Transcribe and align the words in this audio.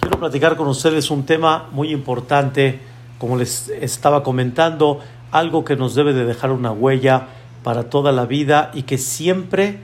Quiero 0.00 0.18
platicar 0.18 0.56
con 0.56 0.68
ustedes 0.68 1.10
un 1.10 1.24
tema 1.24 1.68
muy 1.72 1.90
importante, 1.90 2.80
como 3.18 3.36
les 3.36 3.68
estaba 3.68 4.22
comentando, 4.22 5.00
algo 5.32 5.64
que 5.64 5.76
nos 5.76 5.94
debe 5.94 6.12
de 6.12 6.24
dejar 6.24 6.52
una 6.52 6.72
huella 6.72 7.28
para 7.62 7.90
toda 7.90 8.12
la 8.12 8.26
vida 8.26 8.70
y 8.74 8.82
que 8.82 8.98
siempre, 8.98 9.80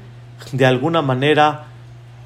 de 0.53 0.67
alguna 0.67 1.03
manera, 1.03 1.67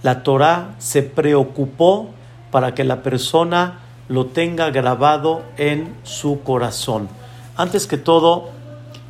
la 0.02 0.22
Torah 0.22 0.74
se 0.78 1.02
preocupó 1.02 2.10
para 2.50 2.74
que 2.74 2.84
la 2.84 3.02
persona 3.02 3.80
lo 4.08 4.26
tenga 4.26 4.70
grabado 4.70 5.42
en 5.56 5.94
su 6.02 6.42
corazón. 6.42 7.08
Antes 7.56 7.86
que 7.86 7.98
todo, 7.98 8.50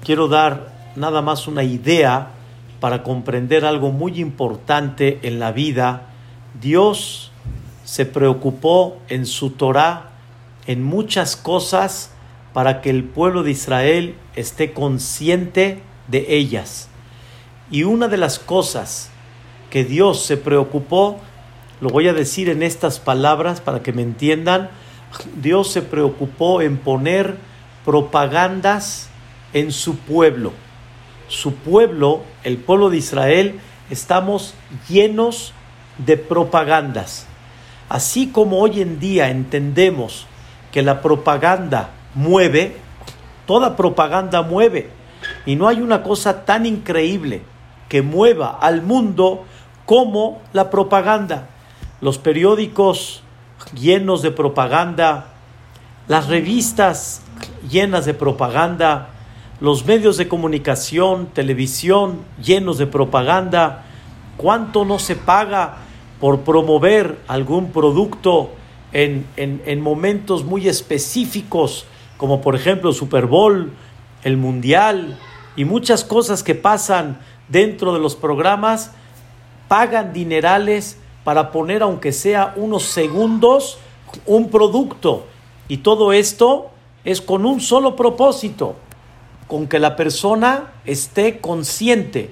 quiero 0.02 0.28
dar 0.28 0.72
nada 0.96 1.22
más 1.22 1.46
una 1.46 1.62
idea 1.62 2.28
para 2.80 3.02
comprender 3.02 3.64
algo 3.64 3.90
muy 3.90 4.20
importante 4.20 5.18
en 5.22 5.38
la 5.38 5.52
vida. 5.52 6.02
Dios 6.60 7.27
se 7.88 8.04
preocupó 8.04 8.98
en 9.08 9.24
su 9.24 9.50
Torah 9.50 10.10
en 10.66 10.84
muchas 10.84 11.36
cosas 11.36 12.10
para 12.52 12.82
que 12.82 12.90
el 12.90 13.04
pueblo 13.04 13.42
de 13.42 13.52
Israel 13.52 14.14
esté 14.36 14.74
consciente 14.74 15.80
de 16.08 16.26
ellas. 16.36 16.88
Y 17.70 17.84
una 17.84 18.08
de 18.08 18.18
las 18.18 18.38
cosas 18.38 19.08
que 19.70 19.84
Dios 19.84 20.22
se 20.22 20.36
preocupó, 20.36 21.18
lo 21.80 21.88
voy 21.88 22.08
a 22.08 22.12
decir 22.12 22.50
en 22.50 22.62
estas 22.62 22.98
palabras 22.98 23.62
para 23.62 23.82
que 23.82 23.94
me 23.94 24.02
entiendan, 24.02 24.68
Dios 25.40 25.70
se 25.72 25.80
preocupó 25.80 26.60
en 26.60 26.76
poner 26.76 27.36
propagandas 27.84 29.08
en 29.54 29.72
su 29.72 29.96
pueblo 29.96 30.52
su 31.28 31.54
pueblo, 31.54 32.22
el 32.42 32.56
pueblo 32.56 32.90
de 32.90 32.96
Israel, 32.96 33.60
estamos 33.90 34.54
llenos 34.88 35.52
de 35.98 36.16
propagandas. 36.16 37.27
Así 37.88 38.28
como 38.28 38.58
hoy 38.60 38.82
en 38.82 39.00
día 39.00 39.30
entendemos 39.30 40.26
que 40.72 40.82
la 40.82 41.00
propaganda 41.00 41.90
mueve, 42.14 42.76
toda 43.46 43.76
propaganda 43.76 44.42
mueve. 44.42 44.90
Y 45.46 45.56
no 45.56 45.68
hay 45.68 45.80
una 45.80 46.02
cosa 46.02 46.44
tan 46.44 46.66
increíble 46.66 47.42
que 47.88 48.02
mueva 48.02 48.58
al 48.60 48.82
mundo 48.82 49.44
como 49.86 50.42
la 50.52 50.70
propaganda. 50.70 51.48
Los 52.00 52.18
periódicos 52.18 53.22
llenos 53.74 54.22
de 54.22 54.30
propaganda, 54.30 55.28
las 56.06 56.28
revistas 56.28 57.22
llenas 57.68 58.04
de 58.04 58.14
propaganda, 58.14 59.08
los 59.60 59.84
medios 59.84 60.16
de 60.16 60.28
comunicación, 60.28 61.28
televisión 61.28 62.20
llenos 62.42 62.78
de 62.78 62.86
propaganda, 62.86 63.84
cuánto 64.36 64.84
no 64.84 64.98
se 64.98 65.16
paga 65.16 65.78
por 66.20 66.40
promover 66.40 67.18
algún 67.28 67.70
producto 67.70 68.50
en, 68.92 69.26
en, 69.36 69.80
momentos 69.80 70.44
muy 70.44 70.68
específicos, 70.68 71.86
como 72.16 72.40
por 72.40 72.56
ejemplo 72.56 72.92
Super 72.92 73.26
Bowl, 73.26 73.72
el 74.24 74.36
Mundial 74.36 75.18
y 75.56 75.64
muchas 75.64 76.04
cosas 76.04 76.42
que 76.42 76.54
pasan 76.54 77.20
dentro 77.48 77.92
de 77.92 78.00
los 78.00 78.16
programas, 78.16 78.92
pagan 79.68 80.12
dinerales 80.12 80.98
para 81.24 81.50
poner, 81.50 81.82
aunque 81.82 82.12
sea 82.12 82.54
unos 82.56 82.84
segundos, 82.84 83.78
un 84.26 84.48
producto. 84.48 85.26
Y 85.68 85.78
todo 85.78 86.12
esto 86.12 86.70
es 87.04 87.20
con 87.20 87.44
un 87.44 87.60
solo 87.60 87.96
propósito, 87.96 88.76
con 89.46 89.66
que 89.66 89.78
la 89.78 89.96
persona 89.96 90.72
esté 90.84 91.40
consciente, 91.40 92.30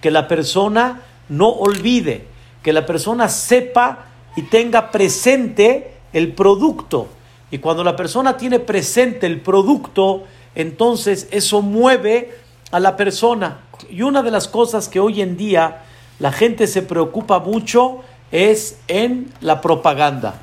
que 0.00 0.10
la 0.10 0.28
persona 0.28 1.02
no 1.28 1.48
olvide, 1.48 2.27
que 2.62 2.72
la 2.72 2.86
persona 2.86 3.28
sepa 3.28 4.06
y 4.36 4.42
tenga 4.42 4.90
presente 4.90 5.94
el 6.12 6.32
producto. 6.34 7.08
Y 7.50 7.58
cuando 7.58 7.82
la 7.82 7.96
persona 7.96 8.36
tiene 8.36 8.60
presente 8.60 9.26
el 9.26 9.40
producto, 9.40 10.24
entonces 10.54 11.28
eso 11.30 11.62
mueve 11.62 12.34
a 12.70 12.80
la 12.80 12.96
persona. 12.96 13.60
Y 13.90 14.02
una 14.02 14.22
de 14.22 14.30
las 14.30 14.48
cosas 14.48 14.88
que 14.88 15.00
hoy 15.00 15.22
en 15.22 15.36
día 15.36 15.82
la 16.18 16.32
gente 16.32 16.66
se 16.66 16.82
preocupa 16.82 17.38
mucho 17.38 18.00
es 18.30 18.78
en 18.88 19.32
la 19.40 19.60
propaganda. 19.60 20.34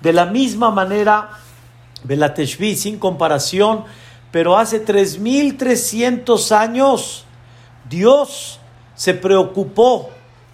De 0.00 0.12
la 0.12 0.26
misma 0.26 0.70
manera, 0.70 1.30
Belateshvi, 2.04 2.76
sin 2.76 2.98
comparación, 2.98 3.84
pero 4.30 4.56
hace 4.56 4.84
3.300 4.84 6.52
años 6.52 7.24
Dios 7.88 8.60
se 8.94 9.14
preocupó 9.14 10.10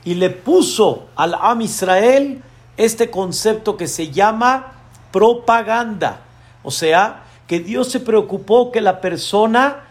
y 0.09 0.15
le 0.15 0.31
puso 0.31 1.09
al 1.17 1.35
Am 1.35 1.61
Israel 1.61 2.43
este 2.79 3.11
concepto 3.11 3.77
que 3.77 3.87
se 3.87 4.11
llama 4.11 4.73
propaganda. 5.13 6.21
O 6.63 6.71
sea, 6.71 7.25
que 7.47 7.61
Dios 7.61 7.91
se 7.91 8.01
preocupó 8.01 8.73
que 8.73 8.81
la 8.81 9.03
persona 9.03 9.85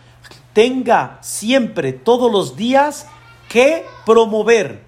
tenga 0.53 1.19
siempre, 1.21 1.93
todos 1.93 2.31
los 2.31 2.55
días, 2.55 3.05
que 3.47 3.85
promover. 4.07 4.81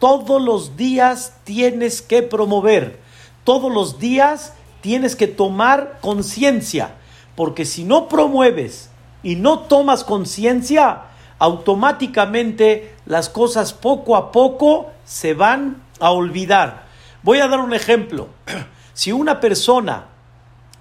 Todos 0.00 0.42
los 0.42 0.76
días 0.76 1.36
tienes 1.44 2.02
que 2.02 2.24
promover. 2.24 2.98
Todos 3.44 3.72
los 3.72 4.00
días 4.00 4.52
tienes 4.80 5.14
que 5.14 5.28
tomar 5.28 6.00
conciencia 6.00 6.96
porque 7.36 7.64
si 7.64 7.84
no 7.84 8.08
promueves 8.08 8.90
y 9.22 9.36
no 9.36 9.60
tomas 9.60 10.02
conciencia, 10.02 11.02
automáticamente 11.42 12.94
las 13.04 13.28
cosas 13.28 13.72
poco 13.72 14.14
a 14.14 14.30
poco 14.30 14.92
se 15.04 15.34
van 15.34 15.82
a 15.98 16.12
olvidar. 16.12 16.84
Voy 17.24 17.40
a 17.40 17.48
dar 17.48 17.58
un 17.58 17.74
ejemplo. 17.74 18.28
Si 18.94 19.10
una 19.10 19.40
persona 19.40 20.08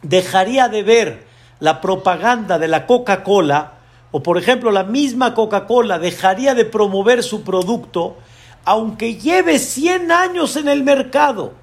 dejaría 0.01 0.67
de 0.67 0.83
ver 0.83 1.25
la 1.61 1.79
propaganda 1.79 2.59
de 2.59 2.67
la 2.67 2.85
Coca-Cola, 2.85 3.75
o 4.11 4.21
por 4.21 4.37
ejemplo 4.37 4.69
la 4.69 4.83
misma 4.83 5.33
Coca-Cola 5.33 5.97
dejaría 5.97 6.53
de 6.53 6.65
promover 6.65 7.23
su 7.23 7.43
producto, 7.43 8.17
aunque 8.65 9.15
lleve 9.15 9.59
100 9.59 10.11
años 10.11 10.57
en 10.57 10.67
el 10.67 10.83
mercado, 10.83 11.53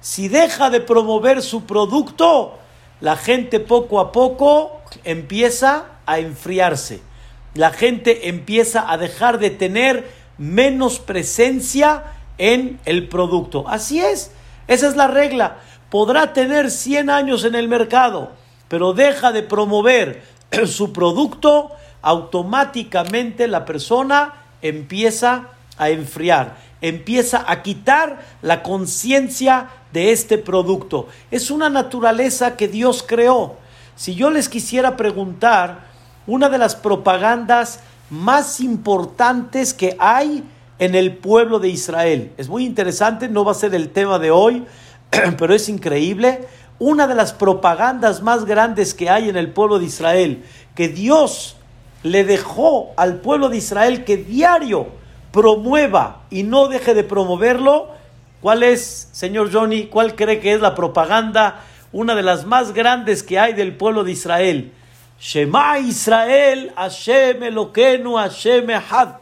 si 0.00 0.28
deja 0.28 0.70
de 0.70 0.80
promover 0.80 1.42
su 1.42 1.66
producto, 1.66 2.58
la 3.02 3.16
gente 3.16 3.60
poco 3.60 4.00
a 4.00 4.10
poco 4.10 4.80
empieza 5.04 5.84
a 6.06 6.18
enfriarse. 6.18 7.09
La 7.54 7.70
gente 7.70 8.28
empieza 8.28 8.90
a 8.90 8.96
dejar 8.96 9.38
de 9.38 9.50
tener 9.50 10.10
menos 10.38 10.98
presencia 10.98 12.04
en 12.38 12.80
el 12.84 13.08
producto. 13.08 13.68
Así 13.68 14.00
es, 14.00 14.32
esa 14.68 14.88
es 14.88 14.96
la 14.96 15.08
regla. 15.08 15.58
Podrá 15.90 16.32
tener 16.32 16.70
100 16.70 17.10
años 17.10 17.44
en 17.44 17.54
el 17.54 17.68
mercado, 17.68 18.32
pero 18.68 18.92
deja 18.92 19.32
de 19.32 19.42
promover 19.42 20.22
su 20.66 20.92
producto, 20.92 21.72
automáticamente 22.02 23.48
la 23.48 23.64
persona 23.64 24.34
empieza 24.62 25.48
a 25.76 25.90
enfriar, 25.90 26.56
empieza 26.80 27.44
a 27.46 27.62
quitar 27.62 28.20
la 28.42 28.62
conciencia 28.62 29.68
de 29.92 30.12
este 30.12 30.38
producto. 30.38 31.08
Es 31.30 31.50
una 31.50 31.68
naturaleza 31.68 32.56
que 32.56 32.68
Dios 32.68 33.04
creó. 33.06 33.56
Si 33.96 34.14
yo 34.14 34.30
les 34.30 34.48
quisiera 34.48 34.96
preguntar, 34.96 35.89
una 36.26 36.48
de 36.48 36.58
las 36.58 36.76
propagandas 36.76 37.80
más 38.10 38.60
importantes 38.60 39.74
que 39.74 39.96
hay 39.98 40.44
en 40.78 40.94
el 40.94 41.16
pueblo 41.16 41.58
de 41.58 41.68
Israel. 41.68 42.32
Es 42.36 42.48
muy 42.48 42.64
interesante, 42.64 43.28
no 43.28 43.44
va 43.44 43.52
a 43.52 43.54
ser 43.54 43.74
el 43.74 43.90
tema 43.90 44.18
de 44.18 44.30
hoy, 44.30 44.64
pero 45.38 45.54
es 45.54 45.68
increíble. 45.68 46.46
Una 46.78 47.06
de 47.06 47.14
las 47.14 47.32
propagandas 47.32 48.22
más 48.22 48.44
grandes 48.44 48.94
que 48.94 49.10
hay 49.10 49.28
en 49.28 49.36
el 49.36 49.50
pueblo 49.50 49.78
de 49.78 49.86
Israel, 49.86 50.44
que 50.74 50.88
Dios 50.88 51.56
le 52.02 52.24
dejó 52.24 52.92
al 52.96 53.16
pueblo 53.16 53.48
de 53.48 53.58
Israel 53.58 54.04
que 54.04 54.16
diario 54.16 54.88
promueva 55.32 56.22
y 56.30 56.42
no 56.42 56.68
deje 56.68 56.94
de 56.94 57.04
promoverlo, 57.04 58.00
¿Cuál 58.40 58.62
es, 58.62 59.10
señor 59.12 59.52
Johnny, 59.52 59.86
cuál 59.86 60.14
cree 60.16 60.40
que 60.40 60.54
es 60.54 60.60
la 60.62 60.74
propaganda, 60.74 61.60
una 61.92 62.14
de 62.14 62.22
las 62.22 62.46
más 62.46 62.72
grandes 62.72 63.22
que 63.22 63.38
hay 63.38 63.52
del 63.52 63.76
pueblo 63.76 64.02
de 64.02 64.12
Israel? 64.12 64.72
Shema 65.20 65.78
Israel, 65.78 66.72
Hashem 66.74 67.42
Eloquenu, 67.42 68.16
Hashem 68.16 68.70
Ehad. 68.70 69.16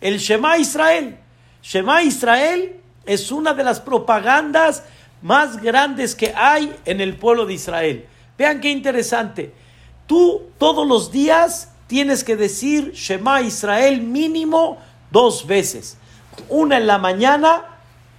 El 0.00 0.18
Shema 0.18 0.56
Israel. 0.58 1.18
Shema 1.60 2.02
Israel 2.02 2.80
es 3.04 3.32
una 3.32 3.52
de 3.52 3.64
las 3.64 3.80
propagandas 3.80 4.84
más 5.20 5.60
grandes 5.60 6.14
que 6.14 6.32
hay 6.36 6.72
en 6.84 7.00
el 7.00 7.16
pueblo 7.16 7.46
de 7.46 7.54
Israel. 7.54 8.06
Vean 8.38 8.60
qué 8.60 8.70
interesante. 8.70 9.52
Tú 10.06 10.50
todos 10.56 10.86
los 10.86 11.10
días 11.10 11.72
tienes 11.88 12.22
que 12.22 12.36
decir 12.36 12.92
Shema 12.92 13.40
Israel 13.40 14.00
mínimo 14.00 14.78
dos 15.10 15.46
veces. 15.48 15.98
Una 16.48 16.76
en 16.76 16.86
la 16.86 16.98
mañana 16.98 17.64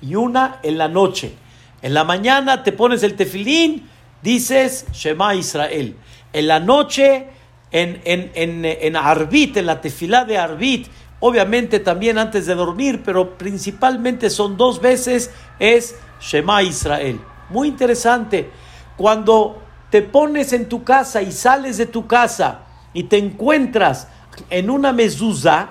y 0.01 0.15
una 0.15 0.59
en 0.63 0.77
la 0.77 0.89
noche. 0.89 1.33
En 1.81 1.93
la 1.93 2.03
mañana 2.03 2.61
te 2.63 2.73
pones 2.73 3.03
el 3.03 3.15
tefilín, 3.15 3.89
dices 4.21 4.85
Shema 4.91 5.35
Israel. 5.35 5.95
En 6.33 6.47
la 6.47 6.59
noche, 6.59 7.27
en, 7.71 8.01
en, 8.05 8.31
en, 8.35 8.65
en 8.65 8.95
Arbit, 8.95 9.57
en 9.57 9.65
la 9.65 9.81
tefilá 9.81 10.25
de 10.25 10.37
Arbit, 10.37 10.87
obviamente 11.19 11.79
también 11.79 12.17
antes 12.17 12.45
de 12.45 12.55
dormir, 12.55 13.01
pero 13.03 13.37
principalmente 13.37 14.29
son 14.29 14.57
dos 14.57 14.81
veces, 14.81 15.31
es 15.59 15.95
Shema 16.19 16.63
Israel. 16.63 17.19
muy 17.49 17.67
interesante. 17.67 18.49
Cuando 18.97 19.61
te 19.89 20.01
pones 20.01 20.53
en 20.53 20.69
tu 20.69 20.83
casa 20.83 21.21
y 21.21 21.31
sales 21.31 21.77
de 21.77 21.85
tu 21.85 22.05
casa 22.07 22.61
y 22.93 23.03
te 23.03 23.17
encuentras 23.17 24.07
en 24.49 24.69
una 24.69 24.93
mezuzá, 24.93 25.69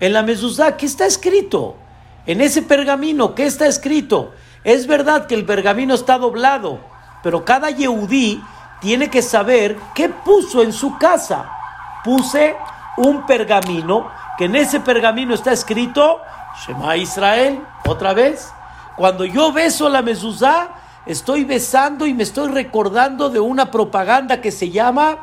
en 0.00 0.12
la 0.12 0.22
mezuzá, 0.22 0.76
¿qué 0.76 0.86
está 0.86 1.06
escrito? 1.06 1.76
En 2.26 2.40
ese 2.40 2.62
pergamino, 2.62 3.34
¿qué 3.34 3.46
está 3.46 3.66
escrito? 3.66 4.32
Es 4.64 4.86
verdad 4.86 5.26
que 5.26 5.34
el 5.34 5.44
pergamino 5.44 5.94
está 5.94 6.18
doblado, 6.18 6.80
pero 7.22 7.44
cada 7.44 7.70
yehudí 7.70 8.40
tiene 8.80 9.10
que 9.10 9.22
saber 9.22 9.78
qué 9.94 10.08
puso 10.08 10.62
en 10.62 10.72
su 10.72 10.96
casa. 10.98 11.50
Puse 12.02 12.56
un 12.96 13.26
pergamino, 13.26 14.10
que 14.38 14.46
en 14.46 14.56
ese 14.56 14.80
pergamino 14.80 15.34
está 15.34 15.52
escrito 15.52 16.20
Shema 16.66 16.96
Israel, 16.96 17.60
otra 17.86 18.14
vez. 18.14 18.50
Cuando 18.96 19.24
yo 19.24 19.52
beso 19.52 19.88
la 19.88 20.02
mezuzá, 20.02 20.70
estoy 21.06 21.44
besando 21.44 22.06
y 22.06 22.14
me 22.14 22.22
estoy 22.22 22.50
recordando 22.50 23.30
de 23.30 23.40
una 23.40 23.70
propaganda 23.70 24.40
que 24.40 24.50
se 24.50 24.70
llama 24.70 25.18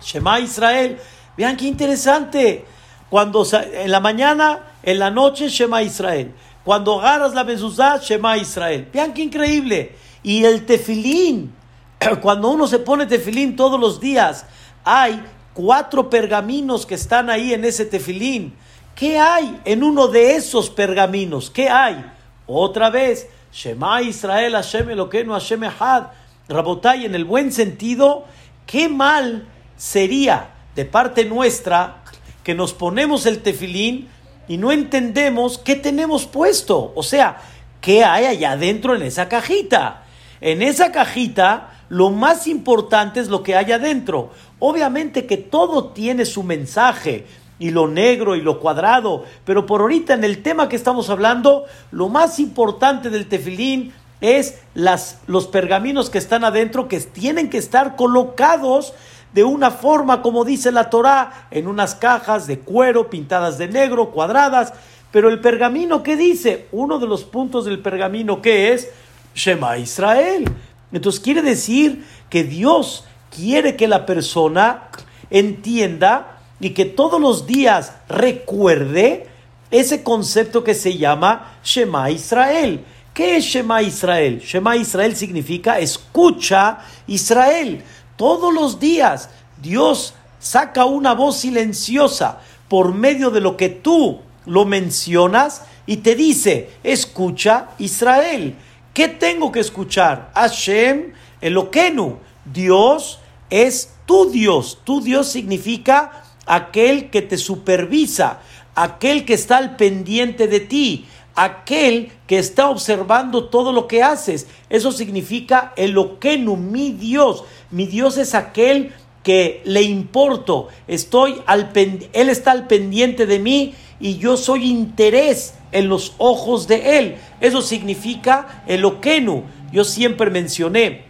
Shema 0.00 0.40
Israel. 0.40 0.98
Vean 1.36 1.56
qué 1.56 1.66
interesante. 1.66 2.66
Cuando 3.08 3.46
en 3.52 3.90
la 3.90 4.00
mañana, 4.00 4.60
en 4.82 4.98
la 4.98 5.10
noche, 5.10 5.48
Shema 5.48 5.82
Israel. 5.82 6.34
Cuando 6.64 7.00
agarras 7.00 7.32
la 7.34 7.44
mezuzá, 7.44 7.98
Shema 7.98 8.36
Israel. 8.36 8.88
Vean 8.92 9.14
qué 9.14 9.22
increíble. 9.22 9.96
Y 10.22 10.44
el 10.44 10.66
tefilín, 10.66 11.54
cuando 12.22 12.50
uno 12.50 12.66
se 12.66 12.78
pone 12.78 13.06
tefilín 13.06 13.56
todos 13.56 13.78
los 13.78 14.00
días, 14.00 14.46
hay 14.84 15.22
cuatro 15.54 16.08
pergaminos 16.08 16.86
que 16.86 16.94
están 16.94 17.30
ahí 17.30 17.52
en 17.52 17.64
ese 17.64 17.84
tefilín. 17.84 18.54
¿Qué 18.94 19.18
hay 19.18 19.60
en 19.64 19.82
uno 19.82 20.08
de 20.08 20.36
esos 20.36 20.70
pergaminos? 20.70 21.50
¿Qué 21.50 21.68
hay? 21.68 22.04
Otra 22.46 22.90
vez, 22.90 23.28
Shema 23.52 24.02
Israel, 24.02 24.52
Hashem 24.54 24.90
Eloqueno, 24.90 25.34
Hashem 25.34 25.64
Ehad. 25.64 26.04
Rabotai, 26.48 27.04
en 27.04 27.14
el 27.14 27.24
buen 27.24 27.52
sentido, 27.52 28.24
qué 28.66 28.88
mal 28.88 29.46
sería 29.76 30.50
de 30.74 30.86
parte 30.86 31.24
nuestra 31.26 32.02
que 32.42 32.54
nos 32.54 32.72
ponemos 32.72 33.26
el 33.26 33.42
tefilín 33.42 34.08
y 34.48 34.56
no 34.56 34.72
entendemos 34.72 35.58
qué 35.58 35.74
tenemos 35.76 36.24
puesto. 36.24 36.92
O 36.94 37.02
sea, 37.02 37.42
¿qué 37.80 38.02
hay 38.02 38.24
allá 38.24 38.52
adentro 38.52 38.94
en 38.94 39.02
esa 39.02 39.28
cajita? 39.28 40.04
En 40.40 40.62
esa 40.62 40.90
cajita, 40.90 41.77
lo 41.88 42.10
más 42.10 42.46
importante 42.46 43.20
es 43.20 43.28
lo 43.28 43.42
que 43.42 43.56
hay 43.56 43.72
adentro. 43.72 44.30
Obviamente 44.58 45.26
que 45.26 45.36
todo 45.36 45.88
tiene 45.88 46.24
su 46.24 46.42
mensaje, 46.42 47.26
y 47.58 47.70
lo 47.70 47.88
negro 47.88 48.36
y 48.36 48.40
lo 48.40 48.60
cuadrado, 48.60 49.24
pero 49.44 49.66
por 49.66 49.80
ahorita 49.80 50.14
en 50.14 50.24
el 50.24 50.42
tema 50.42 50.68
que 50.68 50.76
estamos 50.76 51.10
hablando, 51.10 51.64
lo 51.90 52.08
más 52.08 52.38
importante 52.38 53.10
del 53.10 53.26
tefilín 53.26 53.92
es 54.20 54.60
las, 54.74 55.20
los 55.26 55.46
pergaminos 55.46 56.10
que 56.10 56.18
están 56.18 56.44
adentro 56.44 56.88
que 56.88 57.00
tienen 57.00 57.50
que 57.50 57.58
estar 57.58 57.96
colocados 57.96 58.94
de 59.32 59.44
una 59.44 59.70
forma, 59.70 60.22
como 60.22 60.44
dice 60.44 60.72
la 60.72 60.90
Torá, 60.90 61.48
en 61.50 61.68
unas 61.68 61.94
cajas 61.94 62.46
de 62.46 62.60
cuero 62.60 63.10
pintadas 63.10 63.58
de 63.58 63.68
negro, 63.68 64.10
cuadradas. 64.10 64.72
Pero 65.10 65.28
el 65.28 65.40
pergamino, 65.40 66.02
¿qué 66.02 66.16
dice? 66.16 66.66
Uno 66.72 66.98
de 66.98 67.06
los 67.06 67.24
puntos 67.24 67.64
del 67.64 67.80
pergamino, 67.80 68.42
¿qué 68.42 68.72
es? 68.72 68.90
Shema 69.34 69.78
Israel. 69.78 70.44
Entonces 70.92 71.20
quiere 71.20 71.42
decir 71.42 72.04
que 72.30 72.44
Dios 72.44 73.04
quiere 73.34 73.76
que 73.76 73.88
la 73.88 74.06
persona 74.06 74.88
entienda 75.30 76.38
y 76.60 76.70
que 76.70 76.84
todos 76.84 77.20
los 77.20 77.46
días 77.46 77.92
recuerde 78.08 79.26
ese 79.70 80.02
concepto 80.02 80.64
que 80.64 80.74
se 80.74 80.96
llama 80.96 81.58
Shema 81.62 82.10
Israel. 82.10 82.84
¿Qué 83.12 83.36
es 83.36 83.44
Shema 83.44 83.82
Israel? 83.82 84.40
Shema 84.40 84.76
Israel 84.76 85.14
significa 85.14 85.78
escucha 85.78 86.78
Israel. 87.06 87.82
Todos 88.16 88.52
los 88.52 88.80
días 88.80 89.30
Dios 89.60 90.14
saca 90.38 90.84
una 90.84 91.14
voz 91.14 91.38
silenciosa 91.38 92.40
por 92.68 92.94
medio 92.94 93.30
de 93.30 93.40
lo 93.40 93.56
que 93.56 93.68
tú 93.68 94.20
lo 94.46 94.64
mencionas 94.64 95.62
y 95.86 95.98
te 95.98 96.14
dice, 96.14 96.70
escucha 96.82 97.70
Israel. 97.78 98.54
¿Qué 98.98 99.06
tengo 99.06 99.52
que 99.52 99.60
escuchar? 99.60 100.32
Hashem 100.34 101.12
Eloquenu. 101.40 102.18
Dios 102.44 103.20
es 103.48 103.94
tu 104.06 104.28
Dios. 104.28 104.80
Tu 104.82 105.00
Dios 105.00 105.28
significa 105.28 106.24
aquel 106.46 107.08
que 107.08 107.22
te 107.22 107.36
supervisa, 107.36 108.40
aquel 108.74 109.24
que 109.24 109.34
está 109.34 109.58
al 109.58 109.76
pendiente 109.76 110.48
de 110.48 110.58
ti, 110.58 111.06
aquel 111.36 112.10
que 112.26 112.40
está 112.40 112.68
observando 112.68 113.44
todo 113.44 113.72
lo 113.72 113.86
que 113.86 114.02
haces. 114.02 114.48
Eso 114.68 114.90
significa 114.90 115.72
Eloquenu, 115.76 116.56
mi 116.56 116.90
Dios. 116.90 117.44
Mi 117.70 117.86
Dios 117.86 118.18
es 118.18 118.34
aquel 118.34 118.92
que 119.28 119.60
le 119.66 119.82
importo. 119.82 120.68
Estoy 120.86 121.42
al 121.44 121.68
él 121.74 122.30
está 122.30 122.52
al 122.52 122.66
pendiente 122.66 123.26
de 123.26 123.38
mí 123.38 123.74
y 124.00 124.16
yo 124.16 124.38
soy 124.38 124.64
interés 124.64 125.52
en 125.70 125.90
los 125.90 126.14
ojos 126.16 126.66
de 126.66 126.98
él. 126.98 127.16
Eso 127.42 127.60
significa 127.60 128.62
Eloquenu. 128.66 129.42
Yo 129.70 129.84
siempre 129.84 130.30
mencioné 130.30 131.02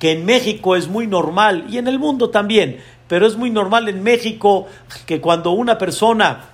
que 0.00 0.10
en 0.10 0.24
México 0.24 0.74
es 0.74 0.88
muy 0.88 1.06
normal 1.06 1.66
y 1.70 1.78
en 1.78 1.86
el 1.86 2.00
mundo 2.00 2.30
también, 2.30 2.80
pero 3.06 3.28
es 3.28 3.36
muy 3.36 3.50
normal 3.50 3.88
en 3.88 4.02
México 4.02 4.66
que 5.06 5.20
cuando 5.20 5.52
una 5.52 5.78
persona 5.78 6.46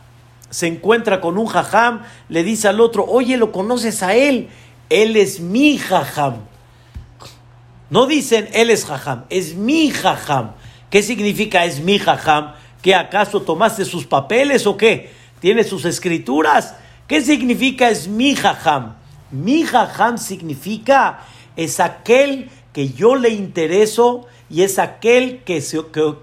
se 0.51 0.67
encuentra 0.67 1.23
con 1.23 1.39
un 1.39 1.47
jajam, 1.47 2.03
le 2.29 2.45
dice 2.45 2.69
al 2.69 2.83
otro, 2.83 3.07
oye, 3.07 3.39
¿lo 3.39 3.51
conoces 3.51 4.03
a 4.03 4.15
él? 4.15 4.49
Él 4.91 5.17
es 5.17 5.41
mi 5.41 5.79
jajam. 5.79 6.35
No 7.95 8.09
dicen 8.09 8.49
él 8.55 8.71
es 8.71 8.87
jajam, 8.87 9.23
es 9.31 9.55
mi 9.55 9.89
jajam. 9.89 10.55
¿Qué 10.91 11.01
significa 11.01 11.65
es 11.65 11.79
mi 11.79 12.01
jajam? 12.01 12.55
¿Que 12.83 12.93
acaso 12.93 13.43
tomaste 13.43 13.85
sus 13.85 14.05
papeles 14.05 14.67
o 14.67 14.77
qué? 14.77 15.13
¿Tiene 15.39 15.63
sus 15.63 15.85
escrituras? 15.85 16.75
¿Qué 17.07 17.21
significa 17.21 17.91
es 17.91 18.09
mi 18.09 18.35
jajam? 18.35 18.97
Mi 19.31 19.63
jajam 19.63 20.19
significa 20.19 21.21
es 21.55 21.79
aquel 21.79 22.51
que 22.73 22.89
yo 22.89 23.15
le 23.15 23.29
intereso 23.29 24.27
y 24.51 24.63
es 24.63 24.79
aquel 24.79 25.43
que, 25.45 25.63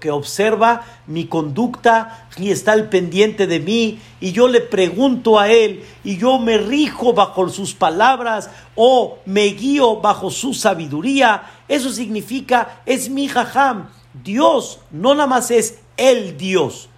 que, 0.00 0.10
observa 0.10 0.82
mi 1.06 1.24
conducta 1.24 2.28
y 2.38 2.50
está 2.50 2.72
al 2.72 2.88
pendiente 2.88 3.46
de 3.46 3.58
mí 3.58 3.98
y 4.20 4.32
yo 4.32 4.46
le 4.46 4.60
pregunto 4.60 5.38
a 5.38 5.50
él 5.50 5.82
y 6.04 6.18
yo 6.18 6.38
me 6.38 6.58
rijo 6.58 7.14
bajo 7.14 7.48
sus 7.48 7.74
palabras 7.74 8.50
o 8.76 9.18
me 9.26 9.46
guío 9.46 9.96
bajo 10.00 10.30
su 10.30 10.54
sabiduría. 10.54 11.42
Eso 11.72 11.90
significa 11.90 12.82
es 12.84 13.08
mi 13.08 13.28
jajam. 13.28 13.88
Dios 14.22 14.80
no 14.90 15.14
nada 15.14 15.26
más 15.26 15.50
es 15.50 15.78
el 15.96 16.36
Dios. 16.36 16.90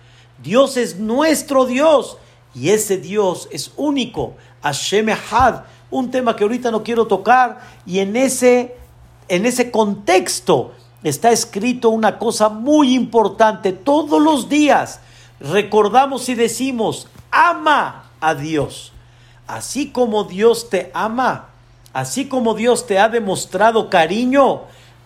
Dios 0.43 0.77
es 0.77 0.99
nuestro 0.99 1.65
Dios 1.65 2.17
y 2.57 2.71
ese 2.71 2.97
Dios 2.97 3.49
es 3.53 3.71
único. 3.77 4.35
Hashem 4.65 5.11
Had, 5.31 5.63
un 5.93 6.11
tema 6.11 6.35
que 6.35 6.43
ahorita 6.43 6.73
no 6.73 6.83
quiero 6.83 7.07
tocar 7.07 7.61
y 7.87 8.01
en 8.01 8.17
ese, 8.17 8.75
en 9.29 9.47
ese 9.47 9.71
contexto 9.71 10.73
está 11.05 11.31
escrito 11.31 11.91
una 11.91 12.19
cosa 12.19 12.49
muy 12.49 12.97
importante. 12.97 13.71
Todos 13.71 14.21
los 14.21 14.49
días 14.49 14.99
recordamos 15.39 16.29
y 16.29 16.35
decimos, 16.35 17.07
ama 17.31 18.11
a 18.21 18.35
Dios. 18.35 18.91
Así 19.47 19.91
como 19.91 20.25
Dios 20.25 20.69
te 20.69 20.91
ama, 20.95 21.51
así 21.95 22.27
como 22.27 22.53
Dios 22.55 22.87
te 22.87 22.99
ha 22.99 23.09
demostrado 23.09 23.89
cariño, 23.89 24.63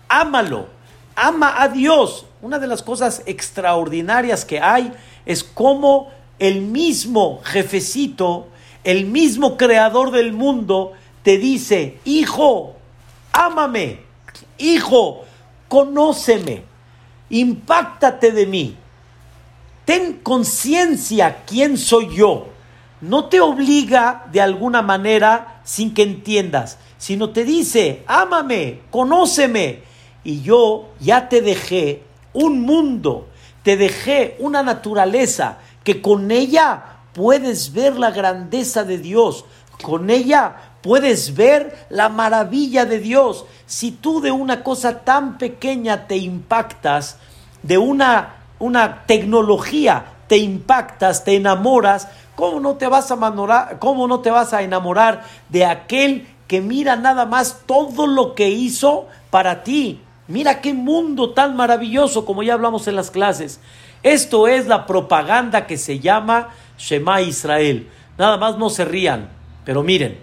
ámalo. 0.09 0.67
Ama 1.15 1.61
a 1.61 1.69
Dios. 1.69 2.25
Una 2.41 2.59
de 2.59 2.67
las 2.67 2.81
cosas 2.81 3.21
extraordinarias 3.25 4.43
que 4.43 4.59
hay 4.59 4.91
es 5.25 5.43
como 5.43 6.09
el 6.39 6.61
mismo 6.61 7.41
jefecito, 7.43 8.47
el 8.83 9.05
mismo 9.05 9.55
creador 9.55 10.11
del 10.11 10.33
mundo, 10.33 10.93
te 11.23 11.37
dice, 11.37 11.99
hijo, 12.05 12.75
ámame, 13.33 13.99
hijo, 14.57 15.25
conóceme, 15.67 16.63
impactate 17.29 18.31
de 18.31 18.45
mí, 18.45 18.77
ten 19.85 20.19
conciencia 20.23 21.43
quién 21.45 21.77
soy 21.77 22.15
yo. 22.15 22.47
No 23.01 23.25
te 23.25 23.41
obliga 23.41 24.25
de 24.31 24.41
alguna 24.41 24.81
manera 24.81 25.58
sin 25.69 25.93
que 25.93 26.01
entiendas, 26.01 26.79
sino 26.97 27.29
te 27.29 27.45
dice, 27.45 28.01
ámame, 28.07 28.79
conóceme. 28.89 29.83
Y 30.23 30.41
yo 30.41 30.89
ya 30.99 31.29
te 31.29 31.43
dejé 31.43 32.01
un 32.33 32.61
mundo, 32.61 33.27
te 33.61 33.77
dejé 33.77 34.35
una 34.39 34.63
naturaleza 34.63 35.59
que 35.83 36.01
con 36.01 36.31
ella 36.31 37.01
puedes 37.13 37.71
ver 37.71 37.99
la 37.99 38.09
grandeza 38.09 38.83
de 38.83 38.97
Dios, 38.97 39.45
con 39.83 40.09
ella 40.09 40.55
puedes 40.81 41.35
ver 41.35 41.85
la 41.91 42.09
maravilla 42.09 42.85
de 42.85 42.97
Dios. 42.97 43.45
Si 43.67 43.91
tú 43.91 44.21
de 44.21 44.31
una 44.31 44.63
cosa 44.63 45.01
tan 45.01 45.37
pequeña 45.37 46.07
te 46.07 46.17
impactas, 46.17 47.17
de 47.61 47.77
una, 47.77 48.37
una 48.57 49.03
tecnología 49.05 50.13
te 50.25 50.37
impactas, 50.37 51.23
te 51.23 51.35
enamoras, 51.35 52.07
¿cómo 52.39 52.61
no 52.61 52.75
te 52.75 52.87
vas 52.87 53.11
a 53.11 53.15
enamorar, 53.15 53.79
cómo 53.79 54.07
no 54.07 54.21
te 54.21 54.31
vas 54.31 54.53
a 54.53 54.61
enamorar 54.61 55.25
de 55.49 55.65
aquel 55.65 56.25
que 56.47 56.61
mira 56.61 56.95
nada 56.95 57.25
más 57.25 57.63
todo 57.65 58.07
lo 58.07 58.33
que 58.33 58.49
hizo 58.49 59.07
para 59.29 59.61
ti. 59.61 59.99
Mira 60.29 60.61
qué 60.61 60.73
mundo 60.73 61.31
tan 61.31 61.57
maravilloso 61.57 62.25
como 62.25 62.41
ya 62.41 62.53
hablamos 62.53 62.87
en 62.87 62.95
las 62.95 63.11
clases. 63.11 63.59
Esto 64.03 64.47
es 64.47 64.67
la 64.67 64.85
propaganda 64.85 65.67
que 65.67 65.77
se 65.77 65.99
llama 65.99 66.47
Shema 66.77 67.21
Israel. 67.21 67.89
Nada 68.17 68.37
más 68.37 68.57
no 68.57 68.69
se 68.69 68.85
rían, 68.85 69.27
pero 69.65 69.83
miren, 69.83 70.17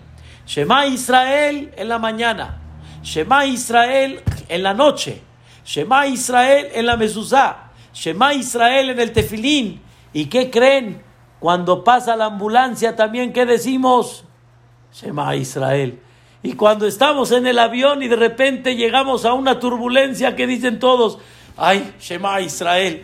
Shema 0.46 0.86
Israel 0.86 1.74
en 1.76 1.88
la 1.90 1.98
mañana, 1.98 2.62
Shema 3.02 3.44
Israel 3.44 4.22
en 4.48 4.62
la 4.62 4.72
noche, 4.72 5.20
Shema 5.66 6.06
Israel 6.06 6.68
en 6.72 6.86
la 6.86 6.96
mezuzá, 6.96 7.72
Shema 7.92 8.32
Israel 8.32 8.88
en 8.88 9.00
el 9.00 9.12
tefilín. 9.12 9.82
¿Y 10.14 10.26
qué 10.26 10.50
creen? 10.50 11.05
Cuando 11.38 11.84
pasa 11.84 12.16
la 12.16 12.26
ambulancia 12.26 12.96
también, 12.96 13.32
¿qué 13.32 13.46
decimos? 13.46 14.24
Shema 14.92 15.36
Israel. 15.36 16.00
Y 16.42 16.52
cuando 16.52 16.86
estamos 16.86 17.32
en 17.32 17.46
el 17.46 17.58
avión 17.58 18.02
y 18.02 18.08
de 18.08 18.16
repente 18.16 18.76
llegamos 18.76 19.24
a 19.24 19.32
una 19.32 19.58
turbulencia 19.58 20.36
que 20.36 20.46
dicen 20.46 20.78
todos, 20.78 21.18
ay, 21.56 21.94
Shema 22.00 22.40
Israel, 22.40 23.02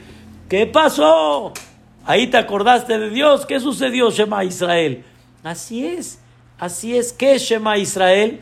¿qué 0.48 0.66
pasó? 0.66 1.52
Ahí 2.04 2.28
te 2.28 2.36
acordaste 2.36 2.98
de 2.98 3.10
Dios, 3.10 3.44
¿qué 3.46 3.60
sucedió, 3.60 4.10
Shema 4.10 4.44
Israel? 4.44 5.04
Así 5.42 5.84
es, 5.84 6.20
así 6.58 6.96
es, 6.96 7.12
¿qué 7.12 7.34
es 7.34 7.42
Shema 7.42 7.78
Israel? 7.78 8.40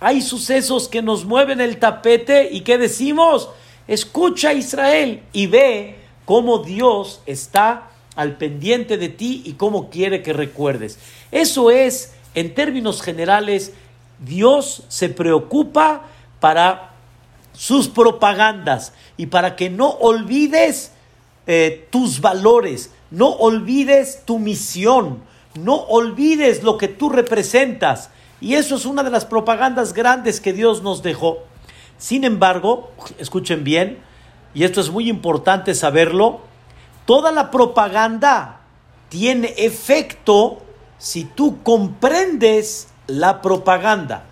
Hay 0.00 0.22
sucesos 0.22 0.88
que 0.88 1.02
nos 1.02 1.24
mueven 1.24 1.60
el 1.60 1.78
tapete 1.78 2.48
y 2.50 2.62
¿qué 2.62 2.78
decimos? 2.78 3.50
Escucha 3.86 4.52
Israel 4.52 5.22
y 5.32 5.46
ve 5.46 5.98
cómo 6.24 6.58
Dios 6.58 7.22
está 7.26 7.89
al 8.20 8.36
pendiente 8.36 8.98
de 8.98 9.08
ti 9.08 9.40
y 9.46 9.54
cómo 9.54 9.88
quiere 9.88 10.22
que 10.22 10.34
recuerdes. 10.34 10.98
Eso 11.32 11.70
es, 11.70 12.12
en 12.34 12.52
términos 12.54 13.00
generales, 13.00 13.72
Dios 14.18 14.82
se 14.88 15.08
preocupa 15.08 16.02
para 16.38 16.90
sus 17.54 17.88
propagandas 17.88 18.92
y 19.16 19.26
para 19.26 19.56
que 19.56 19.70
no 19.70 19.88
olvides 19.88 20.92
eh, 21.46 21.88
tus 21.88 22.20
valores, 22.20 22.90
no 23.10 23.30
olvides 23.30 24.22
tu 24.26 24.38
misión, 24.38 25.22
no 25.54 25.76
olvides 25.76 26.62
lo 26.62 26.76
que 26.76 26.88
tú 26.88 27.08
representas. 27.08 28.10
Y 28.38 28.56
eso 28.56 28.76
es 28.76 28.84
una 28.84 29.02
de 29.02 29.10
las 29.10 29.24
propagandas 29.24 29.94
grandes 29.94 30.42
que 30.42 30.52
Dios 30.52 30.82
nos 30.82 31.02
dejó. 31.02 31.38
Sin 31.96 32.24
embargo, 32.24 32.90
escuchen 33.18 33.64
bien, 33.64 33.98
y 34.52 34.64
esto 34.64 34.82
es 34.82 34.90
muy 34.90 35.08
importante 35.08 35.74
saberlo, 35.74 36.49
toda 37.10 37.32
la 37.32 37.50
propaganda 37.50 38.60
tiene 39.08 39.52
efecto 39.56 40.62
si 40.96 41.24
tú 41.24 41.60
comprendes 41.64 42.86
la 43.08 43.42
propaganda. 43.42 44.26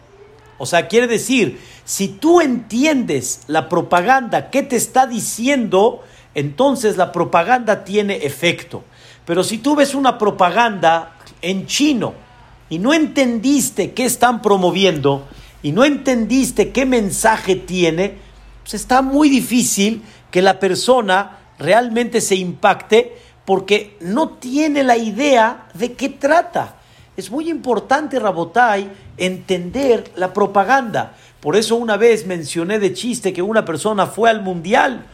O 0.58 0.64
sea, 0.64 0.86
quiere 0.86 1.08
decir, 1.08 1.60
si 1.84 2.06
tú 2.06 2.40
entiendes 2.40 3.40
la 3.48 3.68
propaganda 3.68 4.50
que 4.50 4.62
te 4.62 4.76
está 4.76 5.08
diciendo, 5.08 6.04
entonces 6.36 6.96
la 6.96 7.10
propaganda 7.10 7.82
tiene 7.82 8.18
efecto. 8.18 8.84
Pero 9.24 9.42
si 9.42 9.58
tú 9.58 9.74
ves 9.74 9.96
una 9.96 10.16
propaganda 10.16 11.16
en 11.42 11.66
chino 11.66 12.14
y 12.70 12.78
no 12.78 12.94
entendiste 12.94 13.90
qué 13.90 14.04
están 14.04 14.40
promoviendo 14.40 15.26
y 15.64 15.72
no 15.72 15.84
entendiste 15.84 16.70
qué 16.70 16.86
mensaje 16.86 17.56
tiene, 17.56 18.18
pues 18.62 18.74
está 18.74 19.02
muy 19.02 19.28
difícil 19.28 20.04
que 20.30 20.42
la 20.42 20.60
persona 20.60 21.38
realmente 21.58 22.20
se 22.20 22.36
impacte 22.36 23.16
porque 23.44 23.96
no 24.00 24.30
tiene 24.30 24.82
la 24.82 24.96
idea 24.96 25.68
de 25.74 25.94
qué 25.94 26.08
trata. 26.10 26.76
Es 27.16 27.30
muy 27.30 27.50
importante, 27.50 28.18
Rabotai, 28.18 28.90
entender 29.16 30.10
la 30.16 30.32
propaganda. 30.32 31.14
Por 31.40 31.56
eso 31.56 31.76
una 31.76 31.96
vez 31.96 32.26
mencioné 32.26 32.78
de 32.78 32.92
chiste 32.92 33.32
que 33.32 33.42
una 33.42 33.64
persona 33.64 34.06
fue 34.06 34.30
al 34.30 34.42
mundial, 34.42 35.06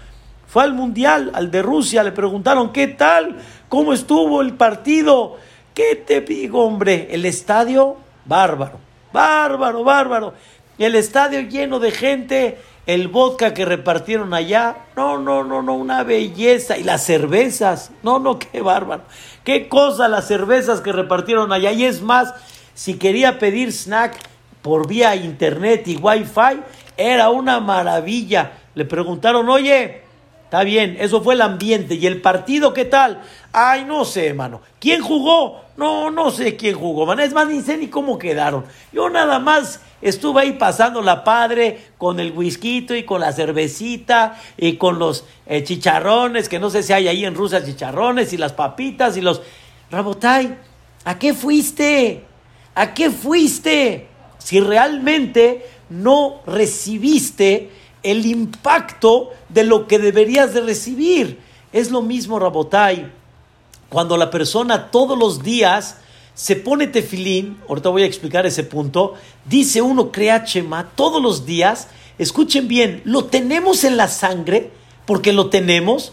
fue 0.47 0.63
al 0.63 0.75
mundial, 0.75 1.31
al 1.35 1.51
de 1.51 1.63
Rusia, 1.63 2.03
le 2.03 2.13
preguntaron, 2.13 2.73
¿qué 2.73 2.89
tal? 2.89 3.37
¿Cómo 3.69 3.93
estuvo 3.93 4.41
el 4.41 4.55
partido? 4.55 5.37
¿Qué 5.75 5.97
te 5.97 6.21
digo, 6.21 6.65
hombre? 6.65 7.09
El 7.11 7.25
estadio, 7.25 7.97
bárbaro, 8.25 8.79
bárbaro, 9.13 9.85
bárbaro. 9.85 10.35
El 10.79 10.95
estadio 10.95 11.41
lleno 11.41 11.79
de 11.79 11.91
gente, 11.91 12.59
el 12.87 13.09
vodka 13.09 13.55
que 13.55 13.65
repartieron 13.65 14.35
allá, 14.35 14.77
no, 14.97 15.19
no, 15.19 15.43
no, 15.43 15.63
no, 15.63 15.75
una 15.75 16.03
belleza. 16.03 16.77
Y 16.77 16.85
las 16.85 17.05
cervezas, 17.05 17.91
no, 18.03 18.19
no, 18.19 18.39
qué 18.39 18.61
bárbaro. 18.61 19.03
Qué 19.43 19.69
cosa 19.69 20.09
las 20.09 20.27
cervezas 20.27 20.81
que 20.81 20.93
repartieron 20.93 21.53
allá. 21.53 21.73
Y 21.73 21.85
es 21.85 22.03
más, 22.03 22.35
si 22.75 22.95
quería 22.95 23.39
pedir 23.39 23.73
snack 23.73 24.17
por 24.63 24.87
vía 24.87 25.17
internet 25.17 25.89
y 25.89 25.97
wifi, 25.97 26.61
era 26.97 27.31
una 27.31 27.61
maravilla. 27.61 28.53
Le 28.75 28.85
preguntaron, 28.85 29.49
oye, 29.49 30.04
está 30.55 30.63
bien, 30.63 30.97
eso 31.01 31.21
fue 31.21 31.35
el 31.35 31.43
ambiente. 31.43 31.97
¿Y 31.97 32.07
el 32.07 32.21
partido 32.21 32.73
qué 32.73 32.85
tal? 32.85 33.21
Ay, 33.53 33.85
no 33.85 34.05
sé, 34.05 34.33
mano. 34.35 34.61
¿Quién 34.79 35.03
jugó? 35.03 35.65
No, 35.77 36.13
no 36.13 36.31
sé 36.31 36.55
quién 36.55 36.77
jugó, 36.77 37.07
man. 37.07 37.19
Es 37.19 37.33
más, 37.33 37.49
ni 37.49 37.61
sé 37.61 37.77
ni 37.77 37.89
cómo 37.89 38.21
quedaron. 38.21 38.65
Yo 38.93 39.11
nada 39.11 39.41
más 39.41 39.81
estuve 40.01 40.43
ahí 40.43 40.53
pasando 40.53 41.03
la 41.03 41.25
padre 41.25 41.87
con 41.99 42.21
el 42.21 42.31
whisky 42.31 42.87
y 42.89 43.03
con 43.03 43.21
la 43.21 43.33
cervecita 43.33 44.41
y 44.57 44.77
con 44.77 45.01
los 45.01 45.25
eh, 45.47 45.65
chicharrones, 45.65 46.49
que 46.49 46.61
no 46.61 46.71
sé 46.71 46.85
si 46.85 46.93
hay 46.93 47.09
ahí 47.09 47.25
en 47.25 47.35
Rusia 47.35 47.65
chicharrones 47.65 48.33
y 48.33 48.37
las 48.37 48.53
papitas 48.53 49.17
y 49.17 49.23
los... 49.23 49.43
Rabotay, 49.91 50.57
¿a 51.05 51.19
qué 51.19 51.35
fuiste? 51.35 52.23
¿A 52.77 52.95
qué 52.95 53.11
fuiste? 53.11 54.07
Si 54.39 54.61
realmente 54.61 55.67
no 55.91 56.43
recibiste 56.47 57.71
el 58.05 58.27
impacto 58.27 59.33
de 59.49 59.65
lo 59.65 59.89
que 59.89 59.99
deberías 59.99 60.55
de 60.55 60.61
recibir. 60.61 61.41
Es 61.73 61.91
lo 61.91 62.03
mismo, 62.03 62.39
Rabotay, 62.39 63.11
cuando 63.89 64.17
la 64.17 64.31
persona 64.31 64.91
todos 64.91 65.19
los 65.19 65.43
días 65.43 65.97
se 66.35 66.57
pone 66.57 66.87
tefilín, 66.87 67.59
ahorita 67.69 67.89
voy 67.89 68.03
a 68.03 68.07
explicar 68.07 68.45
ese 68.47 68.63
punto, 68.65 69.15
dice 69.45 69.81
uno, 69.83 70.13
crea 70.13 70.45
Chema, 70.45 70.91
todos 70.95 71.23
los 71.23 71.47
días, 71.47 71.89
escuchen 72.19 72.69
bien, 72.69 73.03
lo 73.05 73.25
tenemos 73.25 73.85
en 73.85 73.97
la 73.97 74.09
sangre, 74.09 74.71
porque 75.07 75.33
lo 75.33 75.49
tenemos, 75.49 76.13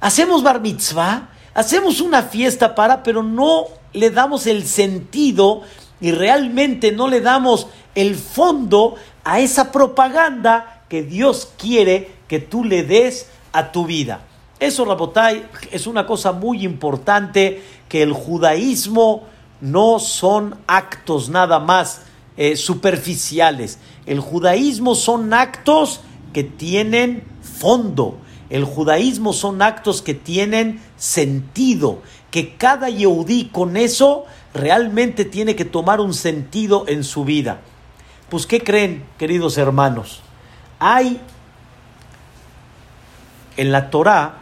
hacemos 0.00 0.42
bar 0.42 0.60
mitzvah, 0.60 1.30
hacemos 1.54 2.00
una 2.00 2.22
fiesta 2.22 2.74
para, 2.74 3.02
pero 3.02 3.22
no 3.22 3.66
le 3.92 4.10
damos 4.10 4.46
el 4.46 4.66
sentido 4.66 5.62
y 6.00 6.12
realmente 6.12 6.92
no 6.92 7.08
le 7.08 7.20
damos 7.20 7.68
el 7.94 8.16
fondo 8.16 8.96
a 9.24 9.40
esa 9.40 9.72
propaganda 9.72 10.73
que 10.88 11.02
Dios 11.02 11.50
quiere 11.58 12.10
que 12.28 12.38
tú 12.38 12.64
le 12.64 12.82
des 12.82 13.28
a 13.52 13.72
tu 13.72 13.86
vida. 13.86 14.22
Eso, 14.60 14.84
Rabotai, 14.84 15.44
es 15.72 15.86
una 15.86 16.06
cosa 16.06 16.32
muy 16.32 16.64
importante 16.64 17.62
que 17.88 18.02
el 18.02 18.12
judaísmo 18.12 19.24
no 19.60 19.98
son 19.98 20.56
actos 20.66 21.28
nada 21.28 21.58
más 21.58 22.02
eh, 22.36 22.56
superficiales. 22.56 23.78
El 24.06 24.20
judaísmo 24.20 24.94
son 24.94 25.32
actos 25.32 26.00
que 26.32 26.44
tienen 26.44 27.22
fondo, 27.40 28.18
el 28.50 28.64
judaísmo 28.64 29.32
son 29.32 29.62
actos 29.62 30.02
que 30.02 30.14
tienen 30.14 30.80
sentido, 30.96 32.00
que 32.30 32.56
cada 32.56 32.90
yehudí 32.90 33.50
con 33.52 33.76
eso 33.76 34.24
realmente 34.52 35.24
tiene 35.24 35.54
que 35.54 35.64
tomar 35.64 36.00
un 36.00 36.12
sentido 36.12 36.84
en 36.88 37.04
su 37.04 37.24
vida. 37.24 37.60
Pues, 38.28 38.46
¿qué 38.46 38.60
creen, 38.60 39.04
queridos 39.18 39.56
hermanos? 39.58 40.23
Hay 40.86 41.18
en 43.56 43.72
la 43.72 43.88
Torah, 43.88 44.34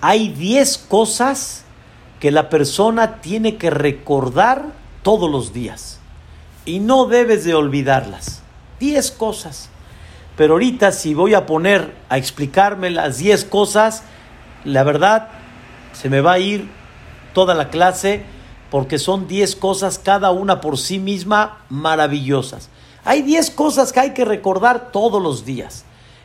hay 0.00 0.30
10 0.30 0.78
cosas 0.88 1.62
que 2.20 2.30
la 2.30 2.48
persona 2.48 3.20
tiene 3.20 3.56
que 3.56 3.68
recordar 3.68 4.64
todos 5.02 5.30
los 5.30 5.52
días. 5.52 6.00
Y 6.64 6.78
no 6.78 7.04
debes 7.04 7.44
de 7.44 7.54
olvidarlas. 7.54 8.40
10 8.80 9.10
cosas. 9.10 9.68
Pero 10.38 10.54
ahorita 10.54 10.90
si 10.90 11.12
voy 11.12 11.34
a 11.34 11.44
poner 11.44 11.94
a 12.08 12.16
explicarme 12.16 12.88
las 12.88 13.18
10 13.18 13.44
cosas, 13.44 14.04
la 14.64 14.84
verdad 14.84 15.28
se 15.92 16.08
me 16.08 16.22
va 16.22 16.32
a 16.32 16.38
ir 16.38 16.66
toda 17.34 17.54
la 17.54 17.68
clase 17.68 18.24
porque 18.70 18.98
son 18.98 19.28
10 19.28 19.54
cosas 19.56 19.98
cada 19.98 20.30
una 20.30 20.62
por 20.62 20.78
sí 20.78 20.98
misma 20.98 21.58
maravillosas. 21.68 22.70
Hay 23.06 23.22
10 23.22 23.52
cosas 23.52 23.92
que 23.92 24.00
hay 24.00 24.10
que 24.14 24.24
recordar 24.24 24.90
todos 24.90 25.22
los 25.22 25.44
días. 25.44 25.84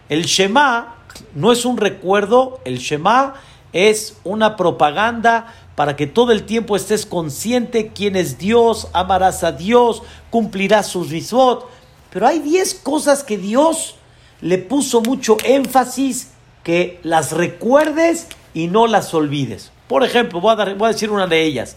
El 0.10 0.24
Shema 0.24 0.96
no 1.36 1.52
es 1.52 1.64
un 1.64 1.78
recuerdo, 1.78 2.60
el 2.66 2.80
Shema 2.80 3.36
es 3.72 4.18
una 4.24 4.56
propaganda 4.56 5.54
para 5.76 5.96
que 5.96 6.08
todo 6.08 6.32
el 6.32 6.44
tiempo 6.44 6.76
estés 6.76 7.06
consciente 7.06 7.92
quién 7.94 8.16
es 8.16 8.40
Dios, 8.40 8.88
amarás 8.94 9.44
a 9.44 9.52
Dios, 9.52 10.02
cumplirás 10.32 10.88
sus 10.88 11.12
mitzvot. 11.12 11.70
Pero 12.10 12.26
hay 12.26 12.40
10 12.40 12.74
cosas 12.74 13.24
que 13.24 13.38
Dios 13.38 13.94
le 14.42 14.58
puso 14.58 15.02
mucho 15.02 15.38
énfasis 15.44 16.32
que 16.64 17.00
las 17.04 17.32
recuerdes 17.32 18.26
y 18.56 18.70
no 18.70 18.88
las 18.88 19.14
olvides. 19.14 19.72
Por 19.88 20.04
ejemplo, 20.04 20.42
voy 20.42 20.56
a, 20.60 20.74
voy 20.74 20.90
a 20.90 20.94
decir 20.94 21.12
una 21.12 21.28
de 21.28 21.44
ellas. 21.44 21.76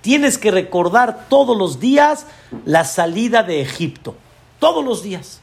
tienes 0.00 0.38
que 0.38 0.50
recordar 0.50 1.26
todos 1.28 1.58
los 1.58 1.78
días 1.78 2.24
la 2.64 2.84
salida 2.84 3.42
de 3.42 3.60
Egipto. 3.60 4.16
Todos 4.58 4.84
los 4.84 5.02
días. 5.02 5.40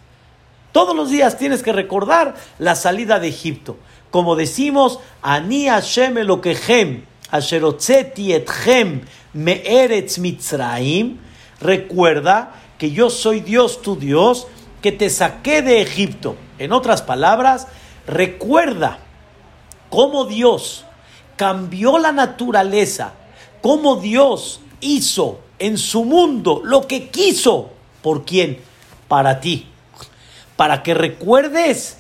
Todos 0.72 0.96
los 0.96 1.10
días 1.10 1.38
tienes 1.38 1.62
que 1.62 1.72
recordar 1.72 2.36
la 2.58 2.76
salida 2.76 3.20
de 3.20 3.28
Egipto. 3.28 3.78
Como 4.10 4.36
decimos, 4.36 5.00
Ani 5.22 5.68
Hashem 5.68 6.18
Elokehem, 6.18 7.06
Asherotzeti 7.30 8.34
etchem 8.34 9.02
me'eretz 9.34 10.18
mitzraim. 10.18 11.20
Recuerda 11.60 12.54
que 12.78 12.92
yo 12.92 13.10
soy 13.10 13.40
Dios, 13.40 13.82
tu 13.82 13.96
Dios, 13.96 14.48
que 14.82 14.92
te 14.92 15.10
saqué 15.10 15.62
de 15.62 15.82
Egipto. 15.82 16.36
En 16.58 16.74
otras 16.74 17.02
palabras, 17.02 17.68
recuerda 18.08 19.00
cómo 19.90 20.26
Dios 20.26 20.86
cambió 21.38 22.00
la 22.00 22.12
naturaleza, 22.12 23.14
cómo 23.62 23.98
Dios 23.98 24.60
hizo 24.82 25.40
en 25.60 25.78
su 25.78 26.04
mundo 26.04 26.62
lo 26.64 26.88
que 26.88 27.10
quiso. 27.10 27.70
¿Por 28.02 28.26
quién? 28.26 28.60
Para 29.08 29.40
ti. 29.40 29.68
Para 30.56 30.84
que 30.84 30.94
recuerdes 30.94 31.98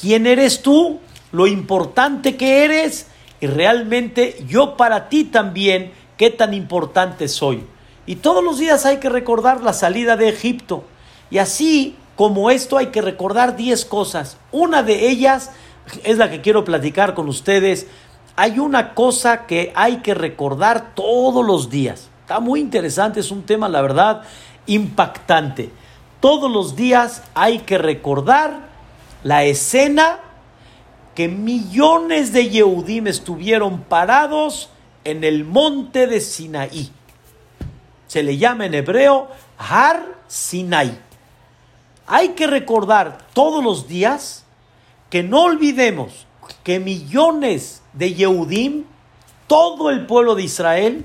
quién 0.00 0.26
eres 0.26 0.62
tú, 0.62 1.00
lo 1.32 1.46
importante 1.46 2.36
que 2.36 2.64
eres 2.64 3.08
y 3.40 3.46
realmente 3.46 4.42
yo 4.48 4.76
para 4.76 5.08
ti 5.08 5.24
también 5.24 5.92
qué 6.16 6.30
tan 6.30 6.54
importante 6.54 7.28
soy. 7.28 7.64
Y 8.06 8.16
todos 8.16 8.42
los 8.42 8.58
días 8.58 8.86
hay 8.86 8.98
que 8.98 9.08
recordar 9.08 9.62
la 9.62 9.72
salida 9.72 10.16
de 10.16 10.28
Egipto. 10.28 10.84
Y 11.30 11.38
así 11.38 11.96
como 12.14 12.50
esto 12.50 12.78
hay 12.78 12.86
que 12.86 13.02
recordar 13.02 13.56
10 13.56 13.84
cosas. 13.84 14.38
Una 14.52 14.82
de 14.82 15.08
ellas 15.08 15.50
es 16.04 16.16
la 16.18 16.30
que 16.30 16.40
quiero 16.40 16.64
platicar 16.64 17.14
con 17.14 17.28
ustedes. 17.28 17.86
Hay 18.36 18.58
una 18.58 18.94
cosa 18.94 19.46
que 19.46 19.72
hay 19.74 19.98
que 19.98 20.14
recordar 20.14 20.94
todos 20.94 21.44
los 21.44 21.68
días. 21.68 22.08
Está 22.22 22.40
muy 22.40 22.60
interesante, 22.60 23.20
es 23.20 23.30
un 23.30 23.42
tema, 23.42 23.68
la 23.68 23.82
verdad, 23.82 24.22
impactante. 24.66 25.70
Todos 26.20 26.50
los 26.50 26.76
días 26.76 27.22
hay 27.34 27.60
que 27.60 27.78
recordar 27.78 28.68
la 29.22 29.44
escena 29.44 30.20
que 31.14 31.28
millones 31.28 32.32
de 32.32 32.50
Yehudim 32.50 33.06
estuvieron 33.06 33.80
parados 33.82 34.70
en 35.04 35.24
el 35.24 35.44
monte 35.44 36.06
de 36.06 36.20
Sinaí. 36.20 36.90
Se 38.06 38.22
le 38.22 38.36
llama 38.36 38.66
en 38.66 38.74
hebreo 38.74 39.28
Har 39.58 40.04
Sinai. 40.28 40.98
Hay 42.06 42.30
que 42.30 42.46
recordar 42.46 43.18
todos 43.32 43.62
los 43.64 43.88
días 43.88 44.44
que 45.10 45.22
no 45.22 45.42
olvidemos 45.42 46.26
que 46.62 46.78
millones 46.78 47.82
de 47.92 48.14
Yehudim, 48.14 48.84
todo 49.46 49.90
el 49.90 50.06
pueblo 50.06 50.34
de 50.34 50.44
Israel, 50.44 51.04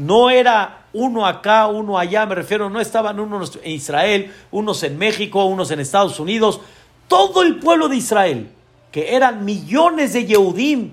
no 0.00 0.30
era 0.30 0.84
uno 0.92 1.26
acá, 1.26 1.66
uno 1.66 1.98
allá, 1.98 2.26
me 2.26 2.34
refiero, 2.34 2.68
no 2.68 2.80
estaban 2.80 3.20
unos 3.20 3.58
en 3.62 3.72
Israel, 3.72 4.34
unos 4.50 4.82
en 4.82 4.98
México, 4.98 5.44
unos 5.44 5.70
en 5.70 5.80
Estados 5.80 6.18
Unidos, 6.18 6.60
todo 7.06 7.42
el 7.42 7.58
pueblo 7.58 7.88
de 7.88 7.96
Israel 7.96 8.50
que 8.90 9.14
eran 9.14 9.44
millones 9.44 10.12
de 10.12 10.26
Yehudim, 10.26 10.92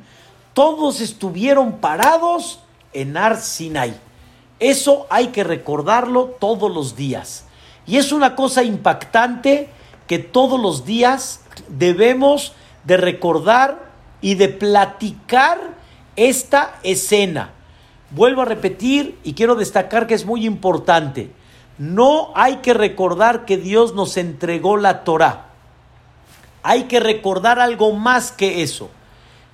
todos 0.54 1.02
estuvieron 1.02 1.78
parados 1.78 2.60
en 2.94 3.18
Ar 3.18 3.38
Sinai. 3.38 3.96
Eso 4.60 5.06
hay 5.10 5.28
que 5.28 5.44
recordarlo 5.44 6.36
todos 6.40 6.72
los 6.72 6.96
días. 6.96 7.46
Y 7.86 7.98
es 7.98 8.12
una 8.12 8.36
cosa 8.36 8.64
impactante 8.64 9.70
que 10.08 10.20
todos 10.20 10.60
los 10.60 10.86
días 10.86 11.42
debemos 11.68 12.54
de 12.84 12.98
recordar 12.98 13.88
y 14.22 14.36
de 14.36 14.50
platicar 14.50 15.76
esta 16.16 16.80
escena. 16.84 17.54
Vuelvo 18.12 18.42
a 18.42 18.46
repetir 18.46 19.18
y 19.24 19.34
quiero 19.34 19.56
destacar 19.56 20.08
que 20.08 20.14
es 20.14 20.26
muy 20.26 20.46
importante. 20.46 21.32
No 21.78 22.32
hay 22.36 22.58
que 22.58 22.74
recordar 22.74 23.46
que 23.46 23.58
Dios 23.58 23.94
nos 23.94 24.18
entregó 24.18 24.78
la 24.78 25.04
Torah 25.04 25.48
hay 26.68 26.84
que 26.84 27.00
recordar 27.00 27.62
algo 27.62 27.94
más 27.94 28.34
que 28.34 28.62
eso. 28.62 28.90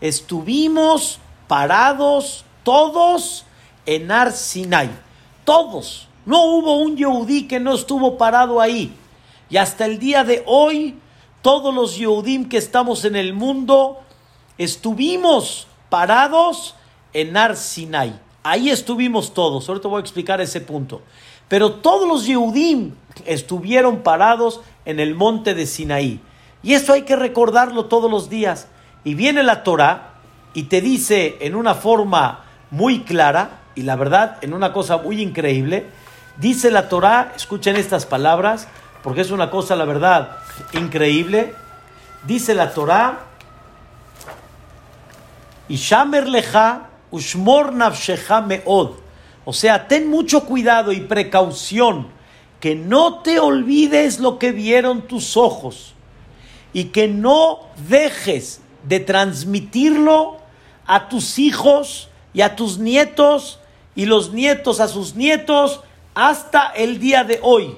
Estuvimos 0.02 1.20
parados 1.48 2.44
todos 2.64 3.46
en 3.86 4.12
Ar 4.12 4.32
Sinai. 4.32 4.90
Todos. 5.46 6.08
No 6.26 6.44
hubo 6.44 6.78
un 6.78 6.98
Yehudí 6.98 7.48
que 7.48 7.60
no 7.60 7.76
estuvo 7.76 8.18
parado 8.18 8.60
ahí. 8.60 8.96
Y 9.48 9.58
hasta 9.58 9.86
el 9.86 10.00
día 10.00 10.24
de 10.24 10.42
hoy, 10.48 10.98
todos 11.44 11.72
los 11.72 11.98
Yehudim 11.98 12.50
que 12.50 12.58
estamos 12.58 13.06
en 13.06 13.16
el 13.16 13.36
mundo, 13.36 14.02
estuvimos 14.58 15.68
parados 15.90 16.74
en 17.14 17.38
Ar 17.38 17.56
Sinai. 17.56 18.20
Ahí 18.44 18.70
estuvimos 18.70 19.34
todos. 19.34 19.68
Ahorita 19.68 19.88
voy 19.88 19.98
a 19.98 20.02
explicar 20.02 20.42
ese 20.42 20.62
punto. 20.62 21.02
Pero 21.48 21.74
todos 21.74 22.08
los 22.08 22.26
Yehudim 22.26 22.94
estuvieron 23.26 24.02
parados 24.02 24.62
en 24.86 25.00
el 25.00 25.16
monte 25.16 25.54
de 25.54 25.66
Sinaí. 25.66 26.20
Y 26.62 26.74
eso 26.74 26.94
hay 26.94 27.04
que 27.04 27.16
recordarlo 27.16 27.86
todos 27.86 28.12
los 28.12 28.30
días. 28.30 28.68
Y 29.04 29.16
viene 29.16 29.44
la 29.44 29.64
Torah 29.64 30.14
y 30.54 30.64
te 30.64 30.82
dice 30.82 31.38
en 31.42 31.56
una 31.56 31.74
forma 31.74 32.46
muy 32.70 33.02
clara, 33.02 33.62
y 33.76 33.82
la 33.82 33.96
verdad, 33.96 34.38
en 34.42 34.54
una 34.54 34.72
cosa 34.72 34.98
muy 34.98 35.22
increíble, 35.22 35.88
dice 36.38 36.72
la 36.72 36.90
Torah, 36.90 37.34
escuchen 37.36 37.76
estas 37.76 38.06
palabras, 38.06 38.68
porque 39.04 39.22
es 39.22 39.32
una 39.32 39.50
cosa, 39.50 39.76
la 39.76 39.86
verdad, 39.86 40.38
increíble. 40.74 41.56
Dice 42.26 42.56
la 42.56 42.74
Torah, 42.74 43.20
Ishamer 45.68 46.28
leja 46.28 46.90
ushmor. 47.14 47.74
O 49.46 49.54
sea, 49.54 49.88
ten 49.88 50.10
mucho 50.10 50.46
cuidado 50.46 50.92
y 50.92 51.02
precaución, 51.02 52.08
que 52.60 52.76
no 52.76 53.20
te 53.20 53.40
olvides 53.40 54.20
lo 54.20 54.40
que 54.40 54.52
vieron 54.52 55.04
tus 55.04 55.38
ojos 55.38 55.94
y 56.74 56.86
que 56.86 57.08
no 57.08 57.60
dejes 57.88 58.62
de 58.84 59.00
transmitirlo 59.00 60.38
a 60.86 61.08
tus 61.08 61.40
hijos 61.40 62.10
y 62.34 62.42
a 62.42 62.56
tus 62.56 62.80
nietos 62.80 63.60
y 63.96 64.06
los 64.06 64.34
nietos 64.34 64.80
a 64.80 64.88
sus 64.88 65.16
nietos 65.16 65.82
hasta 66.16 66.68
el 66.68 67.00
día 67.00 67.24
de 67.24 67.40
hoy. 67.44 67.78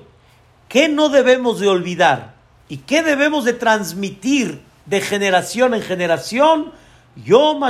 ¿Qué 0.69 0.87
no 0.87 1.09
debemos 1.09 1.59
de 1.59 1.67
olvidar? 1.67 2.35
¿Y 2.69 2.77
qué 2.77 3.03
debemos 3.03 3.43
de 3.43 3.53
transmitir 3.53 4.61
de 4.85 5.01
generación 5.01 5.73
en 5.73 5.81
generación? 5.81 6.71
Yom 7.23 7.61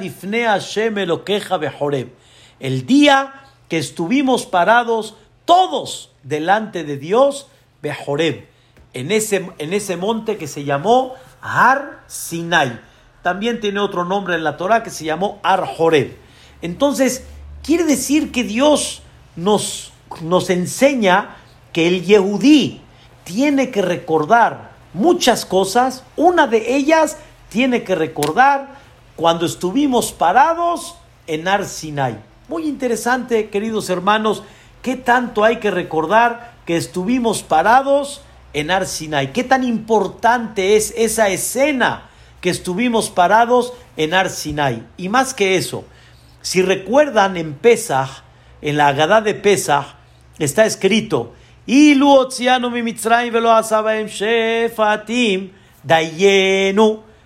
lifne 0.00 0.44
Hashem 0.44 0.98
El 2.60 2.86
día 2.86 3.34
que 3.68 3.78
estuvimos 3.78 4.46
parados 4.46 5.16
todos 5.44 6.10
delante 6.22 6.84
de 6.84 6.96
Dios, 6.96 7.48
Behoreb 7.80 8.52
en 8.94 9.10
ese, 9.10 9.48
en 9.58 9.72
ese 9.72 9.96
monte 9.96 10.36
que 10.36 10.46
se 10.46 10.64
llamó 10.64 11.14
Har 11.40 12.02
Sinai. 12.06 12.80
También 13.22 13.60
tiene 13.60 13.80
otro 13.80 14.04
nombre 14.04 14.34
en 14.34 14.44
la 14.44 14.56
Torah 14.56 14.82
que 14.82 14.90
se 14.90 15.04
llamó 15.04 15.40
Ar 15.42 15.64
Horeb. 15.78 16.16
Entonces, 16.60 17.24
quiere 17.62 17.84
decir 17.84 18.32
que 18.32 18.44
Dios 18.44 19.02
nos, 19.36 19.92
nos 20.20 20.50
enseña 20.50 21.36
que 21.72 21.88
el 21.88 22.04
Yehudí 22.04 22.80
tiene 23.24 23.70
que 23.70 23.82
recordar 23.82 24.72
muchas 24.92 25.46
cosas. 25.46 26.04
Una 26.16 26.46
de 26.46 26.74
ellas 26.76 27.16
tiene 27.52 27.84
que 27.84 27.94
recordar 27.94 28.80
cuando 29.14 29.44
estuvimos 29.44 30.10
parados 30.10 30.96
en 31.26 31.46
Ar 31.46 31.66
Sinai. 31.66 32.16
Muy 32.48 32.66
interesante, 32.66 33.50
queridos 33.50 33.90
hermanos, 33.90 34.42
qué 34.80 34.96
tanto 34.96 35.44
hay 35.44 35.58
que 35.58 35.70
recordar 35.70 36.54
que 36.64 36.76
estuvimos 36.76 37.42
parados 37.42 38.22
en 38.54 38.70
Ar. 38.70 38.86
¿Qué 39.32 39.44
tan 39.44 39.64
importante 39.64 40.76
es 40.76 40.94
esa 40.96 41.28
escena 41.28 42.08
que 42.40 42.50
estuvimos 42.50 43.10
parados 43.10 43.74
en 43.98 44.14
Ar 44.14 44.30
Sinai? 44.30 44.82
Y 44.96 45.10
más 45.10 45.34
que 45.34 45.56
eso, 45.56 45.84
si 46.40 46.62
recuerdan 46.62 47.36
en 47.36 47.52
Pesach, 47.52 48.22
en 48.62 48.78
la 48.78 48.88
Agadá 48.88 49.20
de 49.20 49.34
Pesach, 49.34 49.94
está 50.38 50.64
escrito, 50.64 51.34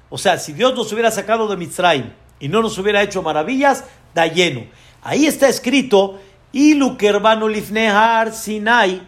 o 0.09 0.19
sea, 0.19 0.39
si 0.39 0.53
Dios 0.53 0.75
nos 0.75 0.93
hubiera 0.93 1.11
sacado 1.11 1.49
de 1.49 1.57
Mitzrayim 1.57 2.13
y 2.39 2.49
no 2.49 2.63
nos 2.63 2.79
hubiera 2.79 3.03
hecho 3.03 3.23
maravillas, 3.23 3.85
dayenu. 4.15 4.67
Ahí 5.03 5.27
está 5.27 5.49
escrito, 5.49 6.21
Ilu 6.53 6.97
kerbanu 6.97 7.49
lifnehar 7.49 8.33
Sinai, 8.33 9.03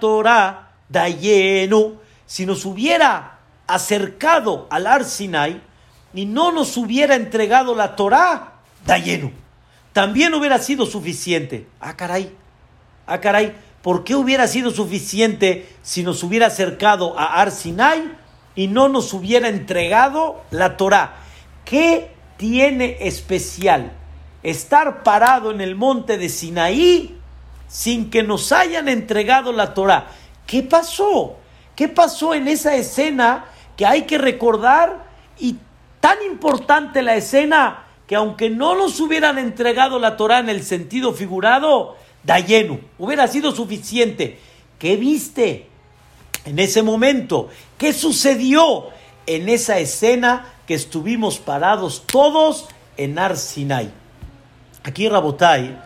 Torah 0.00 0.70
dayenu. 0.88 1.98
Si 2.26 2.46
nos 2.46 2.64
hubiera 2.64 3.38
acercado 3.66 4.66
al 4.70 4.86
Ar 4.86 5.04
Sinai 5.04 5.60
y 6.14 6.26
no 6.26 6.52
nos 6.52 6.76
hubiera 6.76 7.16
entregado 7.16 7.74
la 7.74 7.96
Torah, 7.96 8.54
dayenu. 8.86 9.32
También 9.92 10.34
hubiera 10.34 10.58
sido 10.58 10.86
suficiente. 10.86 11.66
Ah, 11.80 11.96
caray. 11.96 12.34
Ah, 13.06 13.20
caray. 13.20 13.54
¿Por 13.82 14.02
qué 14.02 14.14
hubiera 14.14 14.48
sido 14.48 14.70
suficiente 14.70 15.68
si 15.82 16.02
nos 16.02 16.22
hubiera 16.22 16.46
acercado 16.46 17.18
a 17.18 17.40
Ar 17.40 17.50
Sinai 17.50 18.23
y 18.54 18.68
no 18.68 18.88
nos 18.88 19.12
hubiera 19.12 19.48
entregado 19.48 20.42
la 20.50 20.76
Torah? 20.76 21.16
¿Qué 21.64 22.10
tiene 22.36 22.98
especial 23.00 23.92
estar 24.42 25.02
parado 25.02 25.50
en 25.50 25.60
el 25.60 25.74
monte 25.74 26.18
de 26.18 26.28
Sinaí 26.28 27.18
sin 27.66 28.10
que 28.10 28.22
nos 28.22 28.52
hayan 28.52 28.88
entregado 28.88 29.52
la 29.52 29.74
Torah. 29.74 30.06
¿Qué 30.46 30.62
pasó? 30.62 31.36
¿Qué 31.74 31.88
pasó 31.88 32.34
en 32.34 32.46
esa 32.46 32.76
escena 32.76 33.46
que 33.76 33.86
hay 33.86 34.02
que 34.02 34.18
recordar? 34.18 35.06
Y 35.38 35.56
tan 36.00 36.18
importante 36.22 37.02
la 37.02 37.16
escena 37.16 37.84
que 38.06 38.14
aunque 38.14 38.50
no 38.50 38.76
nos 38.76 39.00
hubieran 39.00 39.38
entregado 39.38 39.98
la 39.98 40.16
Torah 40.16 40.38
en 40.38 40.50
el 40.50 40.62
sentido 40.62 41.14
figurado, 41.14 41.96
Dayenu, 42.22 42.80
hubiera 42.98 43.26
sido 43.26 43.52
suficiente. 43.52 44.38
¿Qué 44.78 44.96
viste 44.96 45.68
en 46.44 46.58
ese 46.58 46.82
momento? 46.82 47.48
¿Qué 47.78 47.92
sucedió 47.92 48.86
en 49.26 49.48
esa 49.48 49.78
escena 49.78 50.52
que 50.66 50.74
estuvimos 50.74 51.38
parados 51.38 52.04
todos 52.06 52.68
en 52.96 53.18
Ar 53.18 53.36
Sinai? 53.36 53.90
Aquí 54.82 55.08
Rabotai, 55.08 55.78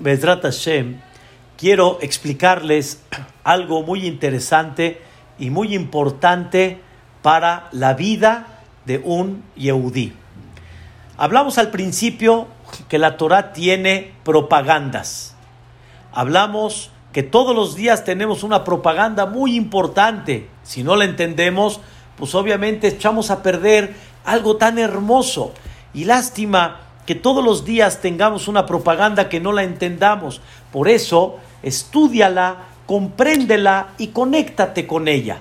Bezrat 0.00 0.42
Hashem, 0.42 1.00
quiero 1.56 1.98
explicarles 2.02 3.02
algo 3.44 3.82
muy 3.82 4.06
interesante 4.06 5.00
y 5.38 5.50
muy 5.50 5.74
importante 5.74 6.80
para 7.22 7.68
la 7.72 7.94
vida 7.94 8.62
de 8.84 8.98
un 8.98 9.42
Yehudí. 9.56 10.12
Hablamos 11.16 11.58
al 11.58 11.70
principio 11.70 12.46
que 12.88 12.98
la 12.98 13.16
Torah 13.16 13.52
tiene 13.52 14.12
propagandas. 14.22 15.34
Hablamos 16.12 16.90
que 17.16 17.22
todos 17.22 17.56
los 17.56 17.74
días 17.74 18.04
tenemos 18.04 18.42
una 18.42 18.62
propaganda 18.62 19.24
muy 19.24 19.56
importante. 19.56 20.50
Si 20.62 20.82
no 20.82 20.96
la 20.96 21.06
entendemos, 21.06 21.80
pues 22.18 22.34
obviamente 22.34 22.88
echamos 22.88 23.30
a 23.30 23.42
perder 23.42 23.94
algo 24.26 24.58
tan 24.58 24.78
hermoso. 24.78 25.54
Y 25.94 26.04
lástima 26.04 26.80
que 27.06 27.14
todos 27.14 27.42
los 27.42 27.64
días 27.64 28.02
tengamos 28.02 28.48
una 28.48 28.66
propaganda 28.66 29.30
que 29.30 29.40
no 29.40 29.52
la 29.52 29.62
entendamos. 29.62 30.42
Por 30.70 30.90
eso, 30.90 31.38
estudiala, 31.62 32.66
compréndela 32.84 33.94
y 33.96 34.08
conéctate 34.08 34.86
con 34.86 35.08
ella. 35.08 35.38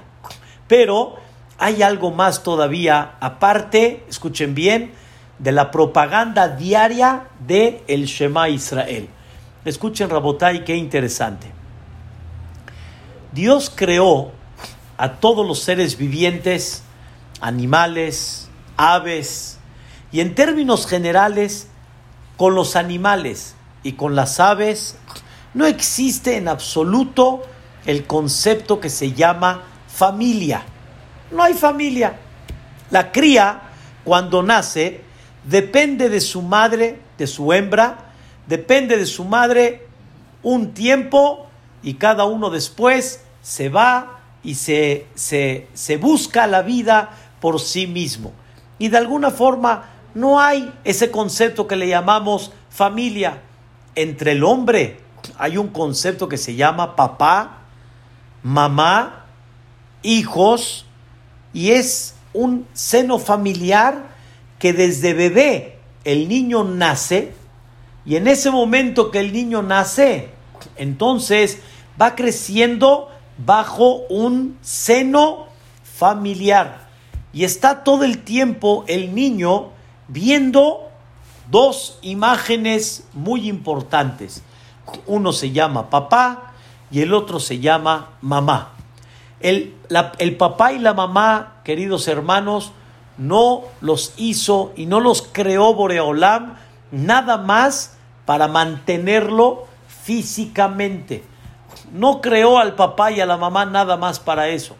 Pero 0.69 1.17
hay 1.57 1.83
algo 1.83 2.09
más 2.09 2.41
todavía, 2.41 3.15
aparte, 3.19 4.05
escuchen 4.07 4.55
bien, 4.55 4.93
de 5.39 5.51
la 5.51 5.71
propaganda 5.71 6.47
diaria 6.47 7.23
de 7.45 7.83
el 7.89 8.05
Shema 8.05 8.47
Israel. 8.47 9.09
Escuchen, 9.65 10.09
Rabotai, 10.09 10.63
qué 10.63 10.77
interesante. 10.77 11.54
Dios 13.35 13.69
creó 13.75 14.31
a 14.97 15.15
todos 15.15 15.45
los 15.45 15.59
seres 15.59 15.97
vivientes, 15.97 16.83
animales, 17.41 18.47
aves, 18.77 19.57
y 20.13 20.21
en 20.21 20.35
términos 20.35 20.87
generales, 20.87 21.67
con 22.37 22.55
los 22.55 22.77
animales 22.77 23.55
y 23.83 23.91
con 23.91 24.15
las 24.15 24.39
aves, 24.39 24.95
no 25.53 25.65
existe 25.65 26.37
en 26.37 26.47
absoluto 26.47 27.43
el 27.85 28.07
concepto 28.07 28.79
que 28.79 28.89
se 28.89 29.11
llama 29.11 29.63
familia. 29.89 30.63
No 31.29 31.43
hay 31.43 31.55
familia. 31.55 32.17
La 32.89 33.11
cría, 33.11 33.63
cuando 34.05 34.43
nace, 34.43 35.01
depende 35.43 36.07
de 36.07 36.21
su 36.21 36.41
madre, 36.41 37.01
de 37.17 37.27
su 37.27 37.51
hembra, 37.51 38.13
depende 38.47 38.95
de 38.95 39.05
su 39.05 39.25
madre 39.25 39.87
un 40.41 40.73
tiempo 40.73 41.47
y 41.83 41.95
cada 41.95 42.23
uno 42.23 42.49
después 42.49 43.24
se 43.45 43.69
va 43.69 44.21
y 44.41 44.55
se, 44.55 45.05
se, 45.13 45.67
se 45.75 45.97
busca 45.97 46.47
la 46.47 46.63
vida 46.63 47.11
por 47.39 47.61
sí 47.61 47.85
mismo. 47.85 48.33
Y 48.79 48.87
de 48.87 48.97
alguna 48.97 49.29
forma 49.29 49.91
no 50.15 50.39
hay 50.39 50.73
ese 50.83 51.11
concepto 51.11 51.67
que 51.67 51.75
le 51.75 51.87
llamamos 51.87 52.51
familia. 52.71 53.43
Entre 53.93 54.31
el 54.31 54.43
hombre 54.43 54.99
hay 55.37 55.57
un 55.57 55.67
concepto 55.67 56.27
que 56.27 56.37
se 56.37 56.55
llama 56.55 56.95
papá, 56.95 57.59
mamá, 58.41 59.27
hijos, 60.01 60.87
y 61.53 61.69
es 61.69 62.15
un 62.33 62.67
seno 62.73 63.19
familiar 63.19 64.07
que 64.57 64.73
desde 64.73 65.13
bebé 65.13 65.77
el 66.03 66.27
niño 66.27 66.63
nace, 66.63 67.33
y 68.07 68.15
en 68.15 68.27
ese 68.27 68.49
momento 68.49 69.11
que 69.11 69.19
el 69.19 69.31
niño 69.31 69.61
nace, 69.61 70.29
entonces 70.77 71.59
va 72.01 72.15
creciendo 72.15 73.11
bajo 73.37 74.05
un 74.09 74.57
seno 74.61 75.47
familiar. 75.83 76.87
Y 77.33 77.43
está 77.43 77.83
todo 77.83 78.03
el 78.03 78.23
tiempo 78.23 78.85
el 78.87 79.13
niño 79.13 79.69
viendo 80.07 80.89
dos 81.49 81.99
imágenes 82.01 83.07
muy 83.13 83.49
importantes. 83.49 84.43
Uno 85.05 85.33
se 85.33 85.51
llama 85.51 85.89
papá 85.89 86.53
y 86.91 87.01
el 87.01 87.13
otro 87.13 87.39
se 87.39 87.59
llama 87.59 88.09
mamá. 88.21 88.73
El, 89.39 89.75
el 90.19 90.37
papá 90.37 90.73
y 90.73 90.79
la 90.79 90.93
mamá, 90.93 91.61
queridos 91.63 92.07
hermanos, 92.07 92.71
no 93.17 93.63
los 93.81 94.13
hizo 94.17 94.73
y 94.75 94.85
no 94.85 94.99
los 94.99 95.21
creó 95.21 95.73
Boreolam 95.73 96.55
nada 96.91 97.37
más 97.37 97.97
para 98.25 98.47
mantenerlo 98.47 99.67
físicamente. 100.03 101.23
No 101.91 102.21
creó 102.21 102.57
al 102.57 102.75
papá 102.75 103.11
y 103.11 103.21
a 103.21 103.25
la 103.25 103.37
mamá 103.37 103.65
nada 103.65 103.97
más 103.97 104.19
para 104.19 104.49
eso. 104.49 104.75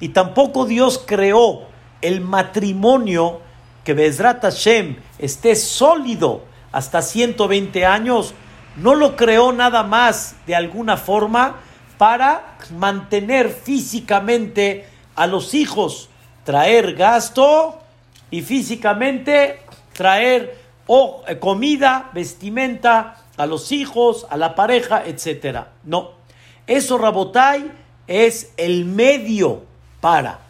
Y 0.00 0.10
tampoco 0.10 0.66
Dios 0.66 1.02
creó 1.06 1.64
el 2.02 2.20
matrimonio 2.20 3.40
que 3.84 3.94
Bezrat 3.94 4.42
Hashem 4.42 4.96
esté 5.18 5.54
sólido 5.54 6.42
hasta 6.72 7.02
120 7.02 7.86
años, 7.86 8.34
no 8.76 8.94
lo 8.94 9.16
creó 9.16 9.52
nada 9.52 9.82
más 9.82 10.36
de 10.46 10.54
alguna 10.54 10.96
forma 10.96 11.56
para 11.96 12.58
mantener 12.76 13.48
físicamente 13.48 14.86
a 15.14 15.26
los 15.26 15.54
hijos, 15.54 16.10
traer 16.44 16.94
gasto 16.94 17.78
y 18.30 18.42
físicamente 18.42 19.60
traer 19.92 20.58
eh, 20.88 21.38
comida, 21.38 22.10
vestimenta 22.12 23.16
a 23.36 23.46
los 23.46 23.72
hijos, 23.72 24.26
a 24.30 24.36
la 24.36 24.54
pareja, 24.54 25.04
etc. 25.06 25.66
No, 25.84 26.10
eso 26.66 26.98
Rabotai 26.98 27.72
es 28.06 28.52
el 28.56 28.84
medio 28.84 29.64
para, 30.00 30.40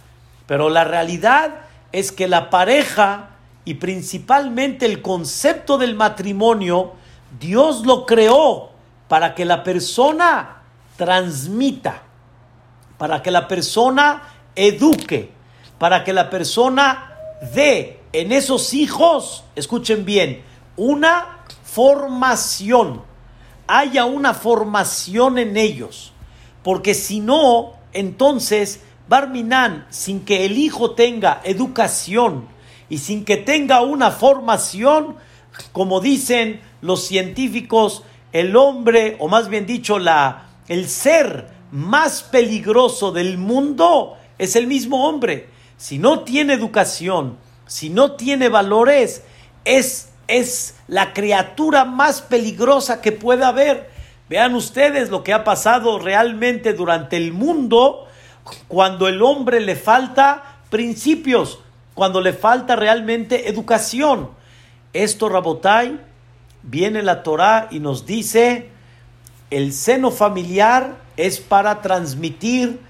pero 0.46 0.68
la 0.68 0.84
realidad 0.84 1.60
es 1.92 2.12
que 2.12 2.28
la 2.28 2.50
pareja 2.50 3.30
y 3.64 3.74
principalmente 3.74 4.86
el 4.86 5.02
concepto 5.02 5.76
del 5.76 5.94
matrimonio, 5.94 6.92
Dios 7.40 7.84
lo 7.84 8.06
creó 8.06 8.70
para 9.08 9.34
que 9.34 9.44
la 9.44 9.62
persona 9.62 10.62
transmita, 10.96 12.02
para 12.96 13.22
que 13.22 13.30
la 13.30 13.48
persona 13.48 14.22
eduque, 14.54 15.32
para 15.78 16.04
que 16.04 16.12
la 16.12 16.30
persona 16.30 17.12
dé 17.54 18.00
en 18.12 18.32
esos 18.32 18.72
hijos, 18.72 19.44
escuchen 19.54 20.04
bien, 20.04 20.42
una 20.76 21.38
formación, 21.64 23.02
haya 23.66 24.04
una 24.04 24.34
formación 24.34 25.38
en 25.38 25.56
ellos, 25.56 26.12
porque 26.62 26.94
si 26.94 27.20
no, 27.20 27.74
entonces 27.92 28.80
Barminan, 29.08 29.86
sin 29.90 30.24
que 30.24 30.46
el 30.46 30.58
hijo 30.58 30.92
tenga 30.92 31.40
educación 31.44 32.48
y 32.88 32.98
sin 32.98 33.24
que 33.24 33.36
tenga 33.36 33.80
una 33.82 34.10
formación, 34.10 35.16
como 35.72 36.00
dicen 36.00 36.60
los 36.80 37.06
científicos, 37.06 38.02
el 38.32 38.56
hombre, 38.56 39.16
o 39.20 39.28
más 39.28 39.48
bien 39.48 39.64
dicho, 39.64 39.98
la, 40.00 40.48
el 40.66 40.88
ser 40.88 41.48
más 41.70 42.24
peligroso 42.24 43.12
del 43.12 43.38
mundo 43.38 44.16
es 44.38 44.56
el 44.56 44.66
mismo 44.66 45.06
hombre. 45.08 45.50
Si 45.76 45.98
no 45.98 46.20
tiene 46.20 46.54
educación, 46.54 47.38
si 47.66 47.90
no 47.90 48.12
tiene 48.12 48.48
valores, 48.48 49.22
es, 49.64 50.08
es 50.28 50.74
la 50.88 51.12
criatura 51.12 51.84
más 51.84 52.22
peligrosa 52.22 53.00
que 53.00 53.12
puede 53.12 53.44
haber. 53.44 53.90
Vean 54.28 54.54
ustedes 54.54 55.10
lo 55.10 55.22
que 55.22 55.32
ha 55.32 55.44
pasado 55.44 55.98
realmente 55.98 56.72
durante 56.72 57.16
el 57.16 57.32
mundo 57.32 58.06
cuando 58.68 59.08
el 59.08 59.22
hombre 59.22 59.60
le 59.60 59.76
falta 59.76 60.58
principios, 60.70 61.60
cuando 61.94 62.20
le 62.20 62.32
falta 62.32 62.76
realmente 62.76 63.48
educación. 63.48 64.30
Esto, 64.92 65.28
Rabotai, 65.28 66.00
viene 66.62 67.02
la 67.02 67.22
Torah 67.22 67.68
y 67.70 67.80
nos 67.80 68.06
dice, 68.06 68.70
el 69.50 69.72
seno 69.72 70.10
familiar 70.10 70.96
es 71.16 71.40
para 71.40 71.80
transmitir 71.82 72.80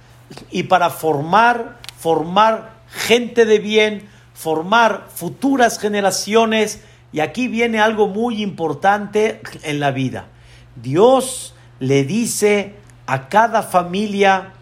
y 0.51 0.65
para 0.65 0.91
formar, 0.91 1.79
formar 1.99 2.77
gente 2.89 3.45
de 3.45 3.59
bien, 3.59 4.09
formar 4.35 5.07
futuras 5.15 5.79
generaciones. 5.79 6.83
Y 7.17 7.21
aquí 7.21 7.49
viene 7.49 7.81
algo 7.81 8.09
muy 8.09 8.43
importante 8.43 9.41
en 9.63 9.81
la 9.81 9.91
vida. 9.91 10.27
Dios 10.75 11.55
le 11.81 12.05
dice 12.05 12.75
a 13.07 13.31
cada 13.31 13.63
familia, 13.63 14.53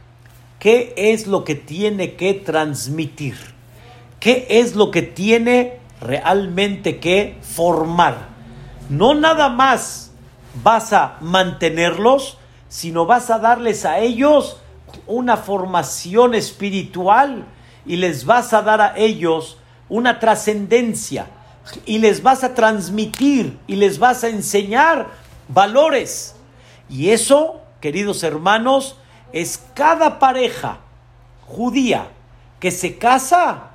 ¿Qué 0.60 0.94
es 0.96 1.26
lo 1.26 1.42
que 1.42 1.56
tiene 1.56 2.14
que 2.14 2.32
transmitir? 2.32 3.34
¿Qué 4.20 4.46
es 4.48 4.76
lo 4.76 4.92
que 4.92 5.02
tiene 5.02 5.80
realmente 6.00 7.00
que 7.00 7.36
formar? 7.42 8.28
no 8.88 9.14
nada 9.14 9.48
más 9.48 10.12
vas 10.62 10.92
a 10.92 11.16
mantenerlos, 11.20 12.38
sino 12.68 13.04
vas 13.04 13.30
a 13.30 13.40
darles 13.40 13.84
a 13.84 13.98
ellos 13.98 14.58
una 15.08 15.38
formación 15.38 16.36
espiritual 16.36 17.46
y 17.84 17.96
les 17.96 18.24
vas 18.24 18.52
a 18.52 18.62
dar 18.62 18.80
a 18.80 18.96
ellos 18.96 19.58
una 19.88 20.20
trascendencia 20.20 21.26
y 21.86 21.98
les 21.98 22.22
vas 22.22 22.44
a 22.44 22.54
transmitir 22.54 23.58
y 23.66 23.76
les 23.76 23.98
vas 23.98 24.24
a 24.24 24.28
enseñar 24.28 25.08
valores. 25.48 26.34
Y 26.88 27.10
eso, 27.10 27.60
queridos 27.80 28.22
hermanos, 28.22 28.96
es 29.32 29.62
cada 29.74 30.18
pareja 30.18 30.78
judía 31.46 32.08
que 32.60 32.70
se 32.70 32.96
casa, 32.98 33.70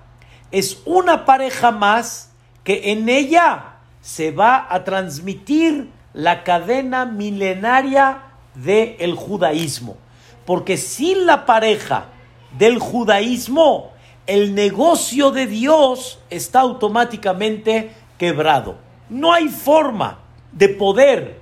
es 0.51 0.81
una 0.85 1.25
pareja 1.25 1.71
más 1.71 2.31
que 2.63 2.91
en 2.91 3.09
ella 3.09 3.75
se 4.01 4.31
va 4.31 4.67
a 4.69 4.83
transmitir 4.83 5.89
la 6.13 6.43
cadena 6.43 7.05
milenaria 7.05 8.23
del 8.55 9.15
judaísmo. 9.15 9.97
Porque 10.45 10.77
sin 10.77 11.25
la 11.25 11.45
pareja 11.45 12.05
del 12.57 12.79
judaísmo, 12.79 13.91
el 14.29 14.53
negocio 14.53 15.31
de 15.31 15.47
Dios 15.47 16.19
está 16.29 16.59
automáticamente 16.59 17.95
quebrado. 18.19 18.77
No 19.09 19.33
hay 19.33 19.47
forma 19.47 20.19
de 20.51 20.69
poder 20.69 21.41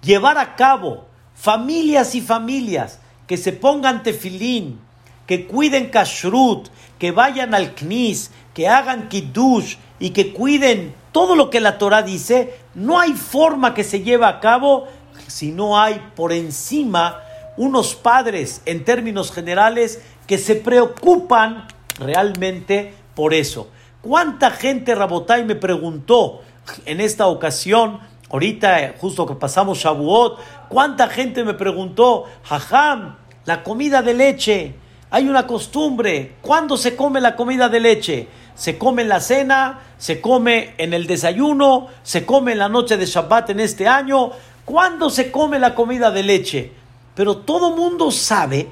llevar 0.00 0.38
a 0.38 0.56
cabo 0.56 1.04
familias 1.34 2.14
y 2.14 2.22
familias 2.22 3.00
que 3.26 3.36
se 3.36 3.52
pongan 3.52 4.02
tefilín, 4.02 4.80
que 5.26 5.46
cuiden 5.46 5.90
kashrut, 5.90 6.68
que 6.98 7.10
vayan 7.10 7.54
al 7.54 7.74
knis, 7.74 8.30
que 8.54 8.66
hagan 8.66 9.10
kiddush 9.10 9.76
y 10.00 10.10
que 10.10 10.32
cuiden 10.32 10.94
todo 11.12 11.36
lo 11.36 11.50
que 11.50 11.60
la 11.60 11.76
Torah 11.76 12.00
dice, 12.00 12.54
no 12.74 12.98
hay 12.98 13.12
forma 13.12 13.74
que 13.74 13.84
se 13.84 14.00
lleve 14.00 14.24
a 14.24 14.40
cabo 14.40 14.88
si 15.26 15.52
no 15.52 15.78
hay 15.78 16.00
por 16.16 16.32
encima 16.32 17.20
unos 17.58 17.94
padres 17.94 18.62
en 18.64 18.86
términos 18.86 19.30
generales 19.30 20.00
que 20.26 20.38
se 20.38 20.56
preocupan 20.56 21.66
realmente 21.98 22.94
por 23.14 23.34
eso. 23.34 23.68
¿Cuánta 24.00 24.50
gente, 24.50 24.94
Rabotay, 24.94 25.44
me 25.44 25.54
preguntó 25.54 26.42
en 26.84 27.00
esta 27.00 27.26
ocasión, 27.26 28.00
ahorita 28.30 28.94
justo 28.98 29.26
que 29.26 29.34
pasamos 29.34 29.78
Shavuot, 29.78 30.38
cuánta 30.68 31.08
gente 31.08 31.44
me 31.44 31.54
preguntó, 31.54 32.24
Jajam, 32.44 33.16
la 33.44 33.62
comida 33.62 34.02
de 34.02 34.14
leche, 34.14 34.74
hay 35.10 35.28
una 35.28 35.46
costumbre, 35.46 36.36
¿cuándo 36.40 36.76
se 36.76 36.96
come 36.96 37.20
la 37.20 37.36
comida 37.36 37.68
de 37.68 37.80
leche? 37.80 38.28
se 38.54 38.78
come 38.78 39.02
en 39.02 39.08
la 39.08 39.20
cena, 39.20 39.80
se 39.98 40.20
come 40.20 40.74
en 40.78 40.92
el 40.94 41.06
desayuno, 41.06 41.88
se 42.02 42.26
come 42.26 42.52
en 42.52 42.58
la 42.58 42.68
noche 42.68 42.96
de 42.96 43.06
Shabbat 43.06 43.50
en 43.50 43.60
este 43.60 43.88
año. 43.88 44.30
¿Cuándo 44.64 45.10
se 45.10 45.30
come 45.30 45.58
la 45.58 45.74
comida 45.74 46.10
de 46.10 46.22
leche? 46.22 46.72
Pero 47.14 47.38
todo 47.38 47.74
mundo 47.74 48.10
sabe 48.10 48.68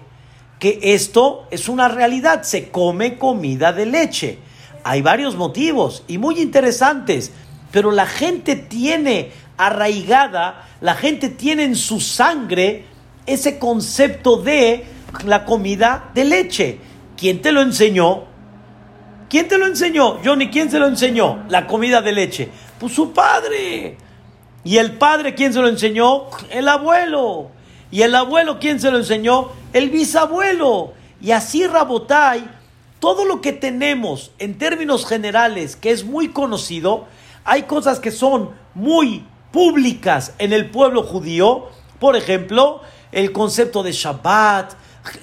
que 0.60 0.78
esto 0.82 1.46
es 1.50 1.68
una 1.68 1.88
realidad, 1.88 2.42
se 2.44 2.68
come 2.70 3.18
comida 3.18 3.72
de 3.72 3.86
leche. 3.86 4.38
Hay 4.84 5.02
varios 5.02 5.34
motivos 5.34 6.04
y 6.06 6.18
muy 6.18 6.38
interesantes, 6.38 7.32
pero 7.72 7.90
la 7.90 8.06
gente 8.06 8.54
tiene 8.54 9.32
arraigada, 9.56 10.68
la 10.80 10.94
gente 10.94 11.30
tiene 11.30 11.64
en 11.64 11.74
su 11.74 11.98
sangre 11.98 12.84
ese 13.26 13.58
concepto 13.58 14.36
de 14.36 14.84
la 15.24 15.44
comida 15.44 16.10
de 16.14 16.24
leche. 16.24 16.78
¿Quién 17.16 17.40
te 17.40 17.52
lo 17.52 17.62
enseñó? 17.62 18.24
¿Quién 19.30 19.48
te 19.48 19.56
lo 19.56 19.66
enseñó? 19.66 20.18
Johnny, 20.22 20.50
¿quién 20.50 20.70
se 20.70 20.78
lo 20.78 20.88
enseñó? 20.88 21.44
La 21.48 21.66
comida 21.66 22.02
de 22.02 22.12
leche. 22.12 22.48
Pues 22.78 22.92
su 22.92 23.12
padre. 23.12 23.96
¿Y 24.64 24.76
el 24.76 24.98
padre 24.98 25.34
quién 25.34 25.54
se 25.54 25.60
lo 25.60 25.68
enseñó? 25.68 26.24
El 26.50 26.68
abuelo. 26.68 27.50
¿Y 27.90 28.02
el 28.02 28.14
abuelo 28.14 28.58
quién 28.58 28.80
se 28.80 28.90
lo 28.90 28.98
enseñó? 28.98 29.48
El 29.72 29.90
bisabuelo. 29.90 30.92
Y 31.20 31.32
así 31.32 31.66
Rabotai, 31.66 32.48
todo 33.00 33.24
lo 33.24 33.40
que 33.40 33.52
tenemos 33.52 34.30
en 34.38 34.58
términos 34.58 35.06
generales, 35.06 35.76
que 35.76 35.90
es 35.90 36.04
muy 36.04 36.28
conocido, 36.28 37.06
hay 37.44 37.64
cosas 37.64 37.98
que 37.98 38.10
son 38.10 38.50
muy 38.74 39.24
públicas 39.50 40.34
en 40.38 40.52
el 40.52 40.70
pueblo 40.70 41.02
judío. 41.02 41.66
Por 41.98 42.16
ejemplo, 42.16 42.80
el 43.12 43.32
concepto 43.32 43.82
de 43.82 43.92
Shabbat, 43.92 44.74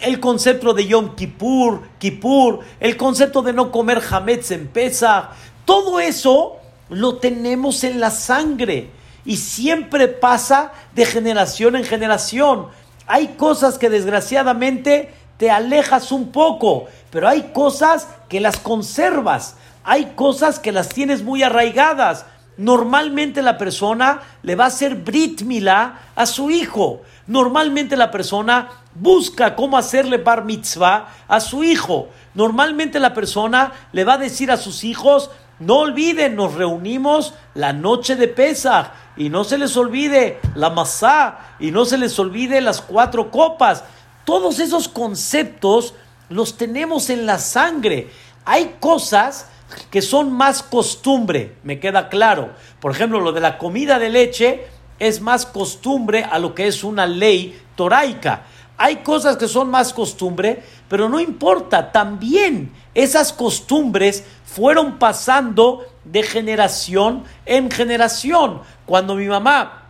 el 0.02 0.20
concepto 0.20 0.74
de 0.74 0.88
Yom 0.88 1.16
Kippur, 1.16 1.82
Kippur, 2.00 2.60
el 2.80 2.98
concepto 2.98 3.42
de 3.42 3.54
no 3.54 3.72
comer 3.72 4.02
Hametz 4.10 4.52
en 4.52 4.68
Pesach, 4.68 5.30
todo 5.66 6.00
eso 6.00 6.58
lo 6.90 7.18
tenemos 7.18 7.84
en 7.84 8.00
la 8.00 8.12
sangre 8.12 8.92
y 9.28 9.36
siempre 9.36 10.08
pasa 10.08 10.72
de 10.96 11.06
generación 11.06 11.76
en 11.76 11.84
generación. 11.84 12.68
Hay 13.08 13.36
cosas 13.38 13.78
que 13.78 13.90
desgraciadamente 13.90 15.14
te 15.36 15.52
alejas 15.52 16.14
un 16.14 16.32
poco, 16.32 16.86
pero 17.12 17.28
hay 17.28 17.52
cosas 17.54 18.08
que 18.30 18.40
las 18.40 18.58
conservas, 18.58 19.58
hay 19.84 20.14
cosas 20.16 20.60
que 20.60 20.72
las 20.72 20.88
tienes 20.88 21.24
muy 21.24 21.44
arraigadas. 21.44 22.26
Normalmente 22.56 23.42
la 23.42 23.58
persona 23.58 24.22
le 24.44 24.56
va 24.56 24.64
a 24.64 24.68
hacer 24.68 24.96
Brit 24.96 25.42
Milá 25.42 26.00
a 26.16 26.26
su 26.26 26.50
hijo. 26.50 27.02
Normalmente 27.28 27.98
la 27.98 28.10
persona 28.10 28.70
busca 28.96 29.56
cómo 29.56 29.78
hacerle 29.78 30.20
bar 30.20 30.46
mitzvah 30.46 31.10
a 31.28 31.42
su 31.42 31.66
hijo. 31.66 32.08
Normalmente 32.34 32.98
la 32.98 33.14
persona 33.14 33.74
le 33.92 34.06
va 34.06 34.14
a 34.14 34.20
decir 34.20 34.52
a 34.52 34.58
sus 34.58 34.86
hijos, 34.86 35.32
no 35.60 35.80
olviden, 35.80 36.36
nos 36.36 36.54
reunimos 36.54 37.34
la 37.56 37.74
noche 37.74 38.16
de 38.16 38.30
Pesach 38.30 38.88
y 39.18 39.30
no 39.30 39.44
se 39.44 39.58
les 39.58 39.76
olvide 39.76 40.40
la 40.56 40.70
masá 40.70 41.56
y 41.60 41.72
no 41.72 41.86
se 41.86 41.98
les 41.98 42.18
olvide 42.20 42.62
las 42.62 42.82
cuatro 42.82 43.32
copas. 43.32 43.84
Todos 44.26 44.60
esos 44.60 44.88
conceptos 44.88 45.94
los 46.30 46.58
tenemos 46.58 47.10
en 47.10 47.26
la 47.26 47.40
sangre. 47.40 48.10
Hay 48.46 48.76
cosas 48.80 49.48
que 49.92 50.02
son 50.02 50.32
más 50.32 50.64
costumbre, 50.64 51.56
me 51.64 51.80
queda 51.80 52.10
claro. 52.10 52.52
Por 52.80 52.92
ejemplo, 52.92 53.20
lo 53.20 53.32
de 53.32 53.42
la 53.42 53.58
comida 53.58 54.00
de 54.00 54.10
leche 54.10 54.68
es 55.00 55.22
más 55.22 55.46
costumbre 55.46 56.24
a 56.24 56.40
lo 56.40 56.56
que 56.56 56.68
es 56.68 56.84
una 56.84 57.06
ley 57.06 57.60
toraica. 57.76 58.46
Hay 58.78 58.98
cosas 58.98 59.38
que 59.38 59.48
son 59.48 59.72
más 59.72 59.92
costumbre, 59.92 60.64
pero 60.88 61.10
no 61.10 61.20
importa, 61.20 61.92
también 61.92 62.72
esas 62.94 63.34
costumbres 63.34 64.24
fueron 64.46 65.00
pasando 65.00 65.86
de 66.04 66.22
generación 66.24 67.24
en 67.46 67.72
generación. 67.72 68.62
Cuando 68.86 69.16
mi 69.16 69.26
mamá, 69.26 69.84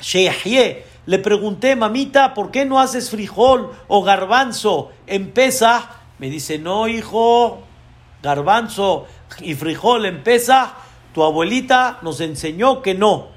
Sheyahye, 0.00 0.84
le 1.06 1.18
pregunté, 1.18 1.74
mamita, 1.74 2.34
¿por 2.34 2.52
qué 2.52 2.64
no 2.64 2.78
haces 2.78 3.10
frijol 3.10 3.72
o 3.88 4.02
garbanzo 4.02 4.92
en 5.08 5.32
pesa? 5.32 5.90
Me 6.18 6.30
dice, 6.30 6.58
no, 6.58 6.86
hijo, 6.86 7.62
garbanzo 8.22 9.06
y 9.40 9.54
frijol 9.54 10.06
en 10.06 10.22
pesa, 10.22 10.74
tu 11.12 11.24
abuelita 11.24 11.98
nos 12.02 12.20
enseñó 12.20 12.80
que 12.80 12.94
no. 12.94 13.28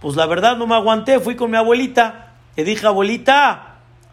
Pues 0.00 0.16
la 0.16 0.26
verdad 0.26 0.56
no 0.56 0.66
me 0.66 0.74
aguanté, 0.74 1.20
fui 1.20 1.36
con 1.36 1.50
mi 1.50 1.56
abuelita. 1.56 2.34
Le 2.56 2.64
dije, 2.64 2.86
abuelita, 2.86 3.71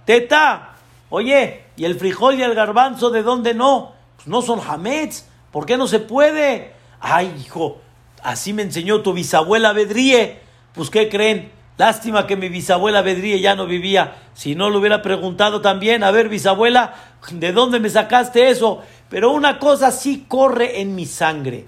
Teta, 0.10 0.72
oye, 1.12 1.65
¿y 1.78 1.86
el 1.86 1.93
frijol 1.93 2.39
y 2.39 2.41
el 2.41 2.56
garbanzo 2.56 3.12
de 3.12 3.22
dónde 3.22 3.54
no? 3.54 3.91
Pues 4.15 4.28
no 4.28 4.41
son 4.41 4.60
hametz, 4.60 5.26
¿por 5.52 5.67
qué 5.67 5.78
no 5.78 5.86
se 5.86 6.00
puede? 6.00 6.74
Ay, 7.00 7.32
hijo, 7.39 7.78
así 8.24 8.52
me 8.52 8.63
enseñó 8.63 9.02
tu 9.02 9.13
bisabuela 9.13 9.72
Bedríe. 9.72 10.39
Pues, 10.74 10.89
¿qué 10.89 11.10
creen? 11.10 11.52
Lástima 11.78 12.26
que 12.26 12.36
mi 12.36 12.50
bisabuela 12.50 13.04
Bedríe 13.04 13.39
ya 13.39 13.54
no 13.54 13.67
vivía. 13.67 14.15
Si 14.34 14.56
no 14.56 14.72
le 14.72 14.78
hubiera 14.78 15.04
preguntado 15.04 15.62
también, 15.62 16.04
a 16.04 16.10
ver, 16.10 16.28
bisabuela, 16.28 16.95
¿de 17.30 17.52
dónde 17.52 17.80
me 17.80 17.91
sacaste 17.91 18.50
eso? 18.50 18.82
Pero 19.10 19.32
una 19.32 19.60
cosa 19.60 19.91
sí 19.91 20.26
corre 20.28 20.82
en 20.82 20.95
mi 20.95 21.06
sangre. 21.06 21.67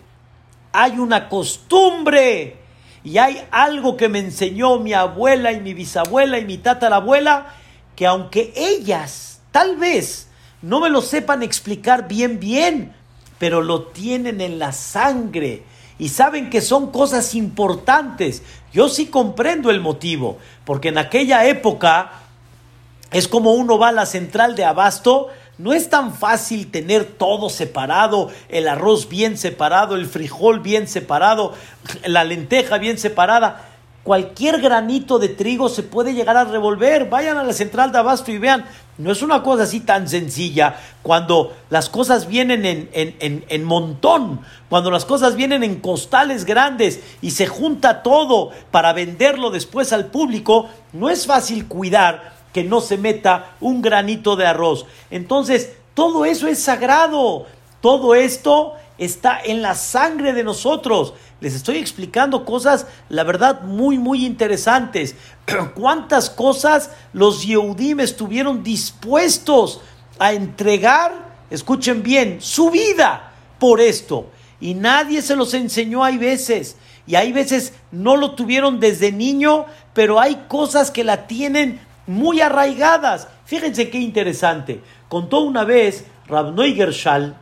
Hay 0.74 0.98
una 0.98 1.30
costumbre 1.30 2.56
y 3.04 3.20
hay 3.20 3.44
algo 3.52 3.98
que 3.98 4.10
me 4.10 4.18
enseñó 4.18 4.80
mi 4.80 4.94
abuela 4.94 5.52
y 5.52 5.60
mi 5.60 5.76
bisabuela 5.76 6.40
y 6.40 6.46
mi 6.46 6.58
tatarabuela 6.58 7.61
que 8.02 8.08
aunque 8.08 8.52
ellas 8.56 9.42
tal 9.52 9.76
vez 9.78 10.26
no 10.64 10.80
me 10.80 10.90
lo 10.90 11.04
sepan 11.04 11.44
explicar 11.44 12.08
bien 12.08 12.40
bien, 12.40 12.96
pero 13.38 13.62
lo 13.62 13.84
tienen 13.84 14.42
en 14.42 14.58
la 14.58 14.72
sangre 14.72 15.62
y 16.00 16.10
saben 16.10 16.50
que 16.50 16.62
son 16.62 16.90
cosas 16.90 17.36
importantes. 17.36 18.42
Yo 18.74 18.90
sí 18.90 19.06
comprendo 19.06 19.70
el 19.70 19.82
motivo, 19.82 20.40
porque 20.66 20.88
en 20.88 20.98
aquella 20.98 21.46
época 21.46 22.14
es 23.12 23.28
como 23.28 23.54
uno 23.54 23.78
va 23.78 23.90
a 23.90 23.92
la 23.92 24.08
central 24.08 24.56
de 24.56 24.66
abasto, 24.66 25.28
no 25.60 25.72
es 25.72 25.92
tan 25.92 26.16
fácil 26.16 26.72
tener 26.72 27.06
todo 27.06 27.52
separado, 27.52 28.32
el 28.50 28.68
arroz 28.68 29.10
bien 29.10 29.38
separado, 29.38 29.94
el 29.94 30.08
frijol 30.08 30.62
bien 30.62 30.88
separado, 30.88 31.54
la 32.04 32.24
lenteja 32.24 32.80
bien 32.80 32.98
separada. 32.98 33.71
Cualquier 34.04 34.62
granito 34.62 35.20
de 35.20 35.30
trigo 35.30 35.70
se 35.70 35.84
puede 35.84 36.14
llegar 36.14 36.38
a 36.38 36.46
revolver. 36.46 37.10
Vayan 37.10 37.38
a 37.38 37.44
la 37.44 37.54
central 37.54 37.92
de 37.92 38.00
abasto 38.00 38.32
y 38.32 38.38
vean, 38.38 38.66
no 38.98 39.12
es 39.12 39.22
una 39.22 39.44
cosa 39.44 39.64
así 39.64 39.80
tan 39.80 40.08
sencilla 40.08 40.76
cuando 41.02 41.54
las 41.70 41.90
cosas 41.90 42.28
vienen 42.28 42.66
en, 42.66 42.90
en, 42.94 43.46
en, 43.48 43.64
montón, 43.64 44.42
cuando 44.70 44.92
las 44.92 45.06
cosas 45.06 45.36
vienen 45.36 45.64
en 45.64 45.80
costales 45.80 46.46
grandes 46.46 47.02
y 47.22 47.32
se 47.32 47.48
junta 47.48 48.04
todo 48.04 48.52
para 48.72 48.94
venderlo 48.94 49.50
después 49.50 49.94
al 49.94 50.08
público, 50.08 50.70
no 50.94 51.10
es 51.10 51.26
fácil 51.26 51.68
cuidar 51.68 52.34
que 52.54 52.64
no 52.64 52.82
se 52.82 52.98
meta 52.98 53.56
un 53.62 53.82
granito 53.82 54.36
de 54.36 54.46
arroz. 54.46 54.86
Entonces, 55.10 55.74
todo 55.94 56.26
eso 56.26 56.48
es 56.48 56.62
sagrado. 56.62 57.46
Todo 57.82 58.14
esto 58.14 58.76
está 59.02 59.42
en 59.44 59.64
la 59.64 59.74
sangre 59.74 60.32
de 60.32 60.44
nosotros. 60.44 61.16
Les 61.40 61.56
estoy 61.56 61.78
explicando 61.78 62.46
cosas, 62.46 62.86
la 63.10 63.24
verdad, 63.24 63.64
muy, 63.64 63.98
muy 63.98 64.24
interesantes. 64.28 65.16
¿Cuántas 65.74 66.30
cosas 66.30 66.92
los 67.12 67.44
Yehudim 67.44 68.00
estuvieron 68.00 68.64
dispuestos 68.64 69.82
a 70.20 70.34
entregar? 70.34 71.32
Escuchen 71.50 72.04
bien, 72.04 72.42
su 72.42 72.70
vida 72.70 73.32
por 73.58 73.82
esto. 73.82 74.30
Y 74.60 74.76
nadie 74.76 75.24
se 75.24 75.36
los 75.36 75.56
enseñó, 75.56 76.04
hay 76.04 76.20
veces. 76.20 76.78
Y 77.08 77.16
hay 77.16 77.34
veces 77.34 77.74
no 77.92 78.16
lo 78.18 78.36
tuvieron 78.36 78.80
desde 78.80 79.12
niño, 79.12 79.66
pero 79.96 80.20
hay 80.20 80.46
cosas 80.48 80.92
que 80.92 81.04
la 81.04 81.26
tienen 81.26 81.82
muy 82.06 82.40
arraigadas. 82.40 83.28
Fíjense 83.46 83.90
qué 83.90 83.98
interesante. 83.98 84.84
Contó 85.10 85.40
una 85.40 85.64
vez 85.64 86.06
Rabnoy 86.28 86.76
Gershal, 86.76 87.36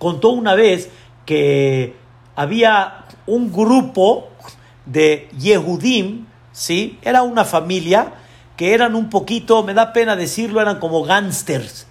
contó 0.00 0.30
una 0.30 0.54
vez 0.54 0.88
que 1.26 1.94
había 2.34 3.04
un 3.26 3.52
grupo 3.52 4.30
de 4.86 5.28
Yehudim, 5.38 6.26
¿sí? 6.52 6.98
Era 7.02 7.22
una 7.22 7.44
familia 7.44 8.14
que 8.56 8.74
eran 8.74 8.96
un 8.96 9.10
poquito, 9.10 9.62
me 9.62 9.74
da 9.74 9.92
pena 9.92 10.16
decirlo, 10.16 10.60
eran 10.60 10.80
como 10.80 11.04
gángsters. 11.04 11.86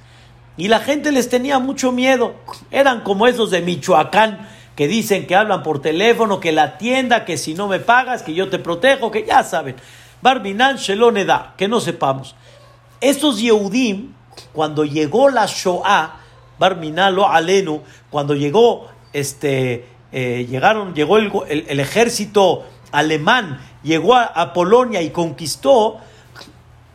Y 0.58 0.68
la 0.68 0.80
gente 0.80 1.12
les 1.12 1.30
tenía 1.30 1.60
mucho 1.60 1.92
miedo. 1.92 2.34
Eran 2.72 3.02
como 3.02 3.28
esos 3.28 3.52
de 3.52 3.62
Michoacán 3.62 4.50
que 4.76 4.88
dicen 4.88 5.28
que 5.28 5.36
hablan 5.36 5.62
por 5.62 5.82
teléfono, 5.82 6.40
que 6.40 6.52
la 6.52 6.78
tienda, 6.78 7.26
que 7.26 7.38
si 7.38 7.54
no 7.54 7.68
me 7.68 7.80
pagas, 7.80 8.24
que 8.24 8.34
yo 8.34 8.50
te 8.50 8.60
protejo, 8.60 9.12
que 9.12 9.26
ya 9.26 9.44
saben. 9.44 9.76
Barbinan 10.22 10.78
Sheloneda, 10.78 11.54
que 11.58 11.68
no 11.68 11.80
sepamos. 11.80 12.36
Estos 13.02 13.40
Yehudim, 13.40 14.14
cuando 14.52 14.84
llegó 14.84 15.30
la 15.30 15.46
Shoah, 15.46 16.20
Barminalo 16.60 17.28
Alenu, 17.28 17.82
cuando 18.10 18.36
llegó 18.36 18.88
este 19.14 19.86
eh, 20.12 20.48
llegaron, 20.50 20.96
llegó 20.96 21.18
el, 21.18 21.80
ejército 21.80 22.66
alemán, 22.92 23.60
llegó 23.84 24.16
a, 24.16 24.54
Polonia 24.54 25.04
y 25.04 25.12
conquistó, 25.12 25.98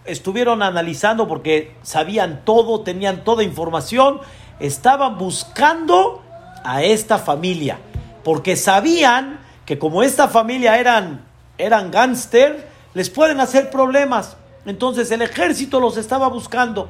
estuvieron 0.04 0.62
analizando 0.62 1.28
porque 1.28 1.76
sabían 1.82 2.42
todo, 2.44 2.80
tenían 2.80 3.22
toda 3.22 3.44
información, 3.44 4.20
estaban 4.58 5.16
buscando 5.16 6.22
a 6.64 6.82
esta 6.82 7.18
familia, 7.18 7.78
porque 8.24 8.56
sabían 8.56 9.38
que 9.64 9.78
como 9.78 10.02
esta 10.02 10.26
familia 10.26 10.78
eran, 10.78 11.24
eran 11.56 11.92
gángster, 11.92 12.68
les 12.94 13.10
pueden 13.10 13.38
hacer 13.38 13.70
problemas. 13.70 14.36
Entonces 14.66 15.10
el 15.12 15.22
ejército 15.22 15.78
los 15.78 15.96
estaba 15.96 16.28
buscando. 16.28 16.88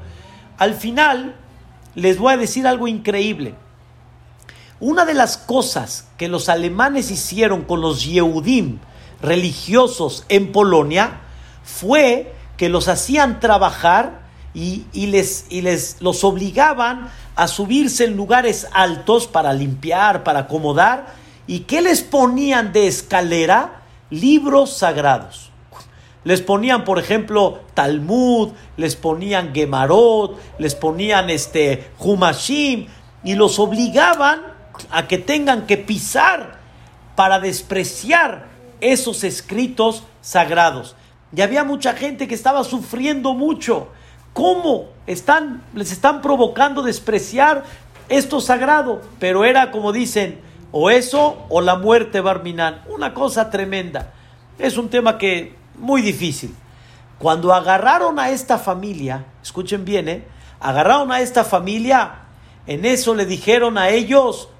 Al 0.56 0.74
final, 0.74 1.34
les 1.94 2.18
voy 2.18 2.32
a 2.32 2.36
decir 2.38 2.66
algo 2.66 2.88
increíble. 2.88 3.54
Una 4.84 5.06
de 5.06 5.14
las 5.14 5.38
cosas 5.38 6.08
que 6.18 6.28
los 6.28 6.50
alemanes 6.50 7.10
hicieron 7.10 7.62
con 7.62 7.80
los 7.80 8.04
Yehudim 8.04 8.80
religiosos 9.22 10.26
en 10.28 10.52
Polonia 10.52 11.20
fue 11.62 12.34
que 12.58 12.68
los 12.68 12.88
hacían 12.88 13.40
trabajar 13.40 14.20
y, 14.52 14.84
les, 14.92 15.46
y 15.48 15.62
les 15.62 16.02
los 16.02 16.22
obligaban 16.22 17.10
a 17.34 17.48
subirse 17.48 18.04
en 18.04 18.14
lugares 18.14 18.66
altos 18.74 19.26
para 19.26 19.54
limpiar, 19.54 20.22
para 20.22 20.40
acomodar. 20.40 21.14
¿Y 21.46 21.60
qué 21.60 21.80
les 21.80 22.02
ponían 22.02 22.74
de 22.74 22.86
escalera? 22.86 23.80
Libros 24.10 24.76
sagrados. 24.76 25.50
Les 26.24 26.42
ponían, 26.42 26.84
por 26.84 26.98
ejemplo, 26.98 27.60
Talmud, 27.72 28.50
les 28.76 28.96
ponían 28.96 29.54
Gemarot, 29.54 30.38
les 30.58 30.74
ponían 30.74 31.30
este 31.30 31.90
Humashim 31.98 32.88
y 33.24 33.34
los 33.34 33.58
obligaban 33.58 34.52
a 34.94 35.08
que 35.08 35.18
tengan 35.18 35.66
que 35.66 35.76
pisar 35.76 36.60
para 37.16 37.40
despreciar 37.40 38.46
esos 38.80 39.24
escritos 39.24 40.04
sagrados. 40.20 40.94
Y 41.34 41.40
había 41.40 41.64
mucha 41.64 41.94
gente 41.94 42.28
que 42.28 42.34
estaba 42.34 42.62
sufriendo 42.62 43.34
mucho. 43.34 43.88
¿Cómo 44.32 44.90
están, 45.08 45.64
les 45.74 45.90
están 45.90 46.22
provocando 46.22 46.82
despreciar 46.82 47.64
esto 48.08 48.40
sagrado? 48.40 49.02
Pero 49.18 49.44
era 49.44 49.72
como 49.72 49.90
dicen, 49.92 50.40
o 50.70 50.90
eso 50.90 51.44
o 51.48 51.60
la 51.60 51.74
muerte 51.74 52.20
Barminan. 52.20 52.82
Una 52.86 53.14
cosa 53.14 53.50
tremenda. 53.50 54.12
Es 54.60 54.78
un 54.78 54.90
tema 54.90 55.18
que 55.18 55.56
muy 55.76 56.02
difícil. 56.02 56.54
Cuando 57.18 57.52
agarraron 57.52 58.20
a 58.20 58.30
esta 58.30 58.58
familia, 58.58 59.24
escuchen 59.42 59.84
bien, 59.84 60.08
¿eh? 60.08 60.24
agarraron 60.60 61.10
a 61.10 61.20
esta 61.20 61.42
familia, 61.42 62.12
en 62.68 62.84
eso 62.84 63.14
le 63.14 63.26
dijeron 63.26 63.76
a 63.76 63.88
ellos, 63.88 64.50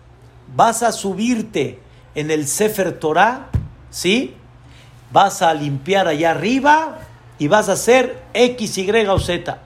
vas 0.54 0.82
a 0.82 0.92
subirte 0.92 1.80
en 2.14 2.30
el 2.30 2.46
Sefer 2.46 2.98
Torah, 2.98 3.48
¿sí? 3.90 4.34
Vas 5.12 5.42
a 5.42 5.54
limpiar 5.54 6.08
allá 6.08 6.32
arriba 6.32 6.98
y 7.38 7.48
vas 7.48 7.68
a 7.68 7.72
hacer 7.72 8.22
X, 8.32 8.78
Y 8.78 8.90
o 9.06 9.18
Z. 9.18 9.58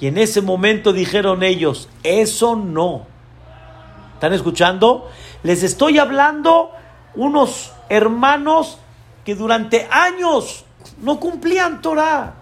Y 0.00 0.06
en 0.06 0.18
ese 0.18 0.40
momento 0.40 0.92
dijeron 0.92 1.42
ellos, 1.42 1.88
eso 2.02 2.56
no. 2.56 3.06
¿Están 4.14 4.32
escuchando? 4.32 5.10
Les 5.42 5.62
estoy 5.62 5.98
hablando 5.98 6.70
unos 7.14 7.72
hermanos 7.88 8.78
que 9.24 9.34
durante 9.34 9.88
años 9.90 10.64
no 11.02 11.20
cumplían 11.20 11.82
Torah. 11.82 12.34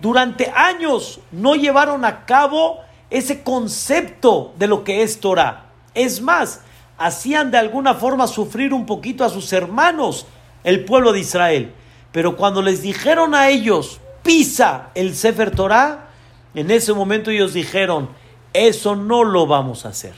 Durante 0.00 0.50
años 0.50 1.20
no 1.30 1.54
llevaron 1.54 2.04
a 2.04 2.24
cabo 2.24 2.80
ese 3.10 3.42
concepto 3.42 4.52
de 4.58 4.66
lo 4.66 4.84
que 4.84 5.02
es 5.02 5.20
Torah. 5.20 5.66
Es 5.94 6.20
más, 6.20 6.60
hacían 6.98 7.50
de 7.50 7.58
alguna 7.58 7.94
forma 7.94 8.26
sufrir 8.26 8.72
un 8.72 8.86
poquito 8.86 9.24
a 9.24 9.28
sus 9.28 9.52
hermanos, 9.52 10.26
el 10.62 10.84
pueblo 10.84 11.12
de 11.12 11.20
Israel. 11.20 11.72
Pero 12.12 12.36
cuando 12.36 12.62
les 12.62 12.82
dijeron 12.82 13.34
a 13.34 13.48
ellos, 13.48 14.00
pisa 14.22 14.90
el 14.94 15.14
Sefer 15.14 15.50
Torah, 15.50 16.08
en 16.54 16.70
ese 16.70 16.92
momento 16.92 17.30
ellos 17.30 17.52
dijeron, 17.52 18.08
eso 18.52 18.94
no 18.94 19.24
lo 19.24 19.46
vamos 19.46 19.84
a 19.84 19.88
hacer. 19.88 20.14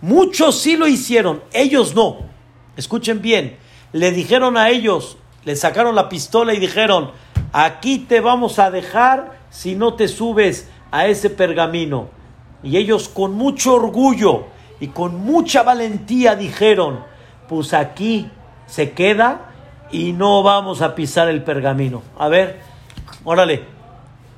Muchos 0.00 0.58
sí 0.60 0.76
lo 0.76 0.86
hicieron, 0.86 1.42
ellos 1.52 1.94
no. 1.94 2.18
Escuchen 2.76 3.20
bien, 3.20 3.58
le 3.92 4.12
dijeron 4.12 4.56
a 4.56 4.70
ellos, 4.70 5.18
le 5.44 5.56
sacaron 5.56 5.94
la 5.94 6.08
pistola 6.08 6.54
y 6.54 6.60
dijeron, 6.60 7.10
aquí 7.52 7.98
te 7.98 8.20
vamos 8.20 8.58
a 8.58 8.70
dejar 8.70 9.38
si 9.50 9.74
no 9.74 9.94
te 9.94 10.08
subes 10.08 10.68
a 10.90 11.06
ese 11.06 11.30
pergamino. 11.30 12.08
Y 12.62 12.76
ellos 12.76 13.08
con 13.08 13.32
mucho 13.32 13.74
orgullo, 13.74 14.46
y 14.80 14.88
con 14.88 15.20
mucha 15.20 15.62
valentía 15.62 16.36
dijeron, 16.36 17.04
pues 17.48 17.74
aquí 17.74 18.30
se 18.66 18.92
queda 18.92 19.50
y 19.90 20.12
no 20.12 20.42
vamos 20.42 20.82
a 20.82 20.94
pisar 20.94 21.28
el 21.28 21.42
pergamino. 21.42 22.02
A 22.18 22.28
ver, 22.28 22.60
órale, 23.24 23.64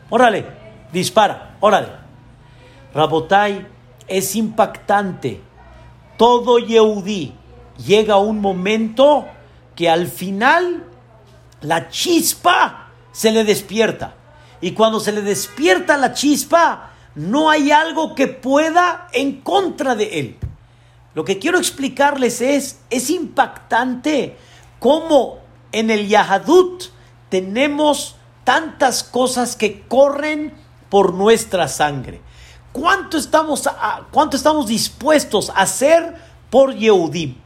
órale, 0.09 0.47
dispara, 0.93 1.57
órale. 1.61 1.89
Rabotai 2.95 3.67
es 4.07 4.35
impactante. 4.37 5.41
Todo 6.17 6.59
Yehudí 6.59 7.35
llega 7.87 8.15
a 8.15 8.19
un 8.19 8.41
momento 8.41 9.27
que 9.75 9.89
al 9.89 10.07
final 10.07 10.85
la 11.63 11.89
chispa 11.89 12.89
se 13.13 13.31
le 13.31 13.45
despierta. 13.45 14.15
Y 14.61 14.73
cuando 14.73 15.01
se 15.01 15.13
le 15.13 15.23
despierta 15.23 15.97
la 15.97 16.13
chispa, 16.13 16.90
no 17.15 17.51
hay 17.51 17.71
algo 17.71 18.15
que 18.15 18.29
pueda 18.29 19.09
en 19.13 19.41
contra 19.41 19.95
de 19.95 20.21
él. 20.21 20.39
Lo 21.15 21.25
que 21.25 21.39
quiero 21.39 21.59
explicarles 21.59 22.41
es, 22.41 22.81
es 22.89 23.11
impactante 23.11 24.37
cómo 24.79 25.39
en 25.73 25.91
el 25.91 26.09
Yahadut 26.09 26.85
tenemos 27.29 28.17
tantas 28.45 29.03
cosas 29.03 29.57
que 29.57 29.83
corren 29.83 30.55
por 30.89 31.15
nuestra 31.15 31.69
sangre. 31.69 32.21
¿Cuánto 32.73 33.17
estamos, 33.17 33.69
cuánto 34.13 34.37
estamos 34.37 34.69
dispuestos 34.69 35.51
a 35.51 35.63
hacer 35.63 36.17
por 36.51 36.75
Yehudim? 36.75 37.37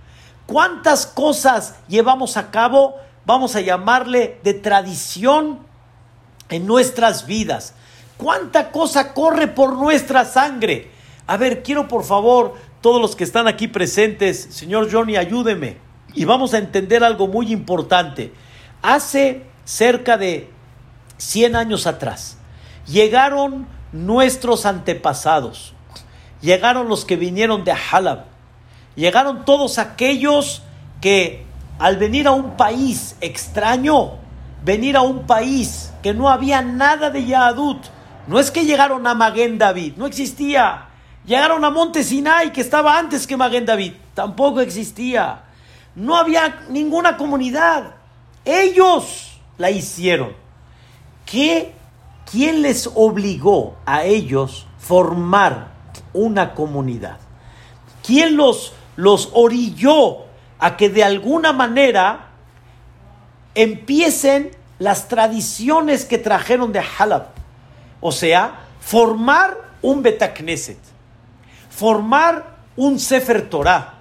¿Cuántas 0.46 1.06
cosas 1.06 1.76
llevamos 1.88 2.36
a 2.36 2.50
cabo, 2.50 2.96
vamos 3.24 3.56
a 3.56 3.62
llamarle 3.62 4.40
de 4.44 4.52
tradición 4.52 5.60
en 6.50 6.66
nuestras 6.66 7.26
vidas? 7.26 7.74
¿Cuánta 8.16 8.70
cosa 8.70 9.12
corre 9.12 9.48
por 9.48 9.76
nuestra 9.76 10.24
sangre? 10.24 10.90
A 11.26 11.36
ver, 11.36 11.62
quiero 11.62 11.88
por 11.88 12.04
favor, 12.04 12.54
todos 12.80 13.00
los 13.00 13.16
que 13.16 13.24
están 13.24 13.48
aquí 13.48 13.66
presentes, 13.66 14.48
señor 14.50 14.92
Johnny, 14.92 15.16
ayúdeme. 15.16 15.78
Y 16.14 16.24
vamos 16.24 16.54
a 16.54 16.58
entender 16.58 17.02
algo 17.02 17.26
muy 17.26 17.52
importante. 17.52 18.32
hace 18.82 19.42
cerca 19.64 20.18
de 20.18 20.50
100 21.16 21.56
años 21.56 21.86
atrás, 21.86 22.36
llegaron 22.86 23.66
nuestros 23.92 24.66
antepasados, 24.66 25.72
llegaron 26.40 26.88
los 26.88 27.04
que 27.04 27.16
vinieron 27.16 27.64
de 27.64 27.72
Halab, 27.72 28.24
llegaron 28.94 29.44
todos 29.44 29.78
aquellos 29.78 30.62
que 31.00 31.44
al 31.78 31.96
venir 31.96 32.26
a 32.26 32.32
un 32.32 32.56
país 32.56 33.16
extraño, 33.20 34.18
venir 34.62 34.96
a 34.96 35.02
un 35.02 35.26
país 35.26 35.92
que 36.02 36.12
no 36.14 36.28
había 36.28 36.62
nada 36.62 37.10
de 37.10 37.24
Yahadut, 37.24 37.78
no 38.26 38.38
es 38.38 38.50
que 38.50 38.64
llegaron 38.64 39.06
a 39.06 39.14
Maguen 39.14 39.58
David, 39.58 39.94
no 39.96 40.06
existía. 40.06 40.88
Llegaron 41.26 41.64
a 41.64 41.70
Monte 41.70 42.02
Sinai, 42.04 42.52
que 42.52 42.60
estaba 42.60 42.98
antes 42.98 43.26
que 43.26 43.36
Maguen 43.36 43.66
David, 43.66 43.92
tampoco 44.14 44.60
existía. 44.60 45.42
No 45.94 46.16
había 46.16 46.64
ninguna 46.68 47.16
comunidad. 47.16 47.94
Ellos 48.44 49.40
la 49.58 49.70
hicieron. 49.70 50.32
¿Qué, 51.24 51.74
¿Quién 52.30 52.62
les 52.62 52.90
obligó 52.94 53.76
a 53.86 54.04
ellos 54.04 54.66
formar 54.78 55.68
una 56.12 56.54
comunidad? 56.54 57.18
¿Quién 58.06 58.36
los, 58.36 58.74
los 58.96 59.30
orilló 59.32 60.24
a 60.58 60.76
que 60.76 60.90
de 60.90 61.04
alguna 61.04 61.52
manera 61.52 62.28
empiecen 63.54 64.50
las 64.78 65.08
tradiciones 65.08 66.04
que 66.04 66.18
trajeron 66.18 66.72
de 66.72 66.82
Halab? 66.98 67.43
O 68.06 68.12
sea, 68.12 68.60
formar 68.80 69.56
un 69.80 70.02
Betacneset, 70.02 70.76
formar 71.70 72.58
un 72.76 73.00
Sefer 73.00 73.48
Torah, 73.48 73.94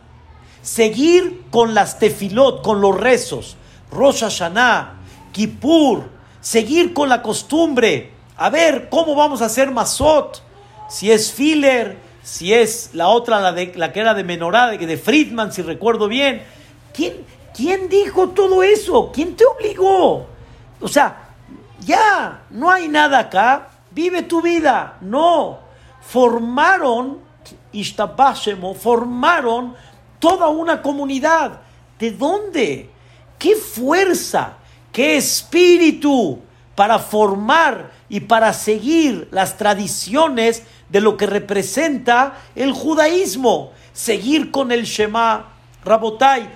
seguir 0.61 1.43
con 1.49 1.73
las 1.73 1.99
tefilot, 1.99 2.61
con 2.61 2.81
los 2.81 2.99
rezos, 2.99 3.55
Rosh 3.89 4.19
Hashanah, 4.19 4.95
Kippur, 5.31 6.09
seguir 6.41 6.93
con 6.93 7.07
la 7.07 7.21
costumbre, 7.21 8.11
a 8.35 8.49
ver 8.49 8.89
cómo 8.89 9.15
vamos 9.15 9.41
a 9.41 9.45
hacer 9.45 9.71
Masot, 9.71 10.43
si 10.89 11.09
es 11.09 11.31
filler, 11.31 11.97
si 12.23 12.53
es 12.53 12.89
la 12.91 13.07
otra, 13.07 13.39
la, 13.39 13.53
de, 13.53 13.71
la 13.77 13.93
que 13.93 14.01
era 14.01 14.13
de 14.13 14.25
Menorá, 14.25 14.67
de, 14.67 14.85
de 14.85 14.97
Friedman, 14.97 15.53
si 15.53 15.61
recuerdo 15.61 16.09
bien. 16.09 16.43
¿Quién, 16.93 17.25
¿Quién 17.55 17.87
dijo 17.87 18.31
todo 18.31 18.63
eso? 18.63 19.13
¿Quién 19.13 19.37
te 19.37 19.45
obligó? 19.45 20.27
O 20.81 20.89
sea, 20.89 21.29
ya, 21.79 22.41
no 22.49 22.69
hay 22.69 22.89
nada 22.89 23.19
acá 23.19 23.69
vive 23.93 24.23
tu 24.23 24.41
vida. 24.41 24.97
No, 25.01 25.59
formaron, 26.01 27.19
formaron 28.79 29.75
toda 30.19 30.47
una 30.49 30.81
comunidad. 30.81 31.61
¿De 31.99 32.11
dónde? 32.11 32.89
¿Qué 33.37 33.55
fuerza? 33.55 34.57
¿Qué 34.91 35.17
espíritu 35.17 36.39
para 36.75 36.99
formar 36.99 37.91
y 38.09 38.21
para 38.21 38.53
seguir 38.53 39.27
las 39.31 39.57
tradiciones 39.57 40.63
de 40.89 41.01
lo 41.01 41.17
que 41.17 41.25
representa 41.25 42.39
el 42.55 42.71
judaísmo? 42.71 43.71
Seguir 43.93 44.51
con 44.51 44.71
el 44.71 44.83
Shema. 44.83 45.49
Rabotai, 45.83 46.49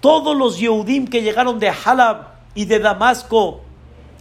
todos 0.00 0.36
los 0.36 0.58
Yehudim 0.58 1.06
que 1.08 1.22
llegaron 1.22 1.58
de 1.58 1.70
Halab 1.70 2.28
y 2.54 2.66
de 2.66 2.78
Damasco, 2.78 3.62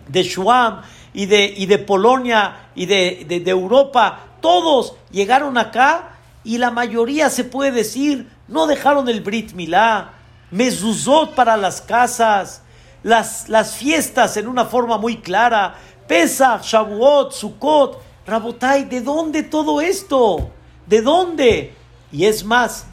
de 0.07 0.23
Shuam, 0.23 0.81
y 1.15 1.27
de, 1.27 1.45
y 1.45 1.65
de 1.65 1.77
Polonia 1.77 2.69
y 2.75 2.87
de, 2.87 3.25
de, 3.25 3.49
Europa, 3.49 4.19
todos 4.41 4.95
llegaron 5.11 5.57
acá 5.57 6.17
y 6.43 6.57
la 6.57 6.71
mayoría 6.71 7.29
se 7.29 7.45
puede 7.45 7.71
decir 7.71 8.29
no 8.49 8.67
dejaron 8.67 9.07
el 9.07 9.21
Brit 9.21 9.53
Milá, 9.53 10.11
mezuzot 10.51 11.33
para 11.33 11.55
las 11.55 11.79
casas, 11.79 12.63
las, 13.01 13.47
las 13.47 13.77
fiestas 13.77 14.35
en 14.35 14.49
una 14.49 14.65
forma 14.65 14.97
muy 14.97 15.17
clara, 15.21 15.75
Pesach, 16.05 16.63
Shavuot, 16.63 17.31
Sukkot, 17.31 17.97
Rabotai, 18.27 18.83
¿de 18.83 18.99
dónde 18.99 19.43
todo 19.43 19.79
esto? 19.79 20.49
¿De 20.85 21.01
dónde? 21.01 21.73
Y 22.11 22.25
es 22.25 22.43
más, 22.43 22.87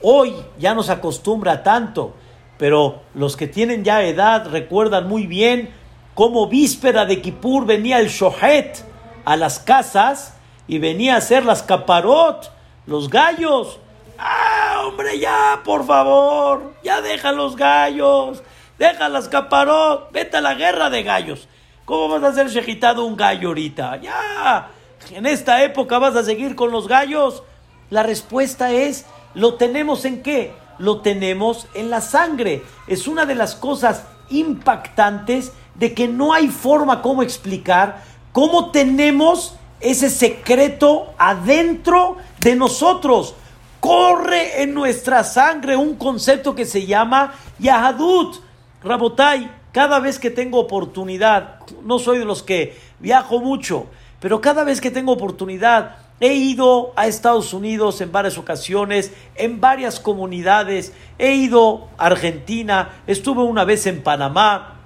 hoy 0.00 0.34
ya 0.58 0.74
nos 0.74 0.88
acostumbra 0.88 1.62
tanto, 1.62 2.14
pero 2.56 3.02
los 3.12 3.36
que 3.36 3.48
tienen 3.48 3.84
ya 3.84 4.02
edad 4.02 4.48
recuerdan 4.48 5.06
muy 5.06 5.26
bien 5.26 5.78
como 6.20 6.48
víspera 6.48 7.06
de 7.06 7.22
Kippur 7.22 7.64
venía 7.64 7.98
el 7.98 8.08
Shohet 8.08 8.84
a 9.24 9.36
las 9.38 9.58
casas 9.58 10.34
y 10.68 10.78
venía 10.78 11.14
a 11.14 11.16
hacer 11.16 11.46
las 11.46 11.62
caparot, 11.62 12.52
los 12.84 13.08
gallos. 13.08 13.78
¡Ah, 14.18 14.82
hombre, 14.84 15.18
ya, 15.18 15.62
por 15.64 15.86
favor! 15.86 16.74
Ya 16.84 17.00
deja 17.00 17.32
los 17.32 17.56
gallos, 17.56 18.42
deja 18.78 19.08
las 19.08 19.28
caparot, 19.28 20.12
vete 20.12 20.36
a 20.36 20.40
la 20.42 20.52
guerra 20.52 20.90
de 20.90 21.04
gallos. 21.04 21.48
¿Cómo 21.86 22.10
vas 22.10 22.22
a 22.22 22.28
hacer 22.28 22.50
shejitado 22.50 23.06
un 23.06 23.16
gallo 23.16 23.48
ahorita? 23.48 23.96
Ya, 24.02 24.68
en 25.12 25.24
esta 25.24 25.64
época 25.64 25.98
vas 25.98 26.16
a 26.16 26.22
seguir 26.22 26.54
con 26.54 26.70
los 26.70 26.86
gallos. 26.86 27.44
La 27.88 28.02
respuesta 28.02 28.72
es, 28.72 29.06
¿lo 29.32 29.54
tenemos 29.54 30.04
en 30.04 30.22
qué? 30.22 30.52
Lo 30.76 31.00
tenemos 31.00 31.66
en 31.72 31.88
la 31.88 32.02
sangre. 32.02 32.62
Es 32.88 33.08
una 33.08 33.24
de 33.24 33.36
las 33.36 33.54
cosas 33.54 34.04
impactantes 34.28 35.52
de 35.80 35.94
que 35.94 36.06
no 36.06 36.34
hay 36.34 36.48
forma 36.48 37.00
como 37.00 37.22
explicar 37.22 38.02
cómo 38.32 38.70
tenemos 38.70 39.54
ese 39.80 40.10
secreto 40.10 41.14
adentro 41.18 42.18
de 42.38 42.54
nosotros. 42.54 43.34
Corre 43.80 44.62
en 44.62 44.74
nuestra 44.74 45.24
sangre 45.24 45.76
un 45.76 45.96
concepto 45.96 46.54
que 46.54 46.66
se 46.66 46.84
llama 46.84 47.32
Yahadut. 47.58 48.36
Rabotai, 48.84 49.50
cada 49.72 50.00
vez 50.00 50.18
que 50.18 50.30
tengo 50.30 50.58
oportunidad, 50.58 51.60
no 51.82 51.98
soy 51.98 52.18
de 52.18 52.26
los 52.26 52.42
que 52.42 52.78
viajo 52.98 53.40
mucho, 53.40 53.86
pero 54.20 54.42
cada 54.42 54.64
vez 54.64 54.82
que 54.82 54.90
tengo 54.90 55.12
oportunidad, 55.12 55.96
he 56.20 56.34
ido 56.34 56.92
a 56.96 57.06
Estados 57.06 57.54
Unidos 57.54 58.02
en 58.02 58.12
varias 58.12 58.36
ocasiones, 58.36 59.12
en 59.34 59.62
varias 59.62 59.98
comunidades, 59.98 60.92
he 61.18 61.32
ido 61.32 61.88
a 61.96 62.06
Argentina, 62.06 63.00
estuve 63.06 63.42
una 63.42 63.64
vez 63.64 63.86
en 63.86 64.02
Panamá, 64.02 64.79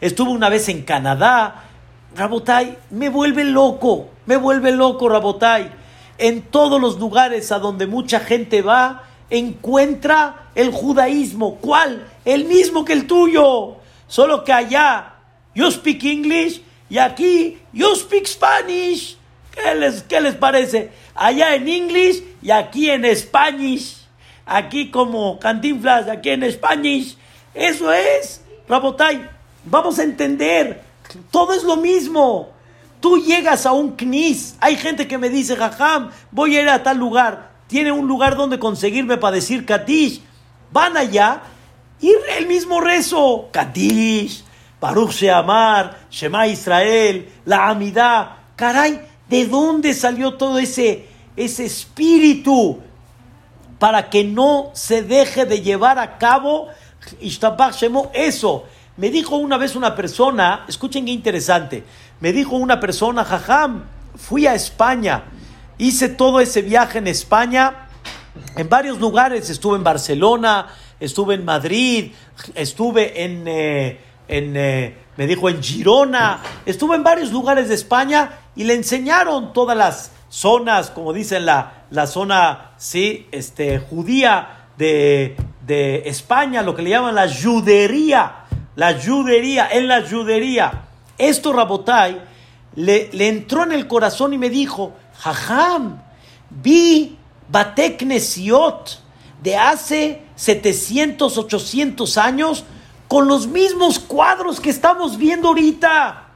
estuve 0.00 0.30
una 0.30 0.48
vez 0.48 0.68
en 0.68 0.82
Canadá. 0.82 1.64
Rabotai, 2.14 2.78
me 2.90 3.08
vuelve 3.08 3.44
loco, 3.44 4.10
me 4.26 4.36
vuelve 4.36 4.72
loco, 4.72 5.08
Rabotai. 5.08 5.70
En 6.18 6.42
todos 6.42 6.80
los 6.80 6.98
lugares 6.98 7.52
a 7.52 7.58
donde 7.58 7.86
mucha 7.86 8.20
gente 8.20 8.62
va, 8.62 9.04
encuentra 9.30 10.50
el 10.54 10.70
judaísmo. 10.72 11.56
¿Cuál? 11.56 12.06
El 12.24 12.44
mismo 12.44 12.84
que 12.84 12.92
el 12.92 13.06
tuyo. 13.06 13.76
Solo 14.06 14.44
que 14.44 14.52
allá, 14.52 15.14
yo 15.54 15.70
speak 15.70 16.02
English 16.04 16.62
y 16.88 16.98
aquí, 16.98 17.58
yo 17.72 17.94
speak 17.94 18.26
Spanish. 18.26 19.16
¿Qué 19.52 19.74
les, 19.74 20.02
qué 20.02 20.20
les 20.20 20.34
parece? 20.34 20.90
Allá 21.14 21.54
en 21.54 21.68
English 21.68 22.22
y 22.42 22.50
aquí 22.50 22.90
en 22.90 23.04
Spanish. 23.16 23.98
Aquí 24.44 24.90
como 24.90 25.38
cantinflas, 25.38 26.08
aquí 26.08 26.30
en 26.30 26.50
Spanish. 26.50 27.16
Eso 27.54 27.92
es, 27.92 28.44
Rabotai. 28.68 29.39
Vamos 29.64 29.98
a 29.98 30.04
entender, 30.04 30.82
todo 31.30 31.52
es 31.52 31.62
lo 31.64 31.76
mismo. 31.76 32.50
Tú 33.00 33.18
llegas 33.18 33.66
a 33.66 33.72
un 33.72 33.96
knis, 33.96 34.56
hay 34.60 34.76
gente 34.76 35.08
que 35.08 35.18
me 35.18 35.28
dice, 35.28 35.56
jajam, 35.56 36.10
voy 36.30 36.56
a 36.56 36.62
ir 36.62 36.68
a 36.68 36.82
tal 36.82 36.98
lugar, 36.98 37.50
tiene 37.66 37.92
un 37.92 38.06
lugar 38.06 38.36
donde 38.36 38.58
conseguirme 38.58 39.16
para 39.16 39.36
decir 39.36 39.64
Katish. 39.64 40.22
Van 40.72 40.96
allá 40.96 41.42
y 42.00 42.12
el 42.36 42.46
mismo 42.46 42.80
rezo, 42.80 43.48
Katish, 43.52 44.44
Baruch 44.80 45.12
Sheamar, 45.12 45.98
Shema 46.10 46.46
Israel, 46.46 47.28
la 47.44 47.68
Amidad. 47.68 48.30
Caray, 48.56 49.00
¿de 49.28 49.46
dónde 49.46 49.94
salió 49.94 50.34
todo 50.34 50.58
ese, 50.58 51.06
ese 51.36 51.64
espíritu 51.64 52.80
para 53.78 54.10
que 54.10 54.24
no 54.24 54.70
se 54.74 55.02
deje 55.02 55.46
de 55.46 55.62
llevar 55.62 55.98
a 55.98 56.18
cabo 56.18 56.68
eso? 58.12 58.64
Me 59.00 59.08
dijo 59.08 59.36
una 59.36 59.56
vez 59.56 59.76
una 59.76 59.96
persona, 59.96 60.66
escuchen 60.68 61.06
qué 61.06 61.10
interesante, 61.10 61.84
me 62.20 62.34
dijo 62.34 62.56
una 62.56 62.78
persona, 62.80 63.24
jajam, 63.24 63.84
fui 64.14 64.46
a 64.46 64.54
España, 64.54 65.24
hice 65.78 66.10
todo 66.10 66.38
ese 66.38 66.60
viaje 66.60 66.98
en 66.98 67.06
España, 67.06 67.88
en 68.56 68.68
varios 68.68 69.00
lugares, 69.00 69.48
estuve 69.48 69.78
en 69.78 69.84
Barcelona, 69.84 70.66
estuve 71.00 71.36
en 71.36 71.46
Madrid, 71.46 72.12
estuve 72.54 73.24
en, 73.24 73.44
eh, 73.48 74.00
en 74.28 74.54
eh, 74.54 74.94
me 75.16 75.26
dijo 75.26 75.48
en 75.48 75.62
Girona, 75.62 76.42
estuve 76.66 76.96
en 76.96 77.02
varios 77.02 77.32
lugares 77.32 77.70
de 77.70 77.76
España 77.76 78.40
y 78.54 78.64
le 78.64 78.74
enseñaron 78.74 79.54
todas 79.54 79.78
las 79.78 80.10
zonas, 80.28 80.90
como 80.90 81.14
dicen 81.14 81.46
la, 81.46 81.84
la 81.88 82.06
zona, 82.06 82.72
sí, 82.76 83.28
este, 83.32 83.78
judía 83.78 84.66
de, 84.76 85.38
de 85.66 86.02
España, 86.04 86.60
lo 86.60 86.76
que 86.76 86.82
le 86.82 86.90
llaman 86.90 87.14
la 87.14 87.32
judería 87.32 88.40
la 88.76 88.98
judería, 89.00 89.68
en 89.70 89.88
la 89.88 90.08
judería. 90.08 90.84
Esto 91.18 91.52
Rabotai 91.52 92.20
le, 92.76 93.10
le 93.12 93.28
entró 93.28 93.64
en 93.64 93.72
el 93.72 93.86
corazón 93.86 94.32
y 94.32 94.38
me 94.38 94.50
dijo, 94.50 94.94
Jajam, 95.18 96.02
vi 96.50 97.16
Batek 97.50 98.02
de 99.42 99.56
hace 99.56 100.22
700, 100.36 101.38
800 101.38 102.18
años 102.18 102.64
con 103.08 103.26
los 103.26 103.46
mismos 103.46 103.98
cuadros 103.98 104.60
que 104.60 104.70
estamos 104.70 105.16
viendo 105.16 105.48
ahorita. 105.48 106.28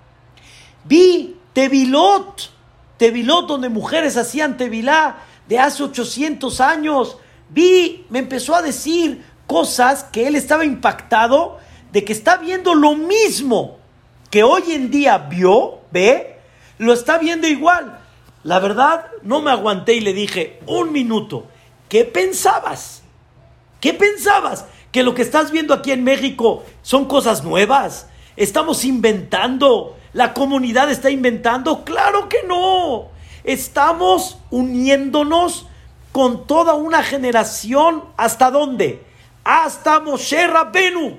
Vi 0.85 1.37
Tevilot, 1.53 2.51
Tevilot 2.97 3.47
donde 3.47 3.69
mujeres 3.69 4.17
hacían 4.17 4.57
Tevilá 4.57 5.19
de 5.49 5.59
hace 5.59 5.85
800 5.85 6.61
años. 6.61 7.17
Vi, 7.49 8.07
me 8.11 8.19
empezó 8.19 8.55
a 8.57 8.63
decir 8.63 9.25
cosas 9.47 10.05
que 10.05 10.27
él 10.27 10.35
estaba 10.35 10.65
impactado 10.65 11.59
de 11.95 12.05
que 12.05 12.13
está 12.13 12.39
viendo 12.39 12.75
lo 12.75 12.97
mismo 12.97 13.79
que 14.29 14.43
hoy 14.43 14.73
en 14.73 14.91
día 14.91 15.17
vio, 15.17 15.79
ve, 15.93 16.41
lo 16.79 16.93
está 16.93 17.19
viendo 17.19 17.47
igual. 17.47 18.01
La 18.43 18.59
verdad, 18.59 19.07
no 19.23 19.41
me 19.41 19.53
aguanté 19.53 19.95
y 19.95 20.01
le 20.01 20.13
dije, 20.13 20.59
un 20.67 20.91
minuto, 20.93 21.47
¿qué 21.89 22.05
pensabas? 22.05 23.05
¿Qué 23.81 23.95
pensabas? 23.95 24.67
¿Que 24.91 25.05
lo 25.05 25.15
que 25.15 25.23
estás 25.23 25.53
viendo 25.53 25.73
aquí 25.73 25.93
en 25.93 26.03
México 26.03 26.65
son 26.83 27.05
cosas 27.05 27.45
nuevas? 27.45 28.09
¿Estamos 28.37 28.85
inventando? 28.85 29.97
¿La 30.15 30.35
comunidad 30.35 30.91
está 30.91 31.11
inventando? 31.11 31.85
Claro 31.85 32.29
que 32.29 32.43
no. 32.43 33.07
Estamos 33.45 34.39
uniéndonos 34.51 35.69
con 36.11 36.49
toda 36.49 36.75
una 36.75 37.05
generación. 37.05 38.03
¿Hasta 38.17 38.51
dónde? 38.51 39.05
Hasta 39.45 40.01
Moshe 40.01 40.45
Rabbenu. 40.49 41.19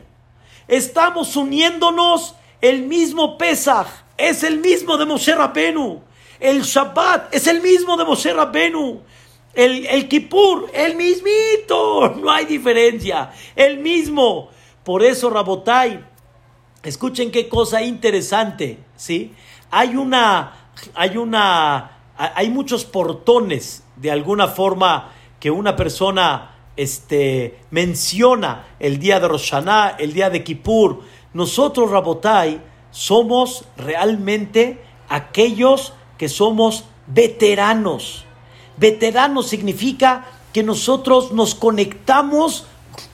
Estamos 0.68 1.36
uniéndonos 1.36 2.36
el 2.61 2.84
mismo 2.84 3.38
Pesach. 3.38 3.88
Es 4.18 4.43
el 4.43 4.59
mismo 4.59 4.97
de 4.97 5.05
Moshe 5.05 5.36
Rabbenu. 5.36 6.01
El 6.39 6.63
Shabbat 6.63 7.34
es 7.34 7.47
el 7.47 7.61
mismo 7.61 7.97
de 7.97 8.05
Moshe 8.05 8.34
Rabbenu. 8.34 9.01
El, 9.53 9.86
el 9.86 10.07
Kippur, 10.07 10.70
el 10.74 10.95
mismito. 10.95 12.16
No 12.22 12.32
hay 12.32 12.45
diferencia. 12.45 13.32
El 13.55 13.80
mismo. 13.80 14.49
Por 14.84 15.03
eso, 15.03 15.30
Rabotai, 15.30 16.03
escuchen 16.84 17.32
qué 17.32 17.47
cosa 17.47 17.82
interesante. 17.82 18.80
¿sí? 18.95 19.34
Hay 19.72 19.95
una. 19.95 20.72
Hay 20.93 21.18
una. 21.18 21.91
Hay 22.18 22.49
muchos 22.49 22.86
portones, 22.86 23.84
de 23.97 24.09
alguna 24.09 24.47
forma, 24.47 25.11
que 25.39 25.51
una 25.51 25.76
persona 25.76 26.54
este, 26.78 27.59
menciona 27.71 28.67
el 28.80 28.99
día 28.99 29.19
de 29.19 29.28
Roshaná, 29.28 29.95
el 29.99 30.13
día 30.13 30.30
de 30.30 30.43
Kippur. 30.43 31.01
Nosotros, 31.34 31.89
Rabotai, 31.89 32.61
somos 32.91 33.65
realmente 33.78 34.82
aquellos 35.09 35.93
que 36.17 36.30
somos 36.30 36.86
veteranos. 37.07 38.26
Veteranos 38.78 39.47
significa 39.47 40.26
que 40.53 40.63
nosotros 40.63 41.32
nos 41.32 41.55
conectamos 41.55 42.65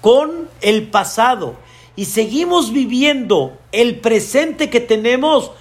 con 0.01 0.49
el 0.61 0.87
pasado 0.89 1.55
y 1.95 2.05
seguimos 2.05 2.71
viviendo 2.71 3.57
el 3.71 3.99
presente 3.99 4.69
que 4.69 4.79
tenemos 4.79 5.51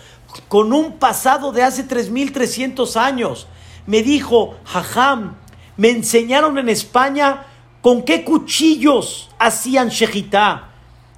con 0.48 0.72
un 0.72 0.98
pasado 0.98 1.52
de 1.52 1.62
hace 1.62 1.86
3.300 1.88 2.96
años. 2.96 3.46
Me 3.86 4.02
dijo, 4.02 4.56
Jajam, 4.64 5.36
me 5.76 5.90
enseñaron 5.90 6.58
en 6.58 6.68
España 6.68 7.46
con 7.80 8.02
qué 8.02 8.24
cuchillos 8.24 9.30
hacían 9.38 9.88
shejitá. 9.88 10.70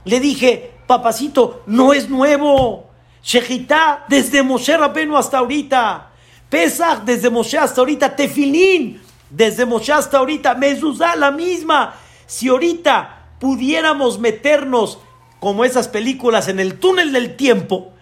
Le 0.05 0.21
dije, 0.21 0.73
papacito, 0.87 1.63
no 1.67 1.93
es 1.93 2.09
nuevo. 2.09 2.91
Shejitá 3.23 4.05
desde 4.09 4.43
Moshe 4.43 4.77
Rabenu 4.77 5.17
hasta 5.17 5.39
ahorita. 5.39 6.11
Pesach 6.49 7.03
desde 7.05 7.31
Moshe 7.31 7.57
hasta 7.57 7.81
ahorita, 7.81 8.15
Tefilín 8.15 9.01
desde 9.31 9.65
Moshe 9.65 9.93
hasta 9.93 10.19
ahorita, 10.19 10.55
Mezuzá 10.55 11.17
la 11.17 11.31
misma. 11.31 11.95
Si 12.27 12.49
ahorita 12.49 13.29
pudiéramos 13.41 14.19
meternos 14.19 14.99
como 15.41 15.65
esas 15.65 15.89
películas 15.89 16.49
en 16.49 16.61
el 16.61 16.79
túnel 16.79 17.13
del 17.13 17.37
tiempo 17.37 17.93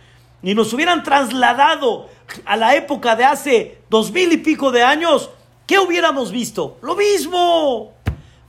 y 0.42 0.54
nos 0.54 0.72
hubieran 0.72 1.02
trasladado 1.02 2.08
a 2.44 2.56
la 2.56 2.74
época 2.74 3.16
de 3.16 3.24
hace 3.24 3.78
dos 3.88 4.10
mil 4.12 4.32
y 4.32 4.38
pico 4.38 4.70
de 4.70 4.82
años, 4.82 5.30
¿qué 5.66 5.78
hubiéramos 5.78 6.32
visto? 6.32 6.78
Lo 6.82 6.96
mismo, 6.96 7.94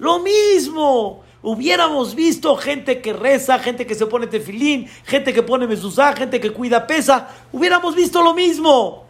lo 0.01 0.17
mismo. 0.17 1.21
Hubiéramos 1.43 2.15
visto 2.15 2.57
gente 2.57 3.01
que 3.01 3.13
reza, 3.13 3.59
gente 3.59 3.85
que 3.85 3.93
se 3.93 4.07
pone 4.07 4.25
tefilín, 4.25 4.89
gente 5.05 5.31
que 5.31 5.43
pone 5.43 5.67
mezuzá, 5.67 6.13
gente 6.13 6.39
que 6.39 6.51
cuida 6.51 6.87
pesa. 6.87 7.29
Hubiéramos 7.51 7.93
visto 7.93 8.23
lo 8.23 8.33
mismo. 8.33 9.05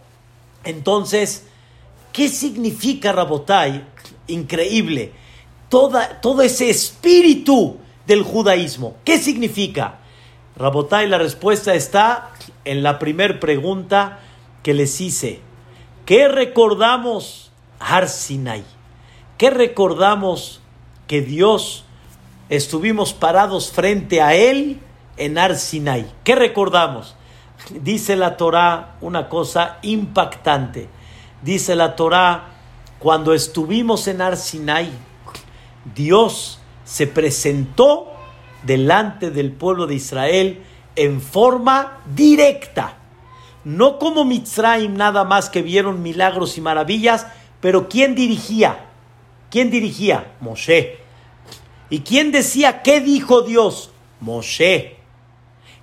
Entonces, 0.65 1.47
¿qué 2.11 2.27
significa 2.27 3.13
Rabotai? 3.13 3.85
Increíble. 4.27 5.13
Toda, 5.69 6.19
todo 6.19 6.41
ese 6.41 6.69
espíritu 6.69 7.77
del 8.05 8.23
judaísmo. 8.23 8.97
¿Qué 9.05 9.17
significa? 9.17 9.99
Rabotai, 10.57 11.07
la 11.07 11.17
respuesta 11.17 11.73
está 11.73 12.31
en 12.65 12.83
la 12.83 12.99
primera 12.99 13.39
pregunta 13.39 14.19
que 14.61 14.73
les 14.73 14.99
hice. 14.99 15.39
¿Qué 16.05 16.27
recordamos 16.27 17.51
Har 17.79 18.09
Sinai? 18.09 18.65
¿Qué 19.37 19.49
recordamos 19.49 20.60
que 21.11 21.21
Dios 21.21 21.83
estuvimos 22.47 23.11
parados 23.11 23.69
frente 23.69 24.21
a 24.21 24.33
Él 24.33 24.79
en 25.17 25.37
Har 25.37 25.57
Sinai? 25.57 26.09
¿Qué 26.23 26.35
recordamos? 26.35 27.17
dice 27.69 28.15
la 28.15 28.37
Torá 28.37 28.95
una 29.01 29.27
cosa 29.27 29.79
impactante. 29.81 30.87
Dice 31.41 31.75
la 31.75 31.97
Torá, 31.97 32.45
cuando 32.97 33.33
estuvimos 33.33 34.07
en 34.07 34.21
Arsinai, 34.21 34.89
Dios 35.93 36.59
se 36.85 37.07
presentó 37.07 38.13
delante 38.63 39.31
del 39.31 39.51
pueblo 39.51 39.87
de 39.87 39.95
Israel 39.95 40.63
en 40.95 41.19
forma 41.19 41.97
directa. 42.15 42.99
No 43.65 43.99
como 43.99 44.23
Mitzrayim 44.23 44.95
nada 44.95 45.25
más 45.25 45.49
que 45.49 45.61
vieron 45.61 46.01
milagros 46.01 46.57
y 46.57 46.61
maravillas, 46.61 47.27
pero 47.59 47.89
¿quién 47.89 48.15
dirigía? 48.15 48.85
¿Quién 49.49 49.69
dirigía? 49.69 50.31
Moshe. 50.39 51.00
¿Y 51.91 51.99
quién 51.99 52.31
decía 52.31 52.81
qué 52.81 53.01
dijo 53.01 53.43
Dios? 53.43 53.91
Moshe. 54.19 54.97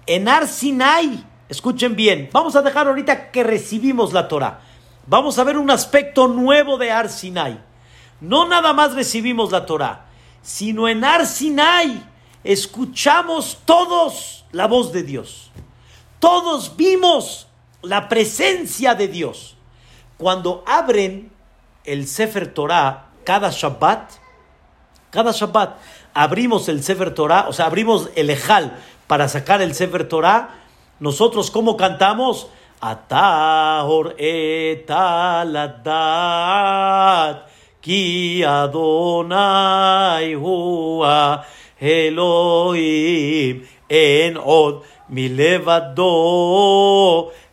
En 0.06 0.28
Arsinai 0.28 1.28
Escuchen 1.48 1.96
bien, 1.96 2.28
vamos 2.30 2.56
a 2.56 2.62
dejar 2.62 2.88
ahorita 2.88 3.30
que 3.30 3.42
recibimos 3.42 4.12
la 4.12 4.28
Torah. 4.28 4.60
Vamos 5.06 5.38
a 5.38 5.44
ver 5.44 5.56
un 5.56 5.70
aspecto 5.70 6.28
nuevo 6.28 6.76
de 6.76 6.92
Ar 6.92 7.08
Sinai. 7.08 7.58
No 8.20 8.46
nada 8.46 8.74
más 8.74 8.94
recibimos 8.94 9.50
la 9.50 9.64
Torah, 9.64 10.06
sino 10.42 10.88
en 10.88 11.04
Ar 11.04 11.26
Sinai 11.26 12.04
escuchamos 12.44 13.58
todos 13.64 14.44
la 14.52 14.66
voz 14.66 14.92
de 14.92 15.02
Dios. 15.02 15.50
Todos 16.18 16.76
vimos 16.76 17.48
la 17.80 18.10
presencia 18.10 18.94
de 18.94 19.08
Dios. 19.08 19.56
Cuando 20.18 20.64
abren 20.66 21.32
el 21.84 22.06
Sefer 22.06 22.52
Torah 22.52 23.06
cada 23.24 23.50
Shabbat, 23.50 24.10
cada 25.10 25.32
Shabbat 25.32 25.78
abrimos 26.22 26.68
el 26.68 26.82
Sefer 26.82 27.14
Torah, 27.14 27.46
o 27.48 27.52
sea, 27.52 27.66
abrimos 27.66 28.10
el 28.16 28.30
Ejal 28.30 28.76
para 29.06 29.28
sacar 29.28 29.62
el 29.62 29.74
Sefer 29.74 30.08
Torah 30.08 30.66
nosotros, 31.00 31.50
¿cómo 31.52 31.76
cantamos? 31.76 32.48
Atahor 32.80 34.16
etaladat, 34.18 34.96
ki 37.80 38.42
Adonai 38.44 40.34
hua 40.34 41.44
Elohim, 41.80 43.62
en 43.88 44.36
od 44.42 44.82
milevado, 45.08 46.02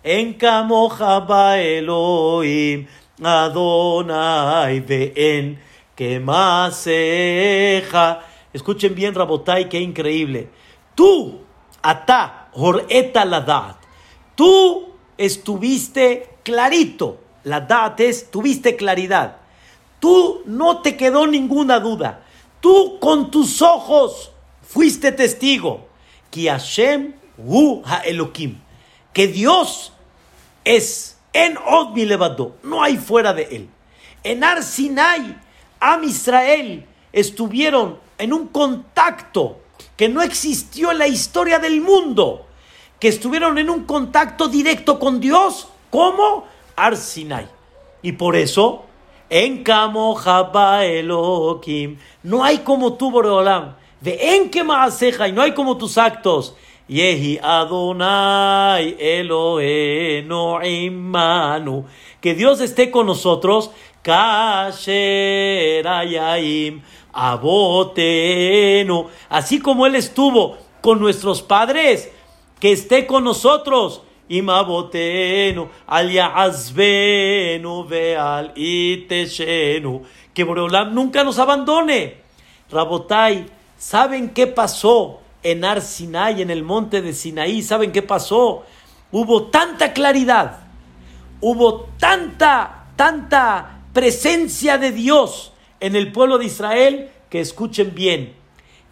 en 0.03 0.33
kamoja 0.33 1.19
ba 1.19 1.61
Elohim, 1.61 2.87
Adonai 3.21 4.83
en 5.15 5.59
que 5.95 6.19
Escuchen 8.55 8.95
bien, 8.95 9.13
Rabotai, 9.13 9.67
qué 9.67 9.81
increíble. 9.81 10.47
Tú, 10.95 11.41
Atá, 11.81 12.47
Joreta 12.53 13.25
la 13.25 13.41
dat. 13.41 13.75
Tú 14.33 14.93
estuviste 15.17 16.37
clarito. 16.41 17.19
La 17.43 17.59
dat 17.59 17.99
es, 17.99 18.31
tuviste 18.31 18.77
claridad. 18.77 19.39
Tú 19.99 20.41
no 20.45 20.81
te 20.81 20.95
quedó 20.95 21.27
ninguna 21.27 21.81
duda. 21.81 22.23
Tú 22.61 22.97
con 23.01 23.29
tus 23.29 23.61
ojos 23.61 24.31
fuiste 24.61 25.11
testigo. 25.11 25.89
Que 26.31 26.49
Hashem 26.49 27.13
hu 27.37 27.83
Elohim. 28.05 28.61
Que 29.11 29.27
Dios 29.27 29.91
es 30.63 31.17
en 31.33 31.57
Od 31.57 31.93
levado. 31.97 32.55
No 32.63 32.81
hay 32.81 32.95
fuera 32.95 33.33
de 33.33 33.43
él. 33.51 33.69
En 34.23 34.45
Ar 34.45 34.63
Sinai, 34.63 35.37
Am 35.81 36.03
estuvieron 37.11 38.04
en 38.17 38.33
un 38.33 38.47
contacto 38.47 39.59
que 39.95 40.09
no 40.09 40.21
existió 40.21 40.91
en 40.91 40.99
la 40.99 41.07
historia 41.07 41.59
del 41.59 41.81
mundo, 41.81 42.45
que 42.99 43.07
estuvieron 43.07 43.57
en 43.57 43.69
un 43.69 43.83
contacto 43.83 44.47
directo 44.47 44.99
con 44.99 45.19
Dios, 45.19 45.67
como 45.89 46.45
Arsinai. 46.75 47.47
Y 48.01 48.13
por 48.13 48.35
eso, 48.35 48.85
en 49.29 49.63
Kamo 49.63 50.19
Elohim, 50.81 51.97
no 52.23 52.43
hay 52.43 52.59
como 52.59 52.93
tú, 52.93 53.11
Boreolam. 53.11 53.75
ve 54.01 54.35
en 54.35 54.49
que 54.49 54.59
y 54.59 55.31
no 55.31 55.41
hay 55.41 55.53
como 55.53 55.77
tus 55.77 55.97
actos. 55.97 56.55
Yehi 56.87 57.39
Adonai 57.41 58.95
Elohenu 58.99 60.61
imanu. 60.63 61.85
Que 62.21 62.35
Dios 62.35 62.61
esté 62.61 62.91
con 62.91 63.07
nosotros. 63.07 63.71
Abotenu. 67.13 69.07
Así 69.29 69.59
como 69.59 69.85
Él 69.85 69.95
estuvo 69.95 70.57
con 70.81 70.99
nuestros 70.99 71.41
padres, 71.41 72.11
que 72.59 72.71
esté 72.71 73.07
con 73.07 73.23
nosotros. 73.23 74.01
Imabotenu, 74.27 75.69
al 75.85 76.11
Yazbenu, 76.11 77.85
veal 77.85 78.53
iteshenu. 78.55 80.01
Que 80.33 80.43
Boreolam 80.43 80.93
nunca 80.95 81.23
nos 81.23 81.37
abandone. 81.37 82.17
Rabotai, 82.71 83.45
¿saben 83.77 84.29
qué 84.29 84.47
pasó? 84.47 85.19
en 85.45 85.63
Ar 85.63 85.79
Sinai, 85.81 86.41
en 86.41 86.49
el 86.49 86.63
monte 86.63 87.01
de 87.03 87.13
Sinaí. 87.13 87.61
¿Saben 87.61 87.91
qué 87.91 88.01
pasó? 88.01 88.65
Hubo 89.11 89.43
tanta 89.43 89.93
claridad, 89.93 90.59
hubo 91.39 91.87
tanta, 91.99 92.87
tanta 92.95 93.74
presencia 93.95 94.77
de 94.77 94.91
Dios 94.91 95.53
en 95.79 95.95
el 95.95 96.11
pueblo 96.11 96.37
de 96.37 96.45
Israel 96.45 97.09
que 97.29 97.39
escuchen 97.39 97.95
bien, 97.95 98.35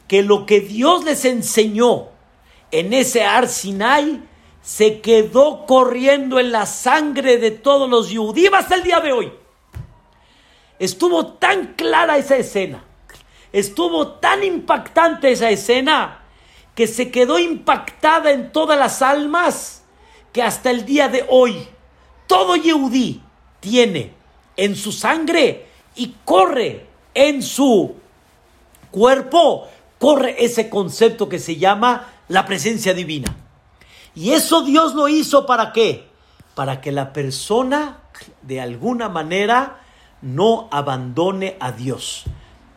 que 0.08 0.24
lo 0.24 0.46
que 0.46 0.62
Dios 0.62 1.04
les 1.04 1.26
enseñó 1.26 2.08
en 2.72 2.94
ese 2.94 3.26
Ar 3.26 3.50
Sinai 3.50 4.24
se 4.62 5.02
quedó 5.02 5.66
corriendo 5.66 6.40
en 6.40 6.54
la 6.54 6.66
sangre 6.66 7.38
de 7.38 7.52
todos 7.52 7.90
los 7.90 8.16
judíos 8.16 8.54
hasta 8.56 8.76
el 8.76 8.84
día 8.84 9.02
de 9.02 9.12
hoy. 9.12 9.34
Estuvo 10.80 11.34
tan 11.34 11.74
clara 11.74 12.18
esa 12.18 12.38
escena, 12.38 12.86
estuvo 13.52 14.08
tan 14.14 14.42
impactante 14.42 15.34
esa 15.34 15.50
escena 15.50 16.24
que 16.76 16.88
se 16.88 17.12
quedó 17.12 17.40
impactada 17.40 18.32
en 18.32 18.54
todas 18.54 18.80
las 18.80 19.02
almas, 19.02 19.84
que 20.32 20.42
hasta 20.42 20.72
el 20.72 20.86
día 20.86 21.10
de 21.10 21.26
hoy 21.28 21.68
todo 22.26 22.56
Yehudí 22.56 23.22
tiene 23.60 24.23
en 24.58 24.76
su 24.76 24.92
sangre 24.92 25.68
y 25.96 26.16
corre 26.26 26.88
en 27.14 27.42
su 27.42 27.96
cuerpo, 28.92 29.68
corre 30.00 30.44
ese 30.44 30.70
concepto 30.70 31.30
que 31.30 31.40
se 31.40 31.58
llama 31.58 32.08
la 32.28 32.46
presencia 32.46 32.94
divina. 32.94 33.36
Y 34.16 34.32
eso 34.32 34.62
Dios 34.62 34.94
lo 34.94 35.08
hizo 35.08 35.46
para 35.46 35.74
qué? 35.74 36.08
Para 36.56 36.82
que 36.82 36.92
la 36.92 37.14
persona 37.14 38.00
de 38.42 38.62
alguna 38.62 39.10
manera 39.10 39.82
no 40.22 40.68
abandone 40.72 41.58
a 41.60 41.72
Dios 41.72 42.26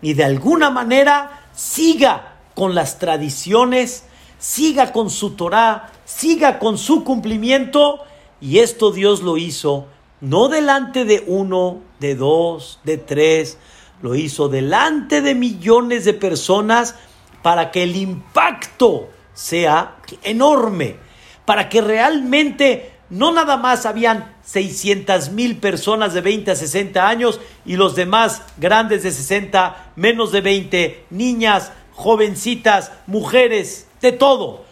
y 0.03 0.14
de 0.14 0.24
alguna 0.24 0.70
manera 0.70 1.47
siga 1.55 2.37
con 2.55 2.74
las 2.74 2.99
tradiciones, 2.99 4.05
siga 4.39 4.93
con 4.93 5.11
su 5.11 5.31
Torah, 5.31 5.91
siga 6.05 6.59
con 6.59 6.79
su 6.79 7.05
cumplimiento. 7.05 8.01
Y 8.41 8.59
esto 8.59 8.91
Dios 8.93 9.22
lo 9.22 9.37
hizo 9.37 9.87
no 10.21 10.49
delante 10.49 11.05
de 11.05 11.25
uno, 11.27 11.81
de 12.01 12.14
dos, 12.14 12.81
de 12.85 12.99
tres, 12.99 13.59
lo 14.03 14.14
hizo 14.14 14.49
delante 14.49 15.23
de 15.23 15.35
millones 15.35 16.05
de 16.05 16.14
personas 16.14 16.95
para 17.43 17.71
que 17.71 17.83
el 17.83 17.97
impacto 17.97 19.09
sea 19.35 19.97
enorme, 20.23 20.97
para 21.45 21.69
que 21.69 21.81
realmente 21.81 22.93
no 23.11 23.33
nada 23.33 23.57
más 23.57 23.87
habían 23.87 24.35
600 24.43 25.31
mil 25.31 25.59
personas 25.59 26.14
de 26.14 26.21
20 26.21 26.51
a 26.51 26.57
60 26.57 27.09
años 27.09 27.41
y 27.64 27.77
los 27.77 27.95
demás 27.95 28.43
grandes 28.59 29.03
de 29.03 29.12
60, 29.12 29.93
menos 29.97 30.33
de 30.33 30.41
20, 30.41 31.05
niñas, 31.11 31.73
jovencitas, 31.93 32.93
mujeres, 33.07 33.87
de 34.01 34.12
todo. 34.12 34.64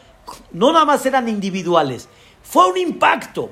No 0.52 0.72
nada 0.72 0.84
más 0.84 1.04
eran 1.06 1.28
individuales. 1.28 2.08
Fue 2.42 2.66
un 2.68 2.76
impacto, 2.76 3.50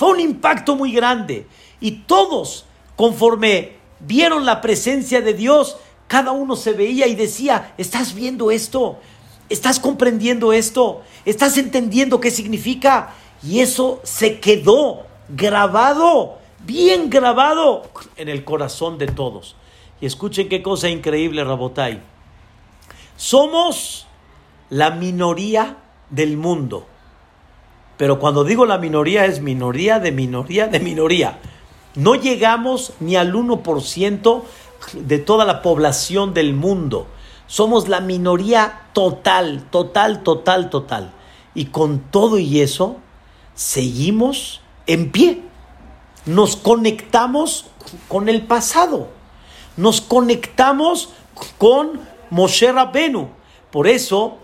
fue 0.00 0.12
un 0.12 0.20
impacto 0.20 0.76
muy 0.76 0.92
grande. 0.92 1.46
Y 1.78 1.90
todos, 2.06 2.64
conforme 2.96 3.72
vieron 3.98 4.46
la 4.46 4.62
presencia 4.62 5.20
de 5.20 5.34
Dios, 5.34 5.76
cada 6.06 6.30
uno 6.30 6.56
se 6.56 6.72
veía 6.72 7.06
y 7.06 7.14
decía, 7.14 7.74
¿estás 7.76 8.14
viendo 8.14 8.50
esto? 8.50 8.98
¿Estás 9.50 9.78
comprendiendo 9.78 10.54
esto? 10.54 11.02
¿Estás 11.26 11.58
entendiendo 11.58 12.18
qué 12.18 12.30
significa? 12.30 13.12
Y 13.42 13.60
eso 13.60 14.00
se 14.02 14.40
quedó 14.40 15.02
grabado, 15.28 16.38
bien 16.64 17.10
grabado 17.10 17.82
en 18.16 18.30
el 18.30 18.42
corazón 18.42 18.96
de 18.96 19.06
todos. 19.06 19.54
Y 20.00 20.06
escuchen 20.06 20.48
qué 20.48 20.62
cosa 20.62 20.88
increíble, 20.88 21.44
Rabotai. 21.44 22.00
Somos 23.18 24.06
la 24.70 24.92
minoría 24.92 25.76
del 26.08 26.38
mundo. 26.38 26.86
Pero 28.00 28.18
cuando 28.18 28.44
digo 28.44 28.64
la 28.64 28.78
minoría 28.78 29.26
es 29.26 29.42
minoría 29.42 30.00
de 30.00 30.10
minoría 30.10 30.68
de 30.68 30.80
minoría. 30.80 31.38
No 31.94 32.14
llegamos 32.14 32.94
ni 32.98 33.14
al 33.16 33.34
1% 33.34 34.42
de 34.94 35.18
toda 35.18 35.44
la 35.44 35.60
población 35.60 36.32
del 36.32 36.54
mundo. 36.54 37.08
Somos 37.46 37.88
la 37.88 38.00
minoría 38.00 38.84
total, 38.94 39.66
total, 39.70 40.22
total, 40.22 40.70
total. 40.70 41.12
Y 41.54 41.66
con 41.66 41.98
todo 41.98 42.38
y 42.38 42.62
eso, 42.62 42.96
seguimos 43.54 44.62
en 44.86 45.12
pie. 45.12 45.42
Nos 46.24 46.56
conectamos 46.56 47.66
con 48.08 48.30
el 48.30 48.46
pasado. 48.46 49.08
Nos 49.76 50.00
conectamos 50.00 51.10
con 51.58 52.00
Moshe 52.30 52.72
Rabbenu. 52.72 53.28
Por 53.70 53.86
eso 53.86 54.38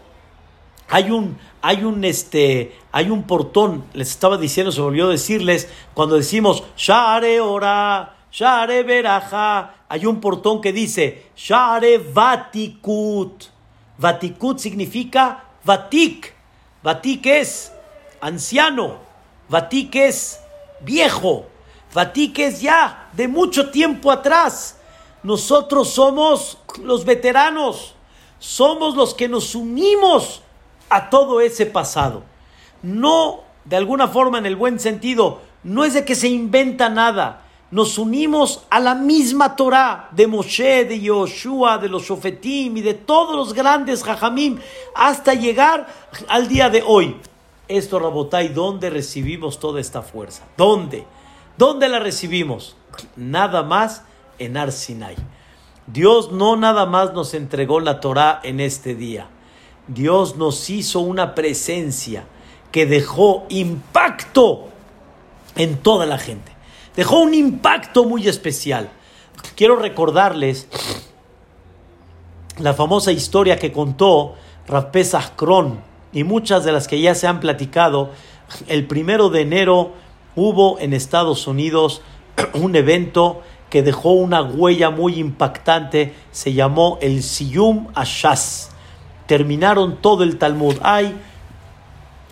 hay 0.89 1.11
un, 1.11 1.39
hay 1.67 1.83
un, 1.83 2.05
este, 2.05 2.79
hay 2.93 3.11
un 3.11 3.25
portón, 3.25 3.87
les 3.93 4.11
estaba 4.11 4.37
diciendo, 4.37 4.71
se 4.71 4.81
volvió 4.81 5.07
a 5.07 5.11
decirles, 5.11 5.69
cuando 5.95 6.15
decimos 6.15 6.63
Share 6.77 7.41
Ora, 7.41 8.19
Share 8.31 8.85
Beraja, 8.85 9.75
hay 9.89 10.07
un 10.07 10.21
portón 10.21 10.61
que 10.61 10.73
dice 10.73 11.27
Share 11.37 11.99
Vatikut. 11.99 13.47
Vatikut 13.99 14.61
significa 14.61 15.43
Vatik. 15.65 16.35
Vatik 16.85 17.27
es 17.27 17.73
anciano. 18.21 18.99
Vatik 19.49 19.97
es 19.97 20.39
viejo. 20.83 21.47
Vatik 21.93 22.39
es 22.39 22.61
ya 22.61 23.09
de 23.13 23.27
mucho 23.27 23.71
tiempo 23.71 24.13
atrás. 24.13 24.79
Nosotros 25.25 25.89
somos 25.91 26.59
los 26.81 27.05
veteranos, 27.05 27.97
somos 28.39 28.95
los 28.95 29.15
que 29.15 29.29
nos 29.29 29.57
unimos 29.57 30.43
a 30.89 31.11
todo 31.11 31.41
ese 31.41 31.67
pasado. 31.67 32.23
No, 32.83 33.41
de 33.65 33.77
alguna 33.77 34.09
forma, 34.09 34.39
en 34.39 34.47
el 34.47 34.57
buen 34.57 34.79
sentido, 34.79 35.41
no 35.65 35.85
es 35.85 35.95
de 35.95 36.05
que 36.05 36.15
se 36.15 36.29
inventa 36.29 36.89
nada. 36.89 37.43
Nos 37.71 37.99
unimos 37.99 38.65
a 38.71 38.79
la 38.79 38.95
misma 38.95 39.57
Torah 39.57 40.09
de 40.13 40.29
Moshe, 40.29 40.85
de 40.85 41.01
Yoshua, 41.01 41.79
de 41.79 41.89
los 41.89 42.05
Shofetim 42.05 42.77
y 42.77 42.81
de 42.81 42.95
todos 42.95 43.35
los 43.35 43.53
grandes 43.53 44.05
Jajamim 44.05 44.59
hasta 44.95 45.35
llegar 45.35 45.89
al 46.29 46.47
día 46.47 46.71
de 46.71 46.85
hoy. 46.87 47.17
Esto, 47.67 47.99
Rabotai, 47.99 48.49
¿dónde 48.49 48.91
recibimos 48.91 49.59
toda 49.59 49.81
esta 49.81 50.03
fuerza? 50.03 50.45
¿Dónde? 50.57 51.05
¿Dónde 51.59 51.89
la 51.89 51.99
recibimos? 51.99 52.77
Nada 53.17 53.65
más 53.65 54.05
en 54.39 54.57
Arsinai. 54.57 55.17
Dios 55.89 56.31
no 56.31 56.57
nada 56.57 56.87
más 56.87 57.13
nos 57.13 57.35
entregó 57.35 57.81
la 57.81 58.01
Torah 58.01 58.41
en 58.45 58.61
este 58.61 58.95
día. 58.95 59.29
Dios 59.89 60.37
nos 60.37 60.69
hizo 60.71 61.01
una 61.01 61.35
presencia 61.35 62.25
que 62.73 62.87
dejó 62.87 63.47
impacto 63.49 64.69
en 65.55 65.77
toda 65.79 66.07
la 66.07 66.19
gente. 66.19 66.53
Dejó 66.97 67.21
un 67.21 67.35
impacto 67.35 68.05
muy 68.05 68.27
especial. 68.29 68.91
Quiero 69.55 69.77
recordarles 69.77 70.69
la 72.59 72.75
famosa 72.75 73.13
historia 73.13 73.59
que 73.59 73.73
contó 73.73 74.35
Rapesach 74.67 75.37
Kron 75.37 75.81
y 76.13 76.25
muchas 76.25 76.65
de 76.65 76.73
las 76.73 76.89
que 76.89 77.01
ya 77.01 77.15
se 77.15 77.27
han 77.27 77.41
platicado. 77.41 78.11
El 78.67 78.87
primero 78.87 79.29
de 79.29 79.43
enero 79.43 79.93
hubo 80.35 80.79
en 80.79 80.93
Estados 80.93 81.47
Unidos 81.47 82.03
un 82.55 82.77
evento 82.77 83.43
que 83.71 83.83
dejó 83.83 84.13
una 84.13 84.43
huella 84.43 84.91
muy 84.91 85.19
impactante, 85.19 86.15
se 86.31 86.53
llamó 86.53 86.99
el 87.03 87.23
Siyum 87.23 87.89
Ashas. 87.95 88.71
Terminaron 89.27 89.97
todo 89.97 90.23
el 90.23 90.39
Talmud. 90.39 90.77
Hay 90.83 91.15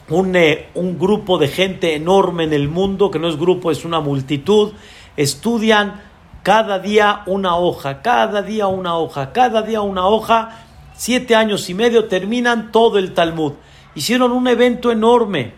un, 0.09 0.37
eh, 0.37 0.69
un, 0.75 0.99
grupo 0.99 1.39
de 1.39 1.49
gente 1.49 1.95
enorme 1.95 2.45
en 2.45 2.53
el 2.53 2.69
mundo, 2.69 3.11
que 3.11 3.19
no 3.19 3.29
es 3.29 3.37
grupo, 3.37 3.71
es 3.71 3.85
una 3.85 4.01
multitud, 4.01 4.73
estudian 5.17 6.03
cada 6.43 6.79
día 6.79 7.23
una 7.27 7.57
hoja, 7.57 8.03
cada 8.03 8.43
día 8.43 8.67
una 8.67 8.97
hoja, 8.97 9.33
cada 9.33 9.63
día 9.63 9.81
una 9.81 10.07
hoja, 10.07 10.67
siete 10.95 11.35
años 11.35 11.69
y 11.71 11.75
medio 11.75 12.05
terminan 12.07 12.71
todo 12.71 12.99
el 12.99 13.15
Talmud. 13.15 13.55
Hicieron 13.95 14.33
un 14.33 14.47
evento 14.47 14.93
enorme 14.93 15.55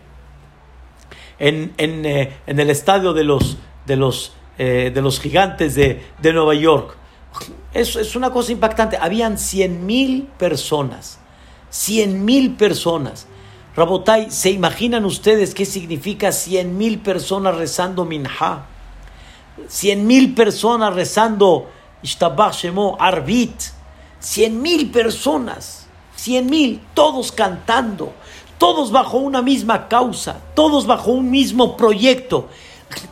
en, 1.39 1.73
en, 1.77 2.05
eh, 2.05 2.37
en 2.47 2.59
el 2.59 2.69
estadio 2.69 3.13
de 3.13 3.23
los, 3.23 3.57
de 3.85 3.95
los 3.95 4.33
eh, 4.59 4.91
de 4.91 5.01
los 5.03 5.19
gigantes 5.19 5.75
de, 5.75 6.01
Nueva 6.23 6.55
York. 6.55 6.97
Es, 7.75 7.95
es 7.95 8.15
una 8.15 8.31
cosa 8.31 8.51
impactante. 8.51 8.97
Habían 8.99 9.37
100 9.37 9.85
mil 9.85 10.23
personas. 10.39 11.19
100 11.69 12.25
mil 12.25 12.55
personas. 12.55 13.27
Rabotai, 13.75 14.31
¿se 14.31 14.49
imaginan 14.49 15.05
ustedes 15.05 15.53
qué 15.53 15.65
significa 15.65 16.31
100 16.31 16.77
mil 16.77 16.99
personas 16.99 17.55
rezando 17.55 18.05
Minha? 18.05 18.65
100 19.67 20.07
mil 20.07 20.33
personas 20.33 20.93
rezando 20.93 21.69
Ishtabach 22.01 22.55
Shemo, 22.55 22.97
Arbit. 22.99 23.61
100 24.19 24.61
mil 24.61 24.91
personas. 24.91 25.87
100 26.15 26.49
mil, 26.49 26.81
todos 26.93 27.31
cantando, 27.31 28.11
todos 28.57 28.91
bajo 28.91 29.17
una 29.17 29.41
misma 29.41 29.87
causa, 29.87 30.41
todos 30.55 30.87
bajo 30.87 31.11
un 31.11 31.29
mismo 31.29 31.77
proyecto. 31.77 32.49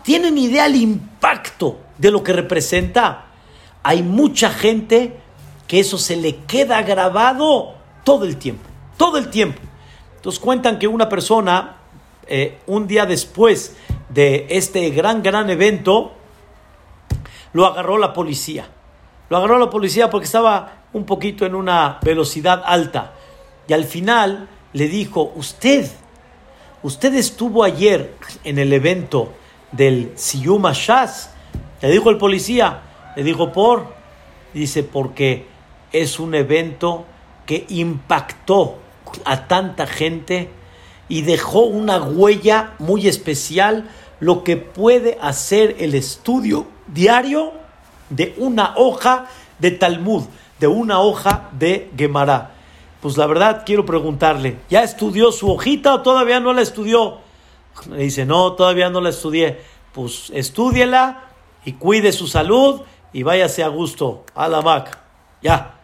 ¿Tienen 0.03 0.37
idea 0.37 0.63
del 0.63 0.77
impacto 0.77 1.77
de 1.97 2.11
lo 2.11 2.23
que 2.23 2.33
representa? 2.33 3.25
Hay 3.83 4.01
mucha 4.01 4.49
gente 4.49 5.19
que 5.67 5.79
eso 5.79 5.97
se 5.97 6.15
le 6.15 6.37
queda 6.37 6.81
grabado 6.81 7.74
todo 8.05 8.23
el 8.23 8.37
tiempo, 8.37 8.69
todo 8.95 9.17
el 9.17 9.29
tiempo. 9.29 9.59
Entonces 10.15 10.39
cuentan 10.39 10.79
que 10.79 10.87
una 10.87 11.09
persona, 11.09 11.75
eh, 12.25 12.59
un 12.67 12.87
día 12.87 13.05
después 13.05 13.75
de 14.07 14.47
este 14.49 14.89
gran, 14.91 15.21
gran 15.21 15.49
evento, 15.49 16.13
lo 17.51 17.65
agarró 17.65 17.97
la 17.97 18.13
policía. 18.13 18.67
Lo 19.29 19.37
agarró 19.37 19.59
la 19.59 19.69
policía 19.69 20.09
porque 20.09 20.25
estaba 20.25 20.83
un 20.93 21.05
poquito 21.05 21.45
en 21.45 21.55
una 21.55 21.99
velocidad 22.01 22.63
alta. 22.65 23.13
Y 23.67 23.73
al 23.73 23.83
final 23.83 24.47
le 24.71 24.87
dijo, 24.87 25.33
usted, 25.35 25.89
usted 26.83 27.13
estuvo 27.15 27.63
ayer 27.63 28.13
en 28.43 28.59
el 28.59 28.71
evento 28.71 29.33
del 29.71 30.11
Siyuma 30.15 30.73
Shas. 30.73 31.31
Le 31.81 31.89
dijo 31.89 32.09
el 32.09 32.17
policía, 32.17 32.81
le 33.15 33.23
dijo 33.23 33.51
por, 33.51 33.93
dice, 34.53 34.83
porque 34.83 35.47
es 35.91 36.19
un 36.19 36.35
evento 36.35 37.05
que 37.45 37.65
impactó 37.69 38.77
a 39.23 39.47
tanta 39.47 39.87
gente 39.87 40.49
y 41.07 41.21
dejó 41.21 41.61
una 41.61 42.01
huella 42.01 42.73
muy 42.79 43.07
especial, 43.07 43.89
lo 44.19 44.43
que 44.43 44.57
puede 44.57 45.17
hacer 45.21 45.75
el 45.79 45.93
estudio 45.93 46.67
diario 46.87 47.53
de 48.09 48.33
una 48.37 48.73
hoja 48.75 49.27
de 49.59 49.71
Talmud, 49.71 50.23
de 50.59 50.67
una 50.67 50.99
hoja 50.99 51.49
de 51.57 51.91
Gemara. 51.97 52.51
Pues 53.01 53.17
la 53.17 53.27
verdad 53.27 53.63
quiero 53.65 53.85
preguntarle, 53.85 54.57
¿ya 54.69 54.83
estudió 54.83 55.31
su 55.31 55.51
hojita 55.51 55.93
o 55.93 56.01
todavía 56.01 56.39
no 56.39 56.53
la 56.53 56.61
estudió? 56.61 57.19
Me 57.87 57.97
dice, 57.97 58.25
no, 58.25 58.53
todavía 58.53 58.89
no 58.89 59.01
la 59.01 59.09
estudié. 59.09 59.61
Pues 59.91 60.31
estúdiela 60.33 61.25
y 61.65 61.73
cuide 61.73 62.11
su 62.11 62.27
salud 62.27 62.81
y 63.13 63.23
váyase 63.23 63.63
a 63.63 63.67
gusto 63.67 64.25
a 64.33 64.47
la. 64.47 64.85
Ya, 65.41 65.74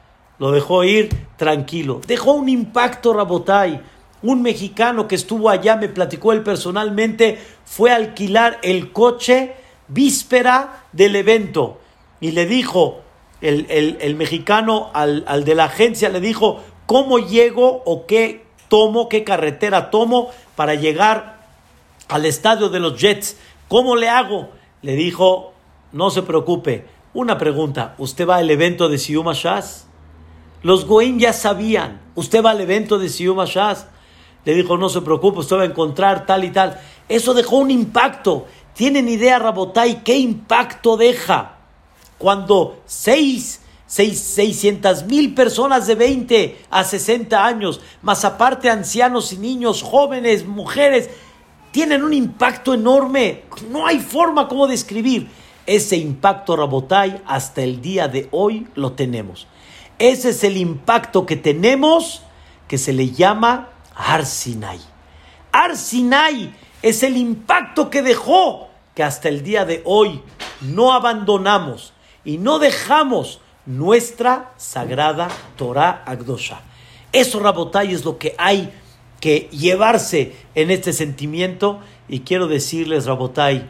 lo 0.41 0.51
dejó 0.51 0.83
ir 0.83 1.09
tranquilo. 1.37 2.01
Dejó 2.07 2.31
un 2.31 2.49
impacto, 2.49 3.13
Rabotay. 3.13 3.79
Un 4.23 4.41
mexicano 4.41 5.07
que 5.07 5.13
estuvo 5.13 5.51
allá, 5.51 5.75
me 5.75 5.87
platicó 5.87 6.31
él 6.33 6.41
personalmente, 6.41 7.37
fue 7.63 7.91
a 7.91 7.97
alquilar 7.97 8.57
el 8.63 8.91
coche 8.91 9.53
víspera 9.87 10.85
del 10.93 11.15
evento 11.15 11.77
y 12.19 12.31
le 12.31 12.47
dijo, 12.47 13.01
el, 13.41 14.15
mexicano 14.17 14.89
al, 14.95 15.25
al 15.27 15.43
de 15.43 15.53
la 15.53 15.65
agencia 15.65 16.09
le 16.09 16.19
dijo, 16.19 16.59
¿cómo 16.87 17.19
llego 17.19 17.83
o 17.85 18.07
qué 18.07 18.43
tomo, 18.67 19.09
qué 19.09 19.23
carretera 19.23 19.91
tomo 19.91 20.31
para 20.55 20.73
llegar 20.73 21.45
al 22.07 22.25
estadio 22.25 22.69
de 22.69 22.79
los 22.79 22.99
Jets? 22.99 23.37
¿Cómo 23.67 23.95
le 23.95 24.09
hago? 24.09 24.49
Le 24.81 24.95
dijo, 24.95 25.53
no 25.91 26.09
se 26.09 26.23
preocupe. 26.23 26.87
Una 27.13 27.37
pregunta, 27.37 27.93
¿usted 27.99 28.27
va 28.27 28.37
al 28.37 28.49
evento 28.49 28.89
de 28.89 28.97
Siyuma 28.97 29.33
Shas? 29.33 29.85
Los 30.63 30.85
Goim 30.85 31.17
ya 31.17 31.33
sabían. 31.33 32.01
Usted 32.15 32.43
va 32.43 32.51
al 32.51 32.61
evento 32.61 32.99
de 32.99 33.09
Siyuma 33.09 33.45
Shas. 33.45 33.87
Le 34.45 34.53
dijo, 34.53 34.77
no 34.77 34.89
se 34.89 35.01
preocupe, 35.01 35.39
usted 35.39 35.57
va 35.57 35.63
a 35.63 35.65
encontrar 35.65 36.25
tal 36.25 36.43
y 36.43 36.51
tal. 36.51 36.79
Eso 37.09 37.33
dejó 37.33 37.57
un 37.57 37.71
impacto. 37.71 38.47
¿Tienen 38.73 39.09
idea, 39.09 39.39
Rabotai, 39.39 40.03
qué 40.03 40.17
impacto 40.17 40.97
deja 40.97 41.57
cuando 42.17 42.81
seis, 42.85 43.61
seis, 43.85 44.19
600 44.19 45.05
mil 45.05 45.33
personas 45.33 45.87
de 45.87 45.95
20 45.95 46.65
a 46.69 46.83
60 46.83 47.45
años, 47.45 47.81
más 48.01 48.23
aparte 48.23 48.69
ancianos 48.69 49.33
y 49.33 49.37
niños, 49.37 49.81
jóvenes, 49.81 50.45
mujeres, 50.45 51.09
tienen 51.71 52.03
un 52.03 52.13
impacto 52.13 52.73
enorme? 52.73 53.43
No 53.69 53.85
hay 53.85 53.99
forma 53.99 54.47
como 54.47 54.67
describir. 54.67 55.29
Ese 55.65 55.97
impacto, 55.97 56.55
Rabotai, 56.55 57.21
hasta 57.25 57.61
el 57.61 57.81
día 57.81 58.07
de 58.07 58.29
hoy 58.31 58.67
lo 58.75 58.93
tenemos. 58.93 59.47
Ese 60.01 60.29
es 60.29 60.43
el 60.43 60.57
impacto 60.57 61.27
que 61.27 61.35
tenemos 61.35 62.23
que 62.67 62.79
se 62.79 62.91
le 62.91 63.11
llama 63.11 63.69
Arsinai. 63.93 64.79
Arsinai 65.51 66.55
es 66.81 67.03
el 67.03 67.17
impacto 67.17 67.91
que 67.91 68.01
dejó 68.01 68.69
que 68.95 69.03
hasta 69.03 69.29
el 69.29 69.43
día 69.43 69.63
de 69.63 69.83
hoy 69.85 70.23
no 70.61 70.91
abandonamos 70.93 71.93
y 72.25 72.39
no 72.39 72.57
dejamos 72.57 73.41
nuestra 73.67 74.53
sagrada 74.57 75.27
Torah 75.55 76.01
Agdosha. 76.07 76.61
Eso, 77.11 77.39
Rabotai, 77.39 77.93
es 77.93 78.03
lo 78.03 78.17
que 78.17 78.33
hay 78.39 78.73
que 79.19 79.49
llevarse 79.51 80.35
en 80.55 80.71
este 80.71 80.93
sentimiento. 80.93 81.79
Y 82.09 82.21
quiero 82.21 82.47
decirles, 82.47 83.05
Rabotai, 83.05 83.69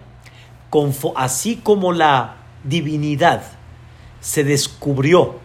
así 1.17 1.57
como 1.57 1.91
la 1.91 2.37
divinidad 2.63 3.43
se 4.21 4.45
descubrió 4.45 5.40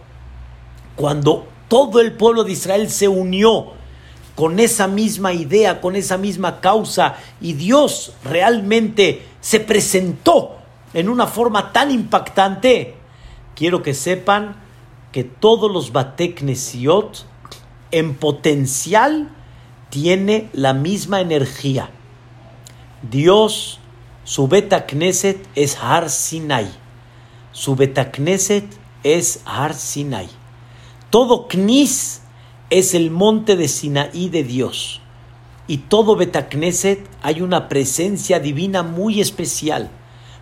cuando 0.97 1.47
todo 1.69 2.01
el 2.01 2.11
pueblo 2.11 2.43
de 2.43 2.51
Israel 2.51 2.89
se 2.89 3.07
unió 3.07 3.77
con 4.35 4.59
esa 4.59 4.87
misma 4.87 5.31
idea, 5.31 5.79
con 5.79 5.95
esa 5.95 6.17
misma 6.17 6.59
causa, 6.59 7.15
y 7.39 7.53
Dios 7.53 8.13
realmente 8.23 9.25
se 9.39 9.61
presentó 9.61 10.57
en 10.93 11.07
una 11.07 11.27
forma 11.27 11.71
tan 11.71 11.91
impactante, 11.91 12.95
quiero 13.55 13.81
que 13.81 13.93
sepan 13.93 14.57
que 15.11 15.23
todos 15.23 15.71
los 15.71 15.91
Bateknesiot 15.91 17.25
en 17.91 18.15
potencial 18.15 19.29
tiene 19.89 20.49
la 20.53 20.73
misma 20.73 21.21
energía. 21.21 21.89
Dios, 23.09 23.79
su 24.23 24.47
Beta 24.47 24.85
Knesset 24.85 25.47
es 25.55 25.77
Har 25.81 26.09
Sinai. 26.09 26.67
Su 27.51 27.75
Beta 27.75 28.11
Knesset 28.11 28.65
es 29.03 29.41
Har 29.45 29.73
Sinai. 29.73 30.27
Todo 31.09 31.47
Knis 31.47 32.21
es 32.69 32.93
el 32.93 33.11
monte 33.11 33.55
de 33.55 33.69
Sinaí 33.69 34.27
de 34.27 34.43
Dios. 34.43 34.99
Y 35.65 35.77
todo 35.77 36.17
Betacneset 36.17 37.07
hay 37.21 37.41
una 37.41 37.69
presencia 37.69 38.41
divina 38.41 38.83
muy 38.83 39.21
especial. 39.21 39.89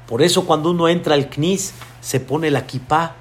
Por 0.07 0.23
eso 0.23 0.45
cuando 0.45 0.71
uno 0.71 0.87
entra 0.87 1.13
al 1.13 1.29
Knis 1.29 1.73
se 2.01 2.19
pone 2.19 2.49
la 2.49 2.65
kipá. 2.65 3.15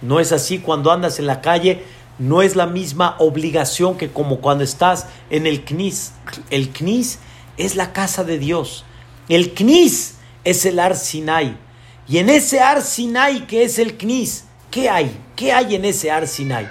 No 0.00 0.20
es 0.20 0.30
así 0.30 0.58
cuando 0.58 0.92
andas 0.92 1.18
en 1.18 1.26
la 1.26 1.40
calle, 1.40 1.82
no 2.20 2.40
es 2.40 2.54
la 2.54 2.66
misma 2.66 3.16
obligación 3.18 3.96
que 3.96 4.10
como 4.10 4.40
cuando 4.40 4.62
estás 4.62 5.06
en 5.28 5.48
el 5.48 5.64
Knis. 5.64 6.12
El 6.50 6.70
Knis 6.70 7.18
es 7.56 7.74
la 7.74 7.92
casa 7.92 8.22
de 8.22 8.38
Dios. 8.38 8.84
El 9.28 9.54
Knis 9.54 10.18
es 10.44 10.64
el 10.66 10.78
Ar 10.78 10.96
Sinai. 10.96 11.56
Y 12.06 12.18
en 12.18 12.30
ese 12.30 12.60
Ar 12.60 12.82
Sinai 12.82 13.48
que 13.48 13.64
es 13.64 13.78
el 13.80 13.96
Knis, 13.96 14.44
¿qué 14.70 14.88
hay? 14.88 15.16
¿Qué 15.36 15.52
hay 15.52 15.74
en 15.74 15.84
ese 15.84 16.10
Ar 16.10 16.26
Sinai? 16.26 16.68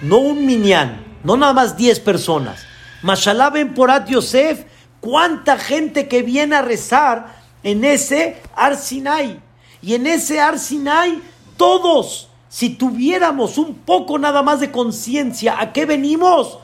No 0.00 0.18
un 0.18 0.46
minyan, 0.46 1.04
no 1.24 1.36
nada 1.36 1.52
más 1.52 1.76
10 1.76 2.00
personas. 2.00 2.64
Mashallah 3.02 3.50
ben 3.50 3.74
Porat 3.74 4.08
Yosef, 4.08 4.64
cuánta 5.00 5.58
gente 5.58 6.08
que 6.08 6.22
viene 6.22 6.56
a 6.56 6.62
rezar 6.62 7.40
en 7.62 7.84
ese 7.84 8.40
Ar 8.54 8.76
Sinai. 8.76 9.40
Y 9.82 9.94
en 9.94 10.06
ese 10.06 10.40
Ar 10.40 10.58
Sinai, 10.58 11.20
todos, 11.56 12.28
si 12.48 12.70
tuviéramos 12.70 13.58
un 13.58 13.74
poco 13.74 14.18
nada 14.18 14.42
más 14.42 14.60
de 14.60 14.70
conciencia, 14.70 15.60
¿a 15.60 15.72
qué 15.72 15.86
venimos? 15.86 16.58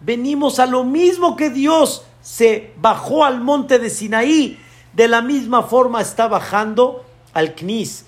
Venimos 0.00 0.58
a 0.58 0.66
lo 0.66 0.84
mismo 0.84 1.36
que 1.36 1.50
Dios 1.50 2.02
se 2.22 2.72
bajó 2.76 3.24
al 3.24 3.40
monte 3.40 3.78
de 3.78 3.90
Sinaí. 3.90 4.58
De 4.92 5.08
la 5.08 5.22
misma 5.22 5.62
forma 5.62 6.00
está 6.00 6.28
bajando 6.28 7.04
al 7.32 7.54
Knis. 7.54 8.04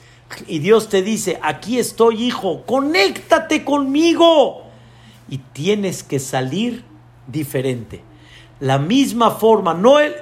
Y 0.47 0.61
Dios 0.61 0.89
te 0.89 1.03
dice, 1.03 1.39
aquí 1.43 1.79
estoy 1.79 2.25
hijo, 2.25 2.63
conéctate 2.65 3.65
conmigo. 3.65 4.65
Y 5.29 5.39
tienes 5.39 6.03
que 6.03 6.19
salir 6.19 6.85
diferente. 7.27 8.03
La 8.61 8.79
misma 8.79 9.31
forma, 9.31 9.75
no, 9.75 10.01
el, 10.01 10.15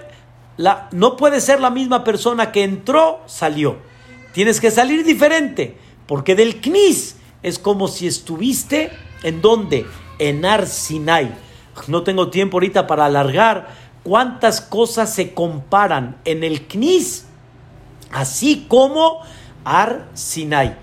la, 0.56 0.88
no 0.92 1.16
puede 1.16 1.40
ser 1.40 1.60
la 1.60 1.70
misma 1.70 2.04
persona 2.04 2.52
que 2.52 2.64
entró, 2.64 3.20
salió. 3.26 3.78
Tienes 4.32 4.60
que 4.60 4.70
salir 4.70 5.04
diferente, 5.04 5.76
porque 6.06 6.34
del 6.34 6.60
Knis 6.60 7.16
es 7.42 7.58
como 7.58 7.88
si 7.88 8.06
estuviste 8.06 8.90
en 9.22 9.40
donde, 9.40 9.86
en 10.18 10.44
Ar 10.44 10.66
Sinai. 10.66 11.34
No 11.86 12.02
tengo 12.02 12.28
tiempo 12.28 12.56
ahorita 12.56 12.86
para 12.86 13.06
alargar 13.06 13.68
cuántas 14.02 14.60
cosas 14.60 15.14
se 15.14 15.32
comparan 15.32 16.16
en 16.24 16.44
el 16.44 16.66
Knis, 16.66 17.26
así 18.10 18.66
como 18.68 19.20
Ar 19.64 20.08
Sinai. 20.14 20.76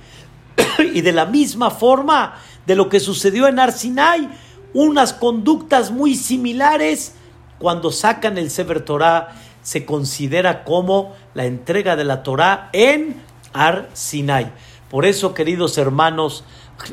y 0.93 1.01
de 1.01 1.11
la 1.11 1.25
misma 1.25 1.71
forma 1.71 2.35
de 2.65 2.75
lo 2.75 2.89
que 2.89 2.99
sucedió 2.99 3.47
en 3.47 3.59
Arsinai, 3.59 4.29
unas 4.73 5.13
conductas 5.13 5.91
muy 5.91 6.15
similares 6.15 7.15
cuando 7.59 7.91
sacan 7.91 8.37
el 8.37 8.49
Sefer 8.49 8.81
Torah 8.81 9.35
se 9.61 9.85
considera 9.85 10.63
como 10.63 11.15
la 11.33 11.45
entrega 11.45 11.95
de 11.95 12.03
la 12.03 12.23
Torah 12.23 12.69
en 12.73 13.21
Ar 13.53 13.89
Sinai. 13.93 14.51
Por 14.89 15.05
eso, 15.05 15.33
queridos 15.33 15.77
hermanos, 15.77 16.43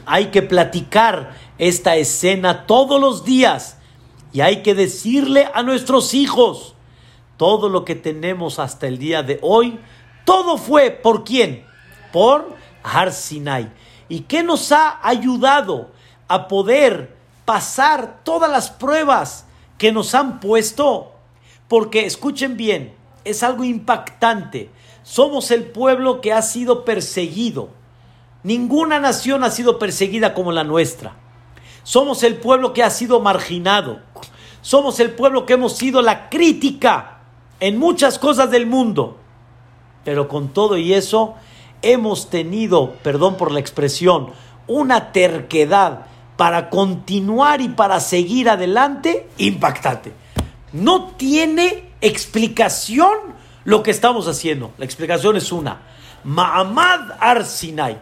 hay 0.06 0.26
que 0.26 0.42
platicar 0.42 1.34
esta 1.58 1.96
escena 1.96 2.66
todos 2.66 3.00
los 3.00 3.24
días 3.24 3.78
y 4.32 4.40
hay 4.40 4.62
que 4.62 4.74
decirle 4.74 5.48
a 5.52 5.62
nuestros 5.62 6.14
hijos 6.14 6.74
todo 7.36 7.68
lo 7.68 7.84
que 7.84 7.94
tenemos 7.94 8.58
hasta 8.58 8.86
el 8.86 8.98
día 8.98 9.22
de 9.22 9.38
hoy, 9.42 9.78
todo 10.24 10.56
fue 10.56 10.90
por 10.90 11.24
quién? 11.24 11.66
Por 12.12 12.54
Har 12.82 13.12
Sinai. 13.12 13.72
¿Y 14.08 14.20
qué 14.20 14.42
nos 14.42 14.72
ha 14.72 15.00
ayudado 15.02 15.90
a 16.28 16.46
poder 16.46 17.16
pasar 17.44 18.20
todas 18.24 18.50
las 18.50 18.70
pruebas 18.70 19.46
que 19.78 19.92
nos 19.92 20.14
han 20.14 20.38
puesto? 20.38 21.12
Porque 21.68 22.04
escuchen 22.04 22.56
bien, 22.56 22.94
es 23.24 23.42
algo 23.42 23.64
impactante. 23.64 24.70
Somos 25.02 25.50
el 25.50 25.64
pueblo 25.64 26.20
que 26.20 26.32
ha 26.32 26.42
sido 26.42 26.84
perseguido. 26.84 27.70
Ninguna 28.42 29.00
nación 29.00 29.44
ha 29.44 29.50
sido 29.50 29.78
perseguida 29.78 30.34
como 30.34 30.52
la 30.52 30.64
nuestra. 30.64 31.16
Somos 31.82 32.22
el 32.22 32.36
pueblo 32.36 32.72
que 32.72 32.82
ha 32.82 32.90
sido 32.90 33.20
marginado. 33.20 34.00
Somos 34.60 35.00
el 35.00 35.12
pueblo 35.12 35.46
que 35.46 35.54
hemos 35.54 35.76
sido 35.76 36.02
la 36.02 36.28
crítica 36.28 37.18
en 37.60 37.78
muchas 37.78 38.18
cosas 38.18 38.50
del 38.50 38.66
mundo. 38.66 39.18
Pero 40.04 40.28
con 40.28 40.48
todo 40.48 40.76
y 40.76 40.92
eso, 40.92 41.34
hemos 41.82 42.30
tenido, 42.30 42.94
perdón 43.02 43.36
por 43.36 43.52
la 43.52 43.60
expresión, 43.60 44.30
una 44.66 45.12
terquedad 45.12 46.06
para 46.36 46.70
continuar 46.70 47.60
y 47.60 47.68
para 47.68 48.00
seguir 48.00 48.48
adelante 48.48 49.28
impactante. 49.38 50.12
No 50.72 51.08
tiene 51.16 51.92
explicación 52.00 53.12
lo 53.64 53.82
que 53.82 53.90
estamos 53.90 54.26
haciendo. 54.28 54.72
La 54.78 54.84
explicación 54.84 55.36
es 55.36 55.52
una. 55.52 55.82
Mahamad 56.24 57.12
Ar-Sinai, 57.20 57.98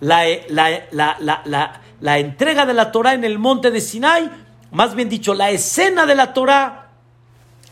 la, 0.00 0.24
la, 0.48 1.80
la, 2.00 2.18
entrega 2.18 2.66
de 2.66 2.74
la 2.74 2.92
Torah 2.92 3.14
en 3.14 3.24
el 3.24 3.38
monte 3.38 3.70
de 3.70 3.80
Sinai, 3.80 4.30
más 4.70 4.94
bien 4.94 5.08
dicho, 5.08 5.34
la 5.34 5.50
escena 5.50 6.06
de 6.06 6.14
la 6.14 6.32
Torah 6.34 6.90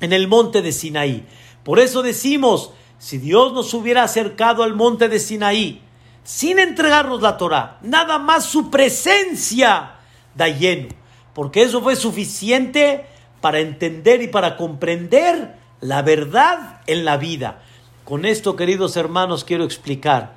en 0.01 0.13
el 0.13 0.29
monte 0.29 0.63
de 0.63 0.73
Sinaí. 0.73 1.27
Por 1.63 1.79
eso 1.79 2.03
decimos, 2.03 2.73
si 3.03 3.19
Dios 3.19 3.53
nos 3.53 3.75
hubiera 3.75 4.05
acercado 4.05 4.63
al 4.63 4.77
monte 4.77 5.09
de 5.09 5.19
Sinaí 5.19 5.83
sin 6.23 6.61
entregarnos 6.61 7.21
la 7.21 7.37
Torah, 7.37 7.79
nada 7.83 8.21
más 8.21 8.45
su 8.45 8.71
presencia 8.71 9.95
da 10.37 10.47
lleno, 10.47 10.91
porque 11.35 11.63
eso 11.63 11.83
fue 11.83 11.97
suficiente 11.97 13.07
para 13.41 13.59
entender 13.59 14.23
y 14.23 14.29
para 14.29 14.57
comprender 14.57 15.57
la 15.81 16.03
verdad 16.03 16.81
en 16.87 17.05
la 17.05 17.17
vida. 17.17 17.63
Con 18.05 18.25
esto, 18.25 18.55
queridos 18.55 18.97
hermanos, 18.97 19.43
quiero 19.43 19.65
explicar. 19.65 20.37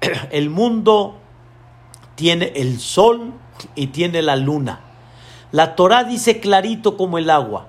El 0.30 0.50
mundo 0.50 1.16
tiene 2.14 2.52
el 2.54 2.78
sol 2.78 3.32
y 3.74 3.88
tiene 3.88 4.22
la 4.22 4.36
luna. 4.36 4.82
La 5.50 5.74
Torah 5.74 6.04
dice 6.04 6.38
clarito 6.38 6.96
como 6.96 7.18
el 7.18 7.28
agua, 7.28 7.66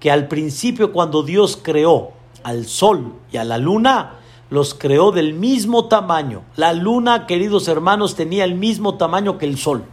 que 0.00 0.10
al 0.10 0.28
principio 0.28 0.94
cuando 0.94 1.22
Dios 1.22 1.60
creó 1.62 2.21
al 2.44 2.66
sol 2.66 3.14
y 3.30 3.36
a 3.36 3.44
la 3.44 3.58
luna, 3.58 4.18
los 4.50 4.74
creó 4.74 5.12
del 5.12 5.32
mismo 5.32 5.88
tamaño. 5.88 6.42
La 6.56 6.72
luna, 6.72 7.26
queridos 7.26 7.68
hermanos, 7.68 8.16
tenía 8.16 8.44
el 8.44 8.54
mismo 8.54 8.96
tamaño 8.96 9.38
que 9.38 9.46
el 9.46 9.56
sol. 9.56 9.84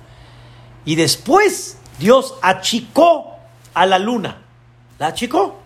Y 0.85 0.95
después 0.95 1.77
Dios 1.99 2.35
achicó 2.41 3.35
a 3.73 3.85
la 3.85 3.99
luna. 3.99 4.37
¿La 4.97 5.07
achicó? 5.07 5.59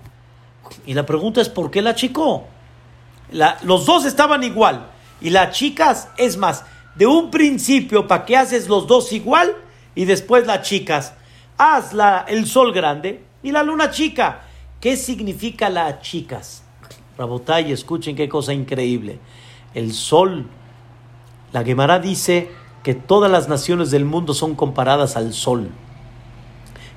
Y 0.86 0.94
la 0.94 1.06
pregunta 1.06 1.42
es, 1.42 1.50
¿por 1.50 1.72
qué 1.72 1.82
la 1.82 1.92
achicó? 1.92 2.48
los 3.64 3.86
dos 3.88 4.06
estaban 4.06 4.44
igual. 4.44 4.88
Y 5.20 5.32
las 5.32 5.56
chicas, 5.56 6.10
es 6.18 6.38
más, 6.38 6.66
de 6.96 7.08
un 7.08 7.32
principio, 7.32 8.08
¿para 8.08 8.26
qué 8.26 8.38
haces 8.38 8.68
los 8.68 8.86
dos 8.86 9.12
igual? 9.12 9.56
Y 9.96 10.06
después 10.06 10.46
las 10.46 10.62
chicas, 10.62 11.14
haz 11.58 11.94
la, 11.94 12.26
el 12.28 12.46
sol 12.46 12.74
grande 12.74 13.24
y 13.42 13.52
la 13.52 13.64
luna 13.64 13.90
chica. 13.90 14.42
¿Qué 14.80 14.98
significa 14.98 15.70
las 15.70 16.02
chicas? 16.02 16.63
Rabotay, 17.18 17.72
escuchen 17.72 18.16
qué 18.16 18.28
cosa 18.28 18.54
increíble. 18.54 19.20
El 19.74 19.94
sol, 19.94 20.48
la 21.52 21.64
Gemara 21.64 22.00
dice 22.00 22.50
que 22.82 22.96
todas 22.96 23.32
las 23.32 23.48
naciones 23.48 23.92
del 23.92 24.06
mundo 24.06 24.34
son 24.34 24.56
comparadas 24.56 25.16
al 25.16 25.34
sol. 25.34 25.70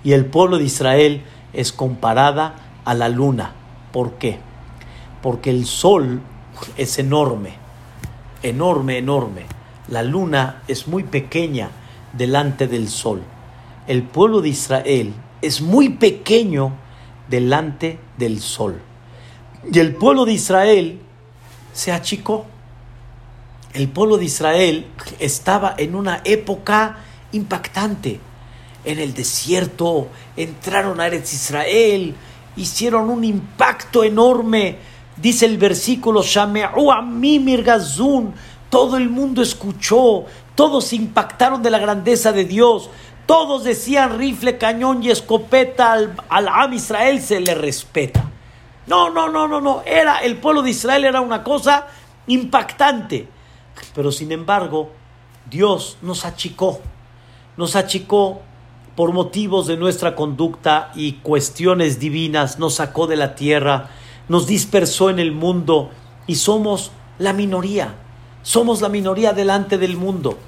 Y 0.02 0.12
el 0.12 0.24
pueblo 0.24 0.58
de 0.58 0.64
Israel 0.64 1.22
es 1.52 1.72
comparada 1.72 2.54
a 2.84 2.94
la 2.94 3.08
luna. 3.08 3.52
¿Por 3.92 4.12
qué? 4.14 4.38
Porque 5.22 5.50
el 5.50 5.66
sol 5.66 6.20
es 6.76 6.98
enorme, 6.98 7.54
enorme, 8.42 8.98
enorme. 8.98 9.42
La 9.88 10.02
luna 10.02 10.62
es 10.66 10.88
muy 10.88 11.04
pequeña 11.04 11.70
delante 12.12 12.66
del 12.66 12.88
sol. 12.88 13.22
El 13.86 14.02
pueblo 14.02 14.40
de 14.40 14.48
Israel 14.48 15.12
es 15.42 15.60
muy 15.60 15.90
pequeño 15.90 16.72
delante 17.28 17.98
del 18.16 18.40
sol. 18.40 18.80
Y 19.72 19.78
el 19.80 19.94
pueblo 19.94 20.24
de 20.24 20.32
Israel 20.32 21.00
se 21.72 21.92
achicó. 21.92 22.46
El 23.72 23.88
pueblo 23.88 24.16
de 24.16 24.24
Israel 24.24 24.86
estaba 25.18 25.74
en 25.76 25.94
una 25.94 26.20
época 26.24 26.98
impactante. 27.32 28.20
En 28.84 29.00
el 29.00 29.12
desierto 29.12 30.08
entraron 30.36 31.00
a 31.00 31.08
Eretz 31.08 31.32
Israel, 31.32 32.14
hicieron 32.56 33.10
un 33.10 33.24
impacto 33.24 34.04
enorme. 34.04 34.78
Dice 35.16 35.46
el 35.46 35.58
versículo, 35.58 36.22
todo 38.70 38.96
el 38.96 39.10
mundo 39.10 39.42
escuchó, 39.42 40.24
todos 40.54 40.92
impactaron 40.92 41.62
de 41.62 41.70
la 41.70 41.78
grandeza 41.78 42.32
de 42.32 42.44
Dios, 42.44 42.90
todos 43.26 43.64
decían 43.64 44.18
rifle, 44.18 44.56
cañón 44.56 45.02
y 45.02 45.10
escopeta 45.10 45.92
al, 45.92 46.14
al 46.28 46.48
Am 46.48 46.72
Israel 46.72 47.20
se 47.20 47.40
le 47.40 47.54
respeta. 47.54 48.30
No, 48.86 49.10
no, 49.10 49.28
no, 49.28 49.48
no, 49.48 49.60
no. 49.60 49.82
Era, 49.84 50.18
el 50.18 50.36
pueblo 50.36 50.62
de 50.62 50.70
Israel 50.70 51.04
era 51.04 51.20
una 51.20 51.42
cosa 51.42 51.86
impactante. 52.26 53.28
Pero 53.94 54.12
sin 54.12 54.32
embargo, 54.32 54.90
Dios 55.50 55.98
nos 56.02 56.24
achicó. 56.24 56.80
Nos 57.56 57.76
achicó 57.76 58.40
por 58.94 59.12
motivos 59.12 59.66
de 59.66 59.76
nuestra 59.76 60.14
conducta 60.14 60.92
y 60.94 61.14
cuestiones 61.14 61.98
divinas. 61.98 62.58
Nos 62.58 62.74
sacó 62.74 63.06
de 63.06 63.16
la 63.16 63.34
tierra, 63.34 63.90
nos 64.28 64.46
dispersó 64.46 65.10
en 65.10 65.18
el 65.18 65.32
mundo 65.32 65.90
y 66.26 66.36
somos 66.36 66.92
la 67.18 67.32
minoría. 67.32 67.94
Somos 68.42 68.80
la 68.80 68.88
minoría 68.88 69.32
delante 69.32 69.78
del 69.78 69.96
mundo. 69.96 70.38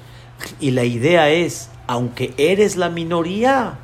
Y 0.59 0.71
la 0.71 0.85
idea 0.85 1.29
es, 1.29 1.69
aunque 1.87 2.33
eres 2.37 2.77
la 2.77 2.89
minoría, 2.89 3.77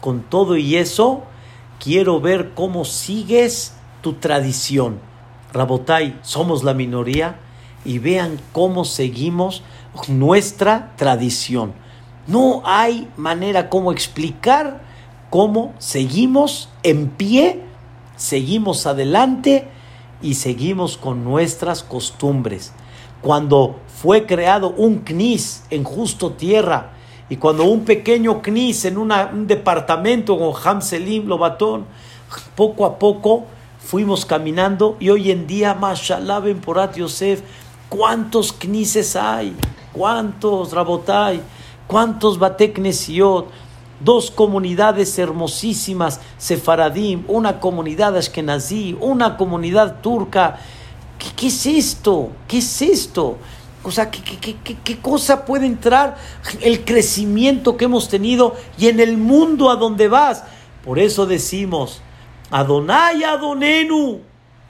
con 0.00 0.22
todo 0.22 0.56
y 0.56 0.76
eso, 0.76 1.24
quiero 1.78 2.20
ver 2.20 2.52
cómo 2.54 2.84
sigues 2.84 3.74
tu 4.00 4.14
tradición. 4.14 4.98
Rabotai, 5.52 6.18
somos 6.22 6.62
la 6.62 6.74
minoría 6.74 7.36
y 7.84 7.98
vean 7.98 8.40
cómo 8.52 8.84
seguimos 8.84 9.62
nuestra 10.08 10.92
tradición. 10.96 11.72
No 12.26 12.62
hay 12.64 13.08
manera 13.16 13.68
como 13.68 13.92
explicar 13.92 14.80
cómo 15.30 15.74
seguimos 15.78 16.68
en 16.82 17.08
pie, 17.08 17.62
seguimos 18.16 18.86
adelante 18.86 19.68
y 20.22 20.34
seguimos 20.34 20.96
con 20.96 21.24
nuestras 21.24 21.82
costumbres. 21.82 22.72
Cuando 23.22 23.80
fue 23.88 24.26
creado 24.26 24.70
un 24.70 25.00
CNIS 25.00 25.64
en 25.70 25.84
Justo 25.84 26.32
Tierra 26.32 26.92
y 27.28 27.36
cuando 27.36 27.64
un 27.64 27.84
pequeño 27.84 28.42
CNIS 28.42 28.86
en 28.86 28.98
un 28.98 29.46
departamento 29.46 30.38
con 30.38 30.52
Hamselim 30.62 31.26
Lobatón, 31.26 31.86
poco 32.54 32.84
a 32.86 32.98
poco 32.98 33.46
fuimos 33.82 34.24
caminando 34.24 34.96
y 35.00 35.10
hoy 35.10 35.30
en 35.30 35.46
día, 35.46 35.74
mashallah, 35.74 36.40
Ben 36.40 36.60
Porat 36.60 36.96
Yosef, 36.96 37.42
¿cuántos 37.88 38.52
knises 38.52 39.16
hay? 39.16 39.56
¿Cuántos 39.92 40.72
Rabotai? 40.72 41.40
¿Cuántos 41.86 42.38
Bateknesiot? 42.38 43.48
Dos 44.02 44.30
comunidades 44.30 45.18
hermosísimas, 45.18 46.20
Sefaradim, 46.38 47.24
una 47.28 47.60
comunidad 47.60 48.16
ashkenazí, 48.16 48.96
una 49.00 49.36
comunidad 49.36 50.00
turca. 50.00 50.58
¿Qué, 51.36 51.48
es 51.48 51.66
esto? 51.66 52.30
¿Qué 52.48 52.58
es 52.58 52.80
esto? 52.80 53.36
O 53.82 53.90
sea, 53.90 54.10
¿qué, 54.10 54.22
qué, 54.22 54.56
qué, 54.62 54.76
qué 54.82 54.98
cosa 55.00 55.44
puede 55.44 55.66
entrar 55.66 56.16
el 56.62 56.84
crecimiento 56.84 57.76
que 57.76 57.86
hemos 57.86 58.08
tenido 58.08 58.54
y 58.78 58.88
en 58.88 59.00
el 59.00 59.18
mundo 59.18 59.68
a 59.68 59.76
donde 59.76 60.08
vas? 60.08 60.44
Por 60.84 60.98
eso 60.98 61.26
decimos, 61.26 62.00
Adonai 62.50 63.22
Adonenu, 63.22 64.20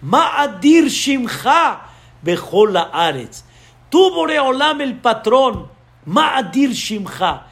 Ma'adir 0.03 0.89
Shimcha, 0.89 1.81
Bejola 2.23 2.91
Aretz. 2.93 3.45
Tú, 3.89 4.11
Boreolam, 4.11 4.81
el 4.81 4.99
patrón, 4.99 5.69
Ma'adir 6.07 6.73
Shimcha. 6.73 7.47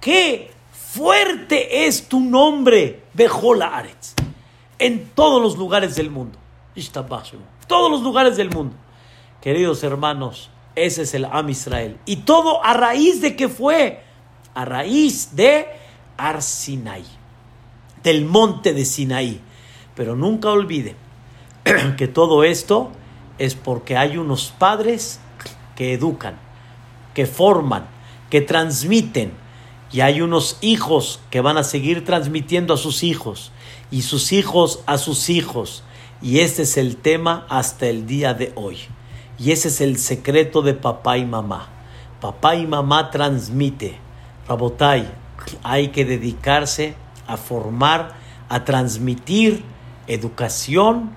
Qué 0.00 0.50
fuerte 0.72 1.86
es 1.86 2.08
tu 2.08 2.20
nombre, 2.20 3.04
Bejola 3.14 3.76
Aretz. 3.76 4.14
En 4.78 5.10
todos 5.10 5.40
los 5.40 5.56
lugares 5.56 5.94
del 5.94 6.10
mundo. 6.10 6.38
Todos 7.66 7.90
los 7.90 8.02
lugares 8.02 8.36
del 8.36 8.50
mundo. 8.50 8.74
Queridos 9.40 9.82
hermanos, 9.82 10.50
ese 10.74 11.02
es 11.02 11.14
el 11.14 11.24
Am 11.24 11.48
Israel. 11.50 11.98
Y 12.06 12.16
todo 12.16 12.64
a 12.64 12.74
raíz 12.74 13.20
de 13.20 13.36
qué 13.36 13.48
fue? 13.48 14.02
A 14.54 14.64
raíz 14.64 15.34
de 15.36 15.66
Arsinai, 16.16 17.04
del 18.02 18.24
monte 18.24 18.72
de 18.72 18.84
Sinaí. 18.84 19.40
Pero 19.94 20.16
nunca 20.16 20.50
olviden 20.50 20.96
que 21.96 22.08
todo 22.08 22.44
esto 22.44 22.90
es 23.38 23.54
porque 23.54 23.96
hay 23.96 24.16
unos 24.16 24.52
padres 24.58 25.20
que 25.76 25.94
educan, 25.94 26.36
que 27.14 27.26
forman, 27.26 27.86
que 28.30 28.40
transmiten. 28.40 29.32
Y 29.90 30.00
hay 30.00 30.22
unos 30.22 30.56
hijos 30.62 31.20
que 31.30 31.42
van 31.42 31.58
a 31.58 31.64
seguir 31.64 32.04
transmitiendo 32.04 32.72
a 32.72 32.78
sus 32.78 33.02
hijos 33.02 33.52
y 33.90 34.02
sus 34.02 34.32
hijos 34.32 34.80
a 34.86 34.96
sus 34.96 35.28
hijos. 35.28 35.84
Y 36.22 36.38
este 36.38 36.62
es 36.62 36.76
el 36.78 36.96
tema 36.96 37.46
hasta 37.50 37.86
el 37.86 38.06
día 38.06 38.32
de 38.32 38.52
hoy. 38.54 38.78
Y 39.38 39.50
ese 39.50 39.68
es 39.68 39.80
el 39.80 39.98
secreto 39.98 40.62
de 40.62 40.74
papá 40.74 41.18
y 41.18 41.26
mamá. 41.26 41.68
Papá 42.20 42.54
y 42.54 42.66
mamá 42.66 43.10
transmite. 43.10 43.98
Rabotai, 44.48 45.10
hay 45.62 45.88
que 45.88 46.04
dedicarse 46.04 46.94
a 47.26 47.36
formar, 47.36 48.14
a 48.48 48.64
transmitir 48.64 49.64
educación, 50.06 51.10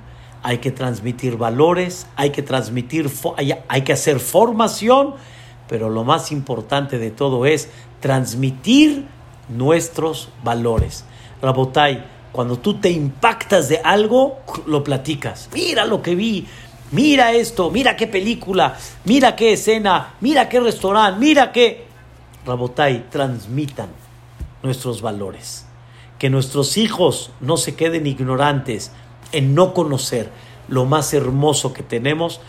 hay 0.44 0.60
que 0.60 0.72
transmitir 0.72 1.38
valores, 1.38 2.08
hay 2.16 2.30
que 2.30 2.44
transmitir, 2.44 3.10
hay 3.68 3.82
que 3.82 3.94
hacer 3.94 4.20
formación, 4.20 5.16
pero 5.68 5.90
lo 5.90 6.04
más 6.04 6.32
importante 6.32 7.00
de 7.00 7.10
todo 7.12 7.46
es 7.46 7.70
transmitir 8.00 9.08
nuestros 9.50 10.30
valores. 10.44 11.04
Rabotai, 11.42 12.06
cuando 12.32 12.60
tú 12.60 12.80
te 12.80 12.92
impactas 12.92 13.70
de 13.70 13.80
algo, 13.80 14.40
lo 14.68 14.84
platicas. 14.84 15.50
Mira 15.54 15.86
lo 15.86 16.02
que 16.02 16.16
vi, 16.16 16.46
mira 16.92 17.32
esto, 17.32 17.72
mira 17.72 17.96
qué 17.96 18.08
película, 18.08 18.78
mira 19.06 19.36
qué 19.36 19.54
escena, 19.54 20.16
mira 20.22 20.48
qué 20.50 20.60
restaurante, 20.60 21.20
mira 21.20 21.52
qué... 21.52 21.86
Rabotai, 22.46 23.10
transmitan 23.10 23.90
nuestros 24.62 25.02
valores. 25.02 25.66
Que 26.20 26.30
nuestros 26.30 26.78
hijos 26.78 27.32
no 27.42 27.58
se 27.58 27.76
queden 27.76 28.08
ignorantes 28.08 28.92
en 29.32 29.56
no 29.56 29.74
conocer 29.74 30.30
lo 30.68 30.86
más 30.86 31.14
hermoso 31.14 31.74
que 31.74 31.84
tenemos, 31.84 32.42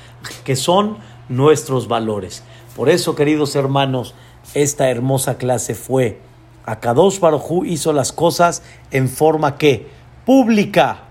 que 0.44 0.56
son 0.56 0.98
nuestros 1.28 1.88
valores. 1.88 2.42
Por 2.74 2.88
eso, 2.88 3.14
queridos 3.14 3.56
hermanos, 3.56 4.14
esta 4.54 4.90
hermosa 4.90 5.38
clase 5.38 5.74
fue 5.74 6.20
Akadosh 6.66 7.20
Baruj 7.20 7.64
hizo 7.64 7.92
las 7.92 8.12
cosas 8.12 8.62
en 8.90 9.08
forma 9.08 9.56
que 9.56 9.88
pública. 10.24 11.04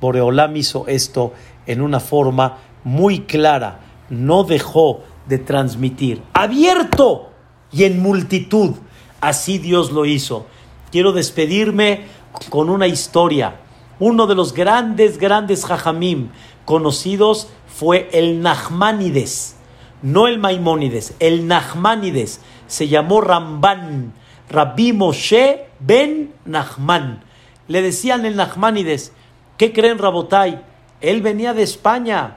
Boreolam 0.00 0.56
hizo 0.56 0.86
esto 0.86 1.32
en 1.66 1.82
una 1.82 2.00
forma 2.00 2.58
muy 2.84 3.20
clara, 3.20 3.80
no 4.10 4.44
dejó 4.44 5.02
de 5.28 5.38
transmitir, 5.38 6.22
abierto 6.32 7.30
y 7.70 7.84
en 7.84 8.02
multitud. 8.02 8.72
Así 9.20 9.58
Dios 9.58 9.92
lo 9.92 10.04
hizo. 10.04 10.46
Quiero 10.94 11.12
despedirme 11.12 12.02
con 12.50 12.70
una 12.70 12.86
historia. 12.86 13.56
Uno 13.98 14.28
de 14.28 14.36
los 14.36 14.54
grandes, 14.54 15.18
grandes 15.18 15.66
jajamim 15.66 16.28
conocidos 16.64 17.48
fue 17.66 18.08
el 18.12 18.40
Nachmanides, 18.40 19.56
no 20.02 20.28
el 20.28 20.38
Maimónides, 20.38 21.16
el 21.18 21.48
Nachmanides. 21.48 22.40
Se 22.68 22.86
llamó 22.86 23.20
Ramban, 23.20 24.12
Rabbi 24.48 24.92
Moshe 24.92 25.66
ben 25.80 26.32
Nachman. 26.44 27.24
Le 27.66 27.82
decían 27.82 28.24
el 28.24 28.36
Nachmanides, 28.36 29.10
¿qué 29.56 29.72
creen 29.72 29.98
Rabotai? 29.98 30.60
Él 31.00 31.22
venía 31.22 31.54
de 31.54 31.64
España, 31.64 32.36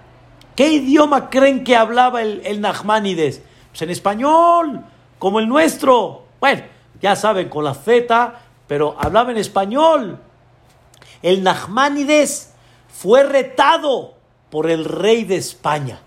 ¿Qué 0.55 0.67
idioma 0.71 1.29
creen 1.29 1.63
que 1.63 1.75
hablaba 1.75 2.23
el, 2.23 2.41
el 2.43 2.59
Nachmanides? 2.59 3.43
Pues 3.69 3.83
en 3.83 3.91
español, 3.91 4.83
como 5.19 5.39
el 5.39 5.47
nuestro. 5.47 6.23
Bueno, 6.39 6.63
ya 6.99 7.15
saben, 7.15 7.49
con 7.49 7.63
la 7.63 7.75
Z, 7.75 8.46
pero 8.67 8.95
hablaba 8.99 9.31
en 9.31 9.37
español. 9.37 10.19
El 11.21 11.43
Nachmanides 11.43 12.53
fue 12.87 13.23
retado 13.23 14.15
por 14.49 14.69
el 14.69 14.85
rey 14.85 15.23
de 15.23 15.37
España. 15.37 15.99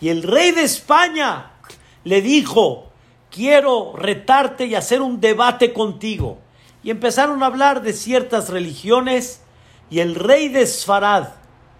Y 0.00 0.08
el 0.08 0.22
rey 0.22 0.50
de 0.52 0.62
España 0.62 1.52
le 2.04 2.20
dijo, 2.20 2.90
quiero 3.30 3.94
retarte 3.96 4.66
y 4.66 4.74
hacer 4.74 5.02
un 5.02 5.20
debate 5.20 5.72
contigo. 5.72 6.38
Y 6.82 6.90
empezaron 6.90 7.42
a 7.42 7.46
hablar 7.46 7.82
de 7.82 7.92
ciertas 7.92 8.50
religiones 8.50 9.40
y 9.90 10.00
el 10.00 10.14
rey 10.14 10.48
de 10.48 10.66
Sfarad, 10.66 11.28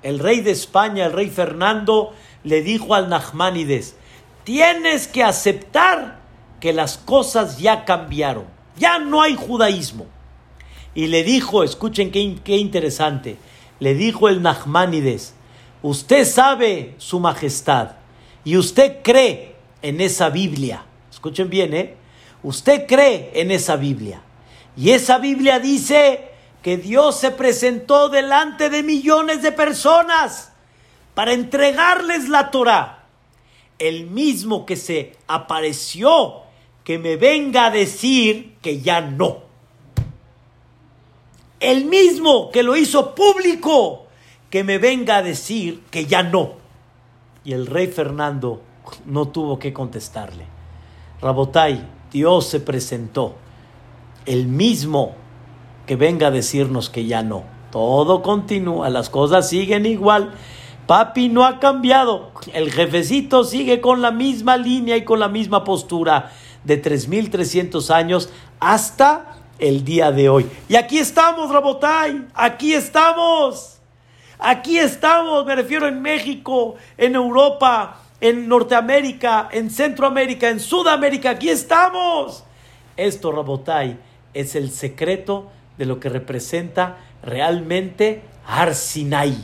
el 0.02 0.18
rey 0.18 0.40
de 0.40 0.50
España, 0.50 1.06
el 1.06 1.12
rey 1.12 1.30
Fernando, 1.30 2.14
le 2.42 2.62
dijo 2.62 2.94
al 2.94 3.08
Nachmanides, 3.08 3.96
tienes 4.44 5.08
que 5.08 5.24
aceptar 5.24 6.20
que 6.60 6.72
las 6.72 6.98
cosas 6.98 7.58
ya 7.58 7.84
cambiaron, 7.84 8.46
ya 8.76 8.98
no 8.98 9.22
hay 9.22 9.36
judaísmo. 9.36 10.06
Y 10.94 11.08
le 11.08 11.24
dijo, 11.24 11.64
escuchen 11.64 12.10
qué, 12.10 12.36
qué 12.44 12.56
interesante, 12.56 13.36
le 13.80 13.94
dijo 13.94 14.28
el 14.28 14.42
Nachmanides, 14.42 15.34
usted 15.82 16.24
sabe 16.24 16.94
su 16.98 17.20
majestad 17.20 17.92
y 18.44 18.56
usted 18.56 19.02
cree 19.02 19.56
en 19.82 20.00
esa 20.00 20.30
Biblia. 20.30 20.84
Escuchen 21.10 21.50
bien, 21.50 21.74
¿eh? 21.74 21.94
Usted 22.42 22.86
cree 22.86 23.32
en 23.34 23.50
esa 23.50 23.76
Biblia. 23.76 24.20
Y 24.76 24.90
esa 24.90 25.18
Biblia 25.18 25.58
dice 25.58 26.30
que 26.62 26.76
Dios 26.76 27.18
se 27.18 27.30
presentó 27.30 28.08
delante 28.08 28.70
de 28.70 28.82
millones 28.82 29.42
de 29.42 29.52
personas 29.52 30.52
para 31.14 31.32
entregarles 31.32 32.28
la 32.28 32.50
Torah. 32.50 33.04
El 33.78 34.06
mismo 34.06 34.64
que 34.64 34.76
se 34.76 35.16
apareció, 35.26 36.43
que 36.84 36.98
me 36.98 37.16
venga 37.16 37.66
a 37.66 37.70
decir 37.70 38.56
que 38.60 38.80
ya 38.80 39.00
no. 39.00 39.38
El 41.58 41.86
mismo 41.86 42.50
que 42.50 42.62
lo 42.62 42.76
hizo 42.76 43.14
público, 43.14 44.06
que 44.50 44.62
me 44.62 44.76
venga 44.76 45.16
a 45.16 45.22
decir 45.22 45.82
que 45.90 46.04
ya 46.04 46.22
no. 46.22 46.52
Y 47.42 47.54
el 47.54 47.66
rey 47.66 47.86
Fernando 47.86 48.60
no 49.06 49.28
tuvo 49.28 49.58
que 49.58 49.72
contestarle. 49.72 50.44
Rabotai, 51.22 51.88
Dios 52.12 52.46
se 52.46 52.60
presentó. 52.60 53.34
El 54.26 54.46
mismo 54.46 55.14
que 55.86 55.96
venga 55.96 56.26
a 56.26 56.30
decirnos 56.30 56.90
que 56.90 57.06
ya 57.06 57.22
no. 57.22 57.44
Todo 57.70 58.22
continúa, 58.22 58.90
las 58.90 59.08
cosas 59.08 59.48
siguen 59.48 59.86
igual. 59.86 60.34
Papi 60.86 61.30
no 61.30 61.44
ha 61.44 61.60
cambiado. 61.60 62.30
El 62.52 62.70
jefecito 62.70 63.44
sigue 63.44 63.80
con 63.80 64.02
la 64.02 64.10
misma 64.10 64.58
línea 64.58 64.98
y 64.98 65.04
con 65.04 65.18
la 65.18 65.28
misma 65.28 65.64
postura 65.64 66.30
de 66.64 66.82
3.300 66.82 67.90
años 67.90 68.30
hasta 68.60 69.36
el 69.58 69.84
día 69.84 70.10
de 70.10 70.28
hoy. 70.28 70.46
Y 70.68 70.76
aquí 70.76 70.98
estamos, 70.98 71.50
Rabotay. 71.50 72.26
Aquí 72.34 72.74
estamos. 72.74 73.78
Aquí 74.38 74.78
estamos, 74.78 75.46
me 75.46 75.54
refiero 75.54 75.86
en 75.86 76.02
México, 76.02 76.74
en 76.98 77.14
Europa, 77.14 78.00
en 78.20 78.48
Norteamérica, 78.48 79.48
en 79.52 79.70
Centroamérica, 79.70 80.50
en 80.50 80.60
Sudamérica. 80.60 81.30
Aquí 81.30 81.48
estamos. 81.48 82.44
Esto, 82.96 83.32
Rabotay, 83.32 83.96
es 84.34 84.54
el 84.54 84.70
secreto 84.70 85.50
de 85.78 85.86
lo 85.86 86.00
que 86.00 86.08
representa 86.08 86.98
realmente 87.22 88.22
Arsinaí, 88.46 89.42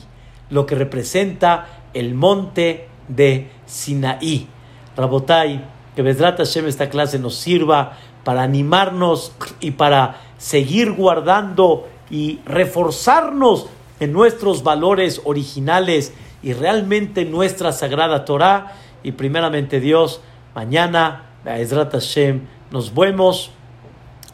lo 0.51 0.67
que 0.67 0.75
representa 0.75 1.67
el 1.95 2.15
monte 2.15 2.89
de 3.09 3.49
Sinaí. 3.67 4.49
Rabotai, 4.97 5.65
que 5.95 6.03
Vedrat 6.03 6.39
Hashem 6.39 6.67
esta 6.67 6.89
clase 6.89 7.19
nos 7.19 7.35
sirva 7.37 7.99
para 8.25 8.43
animarnos 8.43 9.33
y 9.61 9.73
para 9.73 10.21
seguir 10.39 10.93
guardando 10.93 11.89
y 12.11 12.41
reforzarnos 12.45 13.67
en 13.99 14.13
nuestros 14.13 14.63
valores 14.63 15.21
originales 15.25 16.13
y 16.43 16.53
realmente 16.53 17.25
nuestra 17.25 17.73
sagrada 17.73 18.25
Torah. 18.25 18.73
Y 19.03 19.13
primeramente 19.13 19.81
Dios, 19.81 20.21
mañana, 20.55 21.27
Vedrat 21.45 21.93
Hashem, 21.93 22.47
nos 22.71 22.95
vemos 22.95 23.51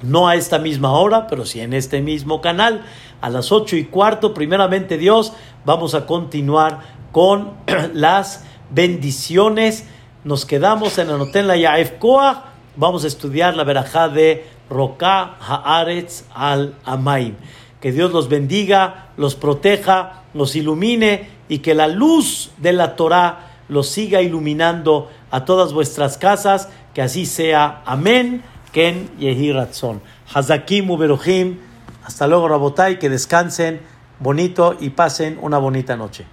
no 0.02 0.28
a 0.28 0.34
esta 0.36 0.58
misma 0.58 0.92
hora, 0.92 1.26
pero 1.26 1.44
sí 1.44 1.60
en 1.60 1.72
este 1.72 2.02
mismo 2.02 2.40
canal, 2.40 2.84
a 3.20 3.30
las 3.30 3.50
ocho 3.50 3.76
y 3.76 3.84
cuarto, 3.84 4.34
primeramente 4.34 4.98
Dios, 4.98 5.32
vamos 5.64 5.94
a 5.94 6.06
continuar 6.06 6.80
con 7.12 7.52
las 7.94 8.44
bendiciones. 8.70 9.86
Nos 10.26 10.44
quedamos 10.44 10.98
en 10.98 11.08
Anoten 11.08 11.46
la 11.46 11.56
Yaef 11.56 12.00
Koach, 12.00 12.38
vamos 12.74 13.04
a 13.04 13.06
estudiar 13.06 13.54
la 13.54 13.62
verajá 13.62 14.08
de 14.08 14.44
Roká 14.68 15.36
Haaretz 15.38 16.24
al 16.34 16.74
Amaim. 16.84 17.36
Que 17.80 17.92
Dios 17.92 18.10
los 18.10 18.28
bendiga, 18.28 19.10
los 19.16 19.36
proteja, 19.36 20.24
los 20.34 20.56
ilumine 20.56 21.28
y 21.48 21.60
que 21.60 21.76
la 21.76 21.86
luz 21.86 22.50
de 22.56 22.72
la 22.72 22.96
Torah 22.96 23.52
los 23.68 23.88
siga 23.88 24.20
iluminando 24.20 25.12
a 25.30 25.44
todas 25.44 25.72
vuestras 25.72 26.18
casas 26.18 26.70
Que 26.92 27.02
así 27.02 27.24
sea. 27.24 27.82
Amén. 27.86 28.42
Ken 28.72 29.08
Yehi 29.20 29.52
Ratzon. 29.52 30.02
Hazakim 30.34 30.90
Uberuchim. 30.90 31.58
Hasta 32.02 32.26
luego, 32.26 32.48
Rabotai. 32.48 32.98
Que 32.98 33.08
descansen 33.08 33.80
bonito 34.18 34.76
y 34.80 34.90
pasen 34.90 35.38
una 35.40 35.58
bonita 35.58 35.96
noche. 35.96 36.26